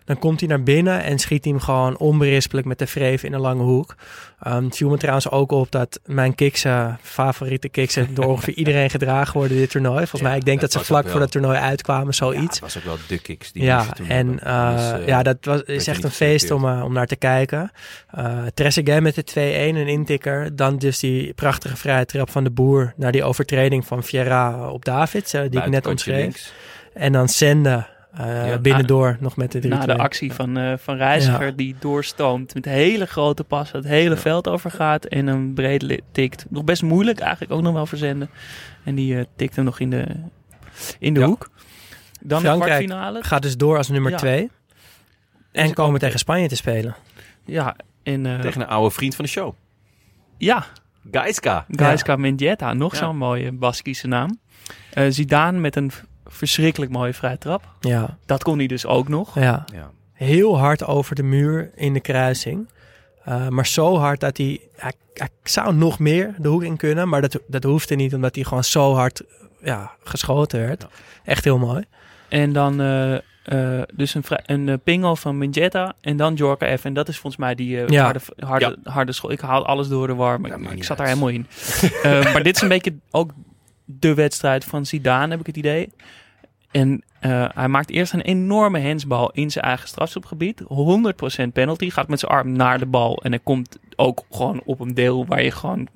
[0.06, 3.32] Dan komt hij naar binnen en schiet hij hem gewoon onberispelijk met de vreef in
[3.32, 3.94] een lange hoek.
[4.42, 8.90] Ehm het viel me trouwens ook op dat mijn kiksen, favoriete kiksen, door ongeveer iedereen
[8.90, 9.96] gedragen worden dit toernooi.
[9.98, 12.12] Volgens Ja, mij, ik denk dat dat, ze vlak wel- voor dat toernooi uitkwamen, Ja,
[12.12, 12.42] zoiets.
[12.54, 15.86] het was ook wel de kicks die Ja, en Dus, eh, ja, dat was, is
[15.86, 17.70] echt een feest om, eh, om naar te kijken.
[18.18, 20.56] Uh, Trezeguet met de 2-1, een intikker.
[20.56, 24.84] Dan dus die prachtige vrije trap van de boer naar die overtreding van Vieira op
[24.84, 26.52] David, die ik net omschreef.
[26.94, 27.86] En dan Sende
[28.16, 28.58] eh, Ja.
[28.58, 31.52] binnendoor nog met de 3 Na de actie van, eh, van Reiziger Ja.
[31.52, 36.46] die doorstoomt met hele grote passen, het hele veld overgaat en een breed tikt.
[36.48, 38.30] Nog best moeilijk eigenlijk ook nog wel verzenden.
[38.84, 40.06] En die eh, tikt hem nog in de,
[40.98, 41.26] in de Ja.
[41.26, 41.50] hoek.
[42.20, 43.22] Dan de kwartfinale.
[43.24, 44.16] Gaat dus door als nummer Ja.
[44.16, 44.50] 2.
[45.52, 46.94] En Is komen tegen Spanje te spelen.
[47.44, 49.54] Ja, en eh, Tegen een oude vriend van de show.
[50.38, 50.66] ja,
[51.10, 51.64] Gaiska.
[51.70, 52.98] Gaisca Mendieta, nog Ja.
[52.98, 54.38] zo'n mooie Baskische naam.
[54.92, 55.90] Eh Zidane met een
[56.26, 57.62] verschrikkelijk mooie vrije trap.
[57.80, 59.34] Ja, Dat kon hij dus ook nog.
[59.34, 59.64] ja.
[59.74, 59.90] Ja.
[60.12, 62.68] heel hard over de muur in de kruising.
[63.28, 64.92] Uh, maar zo hard dat hij, hij...
[65.14, 67.08] Hij zou nog meer de hoek in kunnen.
[67.08, 69.22] Maar dat, dat hoefde niet, omdat hij gewoon zo hard
[69.62, 70.82] ja, geschoten werd.
[70.82, 70.88] Ja.
[71.24, 71.84] Echt heel mooi.
[72.28, 76.76] En dan eh, eh, dus een, vrij- een eh, pingel van Mendieta en dan Jorka
[76.76, 76.84] F.
[76.84, 78.02] En dat is volgens mij die eh, Ja.
[78.04, 79.30] harde, harde, harde school.
[79.30, 81.46] Ik haal alles door de war, maar Ja, ik- ik zat daar helemaal in.
[82.02, 83.30] Eh, maar dit is een beetje ook
[83.86, 85.88] de wedstrijd van Zidane, heb ik het idee.
[86.70, 90.62] En eh, hij maakt eerst een enorme hensbal in zijn eigen strafschopgebied.
[90.62, 90.64] 100%
[91.52, 91.90] penalty.
[91.90, 93.22] Gaat met zijn arm naar de bal.
[93.22, 95.88] En hij komt ook gewoon op een deel waar je gewoon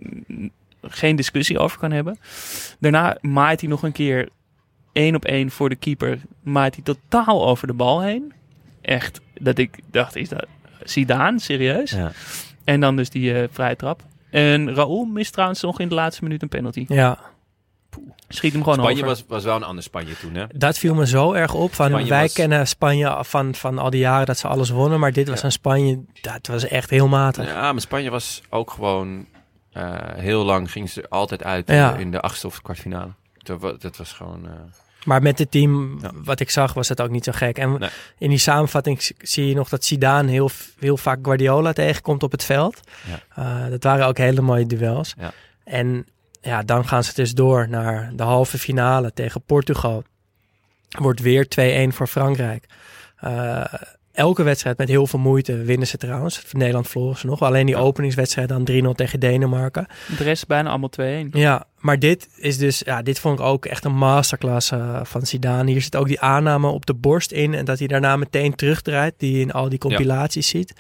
[0.83, 2.19] geen discussie over kan hebben.
[2.79, 4.29] Daarna maait hij nog een keer
[4.93, 6.21] één op één voor de keeper.
[6.43, 8.33] Maait hij totaal over de bal heen.
[8.81, 10.47] Echt, dat ik dacht, is dat
[10.85, 11.41] Zidane?
[11.41, 11.91] Serieus?
[11.91, 12.13] Ja.
[12.65, 14.03] En dan dus die eh, vrije trap.
[14.31, 16.85] En Raúl mist trouwens nog in de laatste minuut een penalty.
[16.89, 17.19] Ja,
[18.29, 19.07] Schiet hem gewoon Spanje over.
[19.07, 20.45] was, was wel een ander Spanje toen, hè?
[20.55, 21.75] dat viel me zo erg op.
[21.75, 25.01] Van, Spanje wij was- kennen Spanje van, van al die jaren dat ze alles wonnen.
[25.01, 27.47] Maar dit was een Spanje, dat was echt heel matig.
[27.47, 29.27] Ja, maar Spanje was ook gewoon...
[29.73, 31.95] eh, heel lang ging ze altijd uit Ja.
[31.97, 33.11] in de achtste of kwartfinale.
[33.39, 34.47] Dat, wa- dat was gewoon...
[34.47, 34.53] eh,
[35.05, 36.11] Maar met het team, Ja.
[36.25, 37.59] wat ik zag, was het ook niet zo gek.
[37.59, 37.89] En Nee.
[38.19, 42.45] in die samenvatting zie je nog dat Zidane heel, heel vaak Guardiola tegenkomt op het
[42.45, 42.81] veld.
[43.35, 43.65] Ja.
[43.65, 45.15] Eh, dat waren ook hele mooie duels.
[45.19, 45.33] Ja.
[45.65, 46.07] En
[46.41, 50.03] ja, dan gaan ze dus door naar de halve finale tegen Portugal.
[50.99, 51.47] Wordt weer
[51.91, 52.67] 2-1 voor Frankrijk.
[53.17, 53.65] Eh,
[54.13, 56.43] elke wedstrijd met heel veel moeite winnen ze trouwens.
[56.53, 57.43] Nederland verloren ze nog.
[57.43, 57.81] Alleen die Ja.
[57.81, 59.87] openingswedstrijd dan 3-0 tegen Denemarken.
[60.19, 61.29] De rest bijna allemaal 2-1.
[61.33, 65.27] Ja, maar dit is dus, ja, dit vond ik ook echt een masterclass eh, van
[65.27, 65.71] Zidane.
[65.71, 69.15] Hier zit ook die aanname op de borst in en dat hij daarna meteen terugdraait,
[69.17, 70.73] die je in al die compilaties ziet.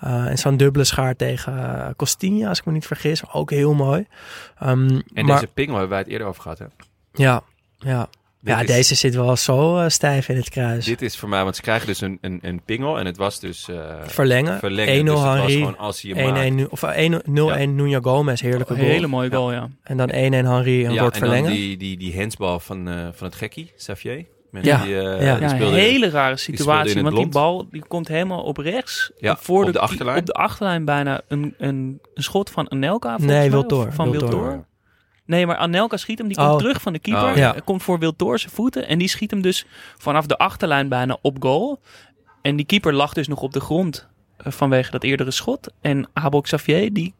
[0.00, 3.74] Eh, en zo'n dubbele schaar tegen uh, Costinha, als ik me niet vergis, ook heel
[3.74, 4.06] mooi.
[4.58, 4.68] Ehm,
[5.14, 6.64] En maar, deze pingel hebben wij het eerder over gehad, hè?
[7.12, 7.42] ja,
[7.78, 8.08] ja.
[8.44, 10.84] Ja, is- deze zit wel zo eh, stijf in het kruis.
[10.84, 13.40] Dit is voor mij, want ze krijgen dus een, een, een pingel en het was
[13.40, 14.56] dus eh Verlengen.
[14.56, 15.04] 1-0 verlengen.
[15.04, 15.52] Dus het was Henry.
[15.52, 16.50] gewoon als hij hem 1-1 maakt.
[16.54, 17.10] nu, of eh,
[17.66, 18.90] 1-0-1 Nuno Gomez, heerlijke Een goal.
[18.90, 19.68] hele mooie goal, ja.
[19.82, 21.50] En dan 1-1 Henry en ja, wordt en dan verlengen.
[21.50, 24.24] die, die, die hensbal van, eh, van het gekkie, Xavier.
[24.50, 25.16] Met Ja, Die, eh, ja.
[25.18, 27.02] die Ja, een speelde- hele rare speelde situatie.
[27.02, 29.12] Want die bal die komt helemaal op rechts.
[29.18, 30.18] Ja, voor op de ki- achterlijn.
[30.18, 33.16] Op de achterlijn bijna een, een, een schot van Anelka.
[33.18, 34.64] Nee, Wiltor, Van Wiltor.
[35.26, 36.28] Nee, maar Anelka schiet hem.
[36.28, 36.46] Die Oh.
[36.48, 37.30] komt terug van de keeper.
[37.30, 37.54] Oh, ja.
[37.64, 38.88] Komt voor Wiltor zijn voeten.
[38.88, 39.66] En die schiet hem dus
[39.98, 41.80] vanaf de achterlijn bijna op goal.
[42.42, 45.72] En die keeper lag dus nog op de grond eh, vanwege dat eerdere schot.
[45.80, 47.14] En Abel Xavier, die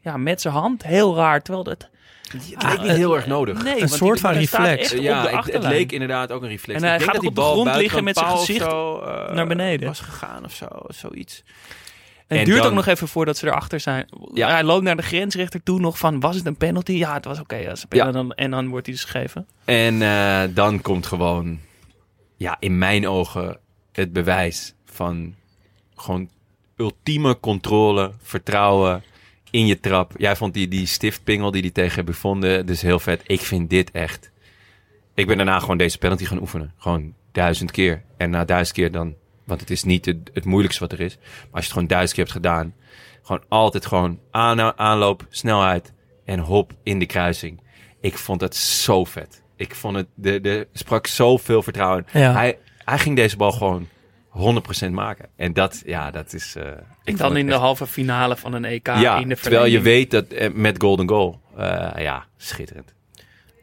[0.00, 1.42] ja, met zijn hand, heel raar.
[1.42, 1.88] Terwijl dat...
[2.28, 3.62] Het leek niet heel erg nodig.
[3.62, 4.90] Nee, Een soort van reflex.
[4.90, 6.80] ja, op het, leek inderdaad ook een reflex.
[6.82, 8.30] En hij Ik denk gaat dat ook die op de bal grond liggen met zijn
[8.30, 9.86] gezicht zo, eh, naar beneden.
[9.88, 11.42] was gegaan of zo, zoiets.
[12.28, 14.08] En het En duurt dan- ook nog even voordat ze erachter zijn.
[14.34, 14.48] Ja.
[14.50, 16.92] Hij loopt naar de grensrechter toe nog van, was het een penalty?
[16.92, 17.70] Ja, het was oké.
[17.76, 18.12] spelen Ja.
[18.12, 19.46] dan, en dan wordt hij dus gegeven.
[19.64, 21.58] En eh, dan komt gewoon,
[22.36, 23.58] ja, in mijn ogen
[23.92, 25.34] het bewijs van
[25.94, 26.30] gewoon
[26.76, 29.02] ultieme controle, vertrouwen
[29.50, 30.12] in je trap.
[30.16, 33.22] Jij vond die, die stiftpingel die die tegen hebben gevonden, dus heel vet.
[33.26, 34.30] Ik vind dit echt.
[35.14, 36.72] Ik ben daarna gewoon deze penalty gaan oefenen.
[36.76, 38.02] Gewoon duizend keer.
[38.16, 39.14] En na duizend keer dan,
[39.48, 41.16] want het is niet het, het moeilijkste wat er is.
[41.16, 42.74] Maar als je het gewoon duizend keer hebt gedaan,
[43.22, 45.92] gewoon altijd gewoon aan, aanloop, snelheid
[46.24, 47.60] en hop in de kruising.
[48.00, 49.42] Ik vond het zo vet.
[49.56, 52.06] Ik vond het, de, de sprak zoveel vertrouwen.
[52.12, 52.32] Ja.
[52.32, 53.88] Hij, hij ging deze bal gewoon
[54.86, 55.28] 100% maken.
[55.36, 56.56] En dat, ja, dat is.
[56.56, 56.64] eh,
[57.04, 60.10] ik dan in de halve finale van een EK ja, in de terwijl je weet
[60.10, 61.40] dat eh, met Golden Goal.
[61.56, 62.94] eh, ja, schitterend.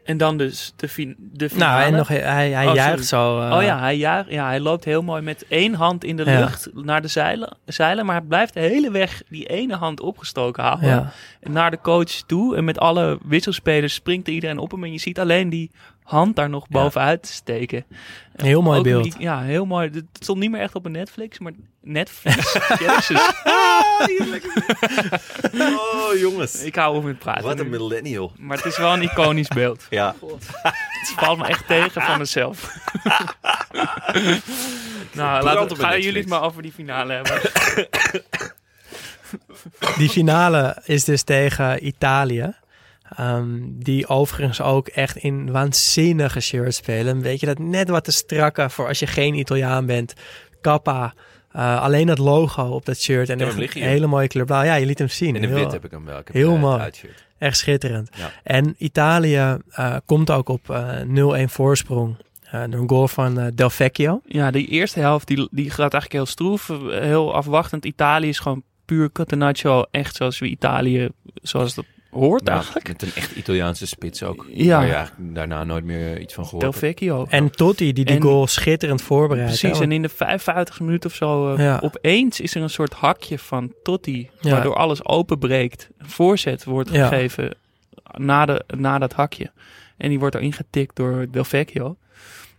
[0.06, 1.78] En dan dus de, fin de finale.
[1.80, 3.40] Nou, en nog, hij, hij Oh, juicht zo.
[3.40, 6.24] eh, oh ja hij, juicht, ja, hij loopt heel mooi met één hand in de
[6.24, 6.38] Ja.
[6.38, 8.06] lucht naar de zeilen, zeilen.
[8.06, 10.88] Maar hij blijft de hele weg die ene hand opgestoken houden.
[10.88, 11.12] Ja.
[11.40, 12.56] Naar de coach toe.
[12.56, 14.84] En met alle wisselspelers springt er iedereen op hem.
[14.84, 15.70] En je ziet alleen die
[16.06, 16.80] hand daar nog Ja.
[16.82, 17.84] bovenuit steken.
[18.36, 19.04] Heel mooi beeld.
[19.04, 19.90] niet- ja, heel mooi.
[19.92, 21.52] Het stond niet meer echt op een Netflix, maar
[21.82, 22.56] Netflix.
[22.86, 23.30] Jezus.
[25.58, 26.62] Oh, jongens.
[26.62, 27.56] Ik hou over met praten.
[27.56, 27.70] nu.
[27.70, 28.32] millennial.
[28.38, 29.86] Maar het is wel een iconisch beeld.
[29.90, 30.14] Ja.
[30.62, 32.72] Het valt me echt tegen van mezelf.
[35.12, 37.40] nou, laten, een gaan jullie het maar over die finale hebben.
[39.96, 42.54] Die finale is dus tegen Italië.
[43.16, 47.20] Ehm, die overigens ook echt in waanzinnige shirts spelen.
[47.20, 50.14] Weet je dat net wat te strakke voor als je geen Italiaan bent.
[50.60, 51.14] Kappa.
[51.52, 53.28] Eh, alleen dat logo op dat shirt.
[53.28, 54.44] En echt een hele mooie kleur.
[54.44, 54.62] blauw.
[54.62, 55.34] Ja, je liet hem zien.
[55.34, 56.18] In de Heel- wit heb ik hem wel.
[56.18, 56.90] Ik heb heel eh, mooi.
[57.38, 58.08] Echt schitterend.
[58.16, 58.30] Ja.
[58.42, 62.16] En Italië eh, komt ook op eh 0-1 voorsprong.
[62.50, 64.20] eh, door een goal van Del Vecchio.
[64.24, 67.84] Ja, die eerste helft die, die gaat eigenlijk heel stroef, heel afwachtend.
[67.84, 72.86] Italië is gewoon puur catenaccio, echt zoals we Italië, zoals dat hoort Nou, eigenlijk.
[72.88, 74.46] met een echt Italiaanse spits ook.
[74.48, 74.76] Ja.
[74.78, 76.72] Waar je eigenlijk daarna nooit meer iets van gehoord Del.
[76.72, 77.26] Vecchio.
[77.28, 79.58] En Totti, die die En- goal schitterend voorbereidt.
[79.60, 81.78] Precies, en in de 55 minuten of zo, eh, Ja.
[81.82, 84.50] opeens is er een soort hakje van Totti, Ja.
[84.50, 85.88] waardoor alles openbreekt.
[85.98, 87.08] Een voorzet wordt Ja.
[87.08, 87.54] gegeven
[88.16, 89.50] na, de, na dat hakje.
[89.96, 91.96] En die wordt erin getikt door Del Vecchio.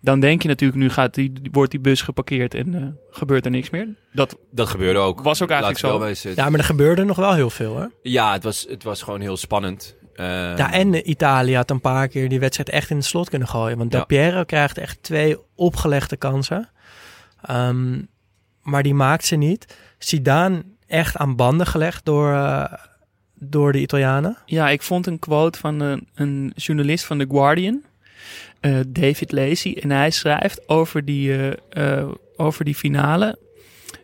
[0.02, 3.52] Dan denk je natuurlijk, nu gaat die, wordt die bus geparkeerd en eh, gebeurt er
[3.52, 3.88] niks meer.
[4.14, 5.22] Dat Dat gebeurde ook.
[5.22, 6.32] Was ook eigenlijk zo.
[6.36, 7.92] Ja, maar er gebeurde nog wel heel veel hoor.
[8.02, 9.96] Ja, het was, het was gewoon heel spannend.
[10.16, 13.30] Ehm, Ja, en eh, Italië had een paar keer die wedstrijd echt in het slot
[13.30, 13.78] kunnen gooien.
[13.78, 14.04] Want Ja.
[14.04, 16.70] Piero krijgt echt twee opgelegde kansen.
[17.42, 18.02] Ehm,
[18.62, 19.78] maar die maakt ze niet.
[19.98, 22.74] Zidane echt aan banden gelegd door, eh,
[23.34, 24.38] door de Italianen.
[24.46, 27.82] Ja, ik vond een quote van een, een journalist van The Guardian,
[28.60, 29.78] eh, David Lacey.
[29.82, 31.34] En hij schrijft over die,
[31.72, 33.38] eh, eh, over die finale.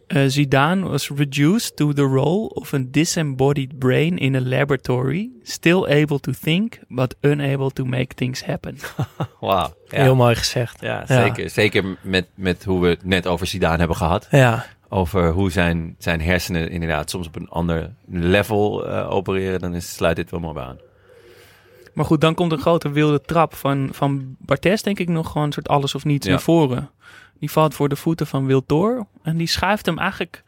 [0.08, 5.86] Eh, Zidane was reduced to the role of a disembodied brain in a laboratory, still
[5.86, 8.78] able to think, but unable to make things happen.
[9.40, 9.74] Wauw.
[9.88, 10.02] Ja.
[10.02, 10.82] Heel mooi gezegd.
[10.82, 11.50] Ja, zeker.
[11.50, 14.28] Zeker met, met hoe we het net over Zidane hebben gehad.
[14.32, 19.60] Ja, Over hoe zijn, zijn hersenen inderdaad soms op een ander level eh, opereren.
[19.60, 20.78] Dan is, sluit dit wel mooi aan.
[21.94, 25.48] Maar goed, dan komt een grote wilde trap van, van Bartes, denk ik nog gewoon
[25.48, 26.32] een soort alles of niets Ja.
[26.32, 26.90] naar voren.
[27.40, 30.44] Die valt voor de voeten van Wiltor en die schuift hem eigenlijk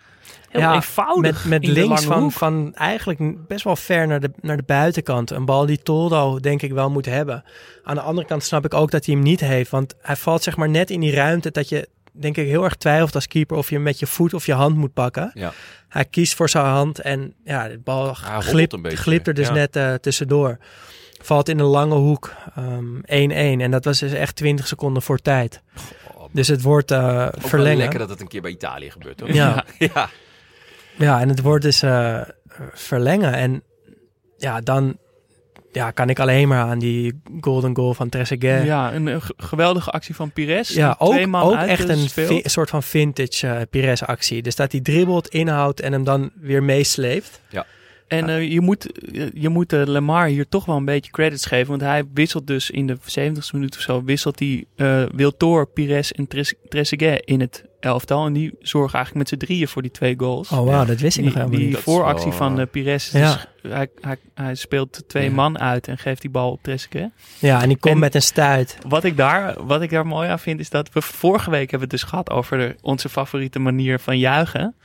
[0.49, 2.31] heel Ja, eenvoudig met, met in de links lange van, hoek.
[2.31, 5.31] van eigenlijk best wel ver naar de, naar de buitenkant.
[5.31, 7.43] Een bal die Toldo denk ik wel moet hebben.
[7.83, 9.71] Aan de andere kant snap ik ook dat hij hem niet heeft.
[9.71, 12.75] Want hij valt zeg maar net in die ruimte dat je denk ik heel erg
[12.75, 15.31] twijfelt als keeper of je hem met je voet of je hand moet pakken.
[15.33, 15.53] Ja.
[15.87, 19.47] Hij kiest voor zijn hand en ja, de bal glipt, een beetje, glipt er dus
[19.47, 19.53] ja.
[19.53, 20.57] net eh, tussendoor.
[21.25, 22.33] Valt in een lange hoek.
[22.55, 25.61] ehm, 1-1 en dat was dus echt 20 seconden voor tijd.
[26.31, 27.77] Dus het wordt eh, wel verlengen.
[27.77, 29.31] lekker dat het een keer bij Italië gebeurt, toch?
[29.33, 29.63] Ja.
[29.93, 30.09] ja.
[30.97, 32.21] Ja, en het wordt dus eh,
[32.73, 33.33] verlengen.
[33.33, 33.63] En
[34.37, 34.97] ja, dan
[35.71, 38.65] ja, kan ik alleen maar aan die golden goal van Trezeguet.
[38.65, 40.69] Ja, een eh, geweldige actie van Pires.
[40.69, 44.41] Ja, ook, twee man ook echt een vi- soort van vintage Pires actie.
[44.41, 47.41] Dus dat hij dribbelt, inhoudt en hem dan weer meesleept.
[48.07, 51.45] En eh, je moet, eh, je moet eh, Lamar hier toch wel een beetje credits
[51.45, 51.67] geven.
[51.69, 54.03] Want hij wisselt dus in de 70ste minuut of zo...
[54.03, 56.27] wisselt hij eh Wiltor, Pires en
[56.69, 58.25] Trezeguet in het elftal.
[58.25, 60.49] En die zorgen eigenlijk met z'n drieën voor die twee goals.
[60.49, 61.77] Oh wauw, dat wist ik nog Die, helemaal die niet.
[61.77, 63.33] Is vooractie wel, van Pires, Ja.
[63.61, 65.31] dus hij, hij, hij speelt twee Ja.
[65.35, 67.09] man uit en geeft die bal op Trezeguet.
[67.39, 68.77] Ja, en die komt En- met een stuit.
[68.87, 71.89] Wat ik, daar, wat ik daar mooi aan vind, is dat we vorige week hebben
[71.89, 74.75] het dus gehad over de- onze favoriete manier van juichen.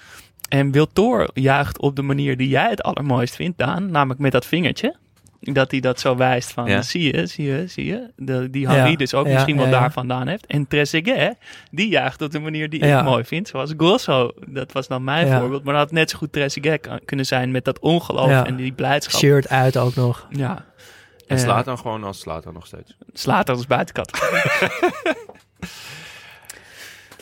[0.51, 3.91] En Wiltor juicht op de manier die jij het allermooist vindt, Daan.
[3.91, 4.97] Namelijk met dat vingertje.
[5.41, 6.83] Dat hij dat zo wijst van, Ja.
[6.83, 8.11] zie je, zie je, zie je.
[8.17, 10.47] De, die Harry Ja, dus ook ja, misschien wel daar vandaan heeft.
[10.47, 11.37] En Trezeguet,
[11.71, 12.99] die juicht op de manier die Ja.
[12.99, 13.49] ik mooi vind.
[13.49, 15.41] Zoals Grosso, dat was dan mijn Ja.
[15.41, 15.65] voorbeeld.
[15.65, 18.47] Maar dat had net zo goed Trezeguet kunnen zijn met dat ongeloof Ja.
[18.47, 19.21] en die blijdschap.
[19.21, 20.27] Shirt uit ook nog.
[20.31, 20.65] Ja.
[21.27, 22.97] En Eh, slaat dan gewoon als slaat dan nog steeds.
[23.13, 24.43] slaat als buitencategorie.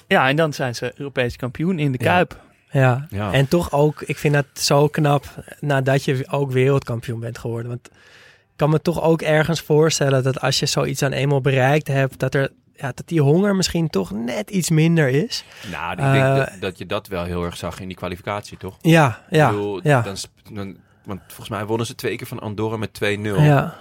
[0.07, 2.11] ja, en dan zijn ze Europees kampioen in de Ja.
[2.13, 2.41] Kuip.
[2.71, 3.07] Ja.
[3.11, 3.33] Ja.
[3.33, 5.25] En toch ook, ik vind dat zo knap
[5.61, 7.69] nadat je ook wereldkampioen bent geworden.
[7.69, 11.89] Want ik kan me toch ook ergens voorstellen dat als je zoiets dan eenmaal bereikt
[11.89, 15.45] hebt, dat, er, ja, dat die honger misschien toch net iets minder is.
[15.73, 18.57] Nou, ik Eh, denk dat, dat je dat wel heel erg zag in die kwalificatie,
[18.59, 18.77] toch?
[18.81, 20.01] Ja, ja, bedoel, ja.
[20.03, 20.17] Dan,
[20.53, 23.05] dan, want volgens mij wonnen ze twee keer van Andorra met 2-0.
[23.43, 23.77] ja.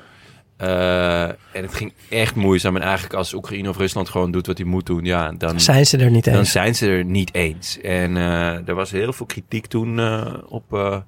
[0.58, 2.76] Eh, en het ging echt moeizaam.
[2.76, 5.86] En eigenlijk als Oekraïne of Rusland gewoon doet wat hij moet doen, ja, dan, Zijn
[5.86, 6.52] ze er niet dan eens.
[6.52, 7.80] zijn ze er niet eens.
[7.82, 11.04] En eh, er was heel veel kritiek toen eh, op,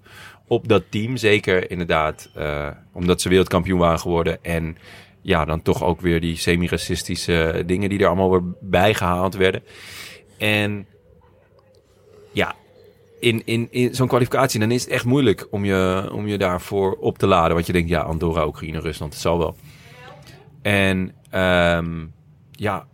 [0.47, 1.17] op dat team.
[1.17, 2.29] Zeker inderdaad,
[2.93, 4.43] omdat ze wereldkampioen waren geworden.
[4.43, 4.77] En
[5.21, 9.63] ja, dan toch ook weer die semi-racistische dingen die er allemaal weer bijgehaald werden.
[10.37, 10.85] En
[13.19, 16.91] in, in, in zo'n kwalificatie, dan is het echt moeilijk om je, om je daarvoor
[16.91, 17.53] op te laden.
[17.53, 19.55] Want je denkt, ja, Andorra, Oekraïne, Rusland, het zal wel.
[20.61, 22.05] En ehm,
[22.51, 22.85] ja,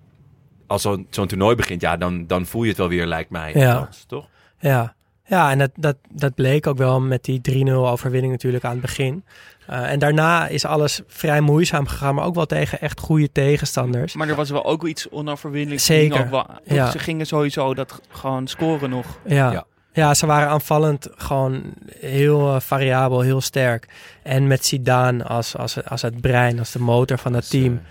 [0.68, 3.52] als zo'n toernooi begint, ja, dan, dan voel je het wel weer, lijkt mij.
[3.54, 3.74] Ja.
[3.74, 4.28] althans, toch?
[4.60, 4.96] Ja,
[5.26, 8.82] ja en dat, dat, dat bleek ook wel met die 3-0 overwinning natuurlijk aan het
[8.82, 9.24] begin.
[9.68, 14.16] Eh, en daarna is alles vrij moeizaam gegaan, maar ook wel tegen echt goede tegenstanders.
[14.16, 15.86] Maar er was wel ook iets onoverwinnelijks.
[15.86, 16.92] Zeker, Ook wel, ja.
[16.92, 19.06] Ze gingen sowieso dat gewoon scoren nog.
[19.26, 19.66] Ja, Ja.
[19.96, 21.64] Ja, ze waren aanvallend gewoon
[22.00, 23.88] heel eh, variabel, heel sterk.
[24.24, 27.82] En met Zidane als, als, als het brein, als de motor van het team.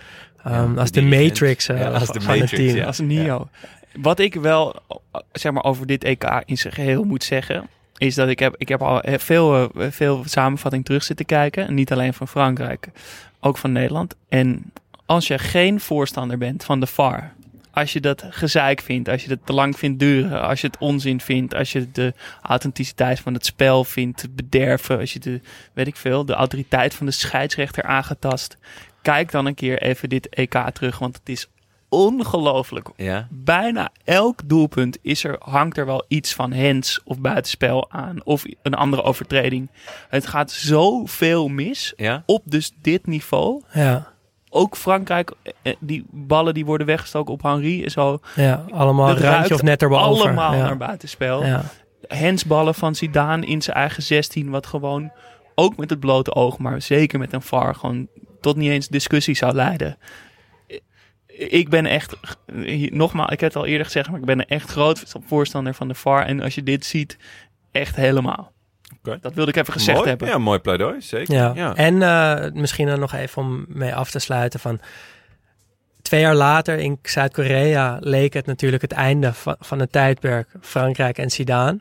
[0.47, 2.77] Um, de als de matrix eh, Ja, als van het team.
[2.77, 2.87] ja.
[2.87, 3.49] Als Nio.
[4.01, 7.69] Wat ik wel eh, zeg maar, over dit EK in zijn geheel moet zeggen.
[7.97, 11.67] Is dat ik heb, ik heb al eh, veel, eh, veel samenvatting terug zitten kijken.
[11.67, 12.89] En niet alleen van Frankrijk,
[13.41, 14.15] ook van Nederland.
[14.29, 14.73] En
[15.07, 17.33] als je geen voorstander bent van de VAR.
[17.75, 20.79] Als je dat gezeik vindt, als je het te lang vindt duren, als je het
[20.79, 25.41] onzin vindt, als je de authenticiteit van het spel vindt bederven, als je de,
[25.73, 28.57] weet ik veel, de autoriteit van de scheidsrechter aangetast,
[29.03, 31.49] kijk dan een keer even dit EK terug, want het is
[31.89, 33.29] ongelooflijk Ja.
[33.31, 38.25] bijna elk doelpunt is er, hangt er wel iets van hands of buitenspel aan.
[38.25, 39.69] Of een andere overtreding.
[40.09, 42.23] Het gaat zoveel mis Ja?
[42.27, 43.63] op dus dit niveau.
[43.73, 44.13] Ja,
[44.57, 45.33] Ook Frankrijk,
[45.63, 48.19] eh, die ballen die worden weggestoken op Henri en zo.
[48.35, 50.05] ja, allemaal ruikt of net erboven.
[50.05, 50.65] Allemaal ja.
[50.65, 51.45] naar buitenspel.
[51.45, 51.65] Ja.
[52.09, 54.51] Handsballen van Zidane in zijn eigen 16.
[54.51, 55.13] Wat gewoon
[55.55, 58.09] ook met het blote oog, maar zeker met een VAR gewoon
[58.41, 59.99] tot niet eens discussie zou leiden.
[61.27, 62.17] Ik ben echt,
[62.91, 65.89] nogmaals, ik heb het al eerder gezegd, maar ik ben een echt groot voorstander van
[65.89, 66.27] de VAR.
[66.27, 67.19] En als je dit ziet,
[67.73, 68.53] echt helemaal.
[69.21, 70.09] Dat wilde ik even gezegd mooi.
[70.09, 70.29] hebben.
[70.29, 71.35] Ja, mooi pleidooi, zeker.
[71.35, 71.53] Ja.
[71.55, 71.75] Ja.
[71.75, 74.81] En eh, misschien dan nog even om mee af te sluiten van...
[76.03, 81.19] Twee jaar later in Zuid-Korea leek het natuurlijk het einde van, van het tijdperk Frankrijk
[81.19, 81.79] en Zidane.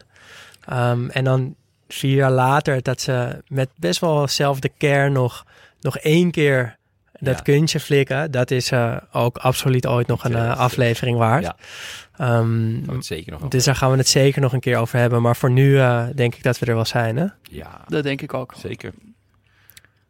[0.66, 1.56] Ehm, en dan
[1.88, 5.46] vier jaar later dat ze met best wel dezelfde care nog,
[5.82, 6.78] nog één keer
[7.20, 7.42] dat Ja.
[7.44, 8.32] kuntje flikken.
[8.32, 11.44] Dat is eh, ook absoluut ooit nog een eh, aflevering waard.
[11.44, 11.56] Ja.
[12.18, 15.22] Ehm, het zeker nog dus daar gaan we het zeker nog een keer over hebben.
[15.22, 17.18] Maar voor nu eh, denk ik dat we er wel zijn.
[17.18, 17.26] Hè?
[17.42, 18.54] Ja, Dat denk ik ook.
[18.58, 18.94] zeker.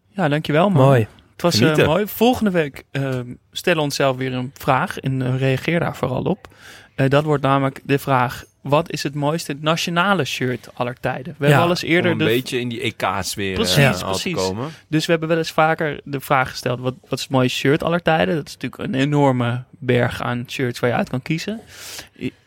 [0.09, 0.85] Ja, dankjewel man.
[0.85, 1.07] Mooi.
[1.31, 2.07] Het was eh, mooi.
[2.07, 3.19] Volgende week eh,
[3.51, 6.47] stellen we onszelf weer een vraag en reageer daar vooral op.
[6.95, 11.35] Eh, dat wordt namelijk de vraag: wat is het mooiste nationale shirt aller tijden?
[11.37, 13.91] We Ja, hebben al eens Om eerder een de, beetje in die EK-sfeer Precies, eh,
[13.91, 14.33] al te precies.
[14.33, 14.69] komen.
[14.87, 17.83] dus we hebben wel eens vaker de vraag gesteld: wat, wat is het mooiste shirt
[17.83, 18.35] aller tijden?
[18.35, 21.59] Dat is natuurlijk een enorme berg aan shirts waar je uit kan kiezen.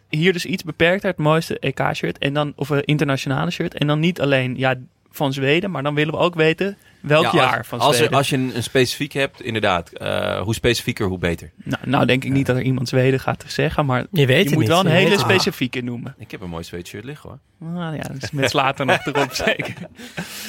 [0.09, 4.01] Hier dus iets beperkter, het mooiste EK-shirt en dan of een internationale shirt en dan
[4.01, 4.75] niet alleen ja
[5.11, 8.12] van Zweden, maar dan willen we ook weten welk Ja, als- jaar van als, Zweden.
[8.12, 9.90] er, als je een, een specifiek hebt, inderdaad.
[9.93, 11.51] eh, hoe specifieker, hoe beter.
[11.64, 14.43] Nou, nou denk ik niet dat er iemand Zweden gaat zeggen, maar Je weet je
[14.43, 14.68] het moet niet.
[14.68, 16.14] wel een Je hele specifieke noemen.
[16.18, 17.68] Ik heb een mooi Zweeds shirt liggen hoor.
[17.70, 19.74] Nou ja, dus met later nog erop zeker.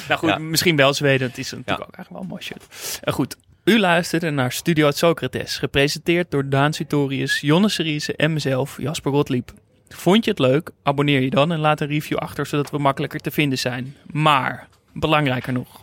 [0.08, 0.38] Nou goed, Ja.
[0.38, 1.28] misschien wel Zweden.
[1.28, 1.86] Het is natuurlijk Ja.
[1.86, 3.00] ook eigenlijk wel een mooi shirt.
[3.04, 5.58] Uh, goed, u luisterde naar Studio Socrates.
[5.58, 9.52] Gepresenteerd door Daan Sutorius, Jonne Seriese en mezelf, Jasper Gottlieb.
[9.88, 10.70] Vond je het leuk?
[10.82, 13.96] Abonneer je dan en laat een review achter, zodat we makkelijker te vinden zijn.
[14.12, 15.80] Maar, belangrijker nog.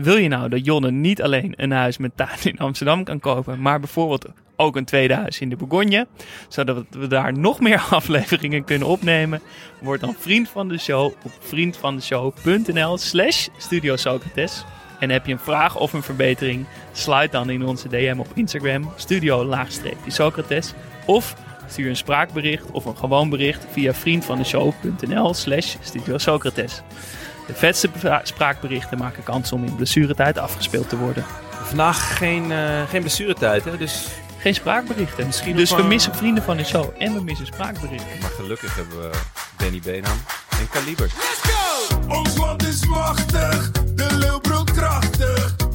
[0.00, 3.60] Wil je nou dat Jonne niet alleen een huis met tuin in Amsterdam kan kopen,
[3.60, 4.26] maar bijvoorbeeld
[4.56, 6.06] ook een tweede huis in de Bourgogne,
[6.48, 9.40] zodat we daar nog meer afleveringen kunnen opnemen?
[9.80, 14.64] Word dan vriend van de show op vriendvandeshow.nl slash Studio Socrates.
[14.98, 18.92] En heb je een vraag of een verbetering, sluit dan in onze DM op Instagram,
[18.96, 20.74] studio-socrates.
[21.06, 21.36] Of
[21.68, 26.82] stuur een spraakbericht of een gewoon bericht via vriendvandeshow.nl slash Studio Socrates.
[27.48, 27.90] De vetste
[28.22, 31.24] spraakberichten maken kans om in blessuretijd afgespeeld te worden.
[31.62, 33.76] Vandaag geen, eh geen blessuretijd, hè?
[33.76, 34.06] Dus,
[34.38, 35.26] Geen spraakberichten.
[35.26, 38.20] Misschien dus we missen vrienden van de show en we missen spraakberichten.
[38.20, 39.10] maar gelukkig hebben we
[39.56, 40.18] Danny Beenham
[40.50, 41.10] en Kaliber.
[42.08, 45.67] Ons land is machtig, de leeuw brult krachtig.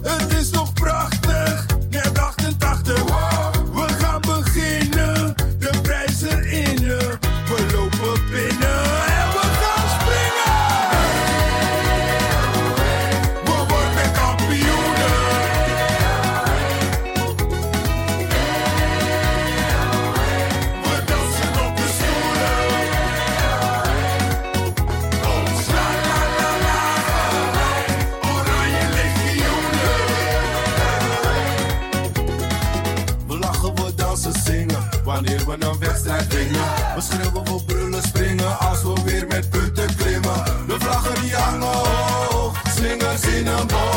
[43.26, 43.93] Weer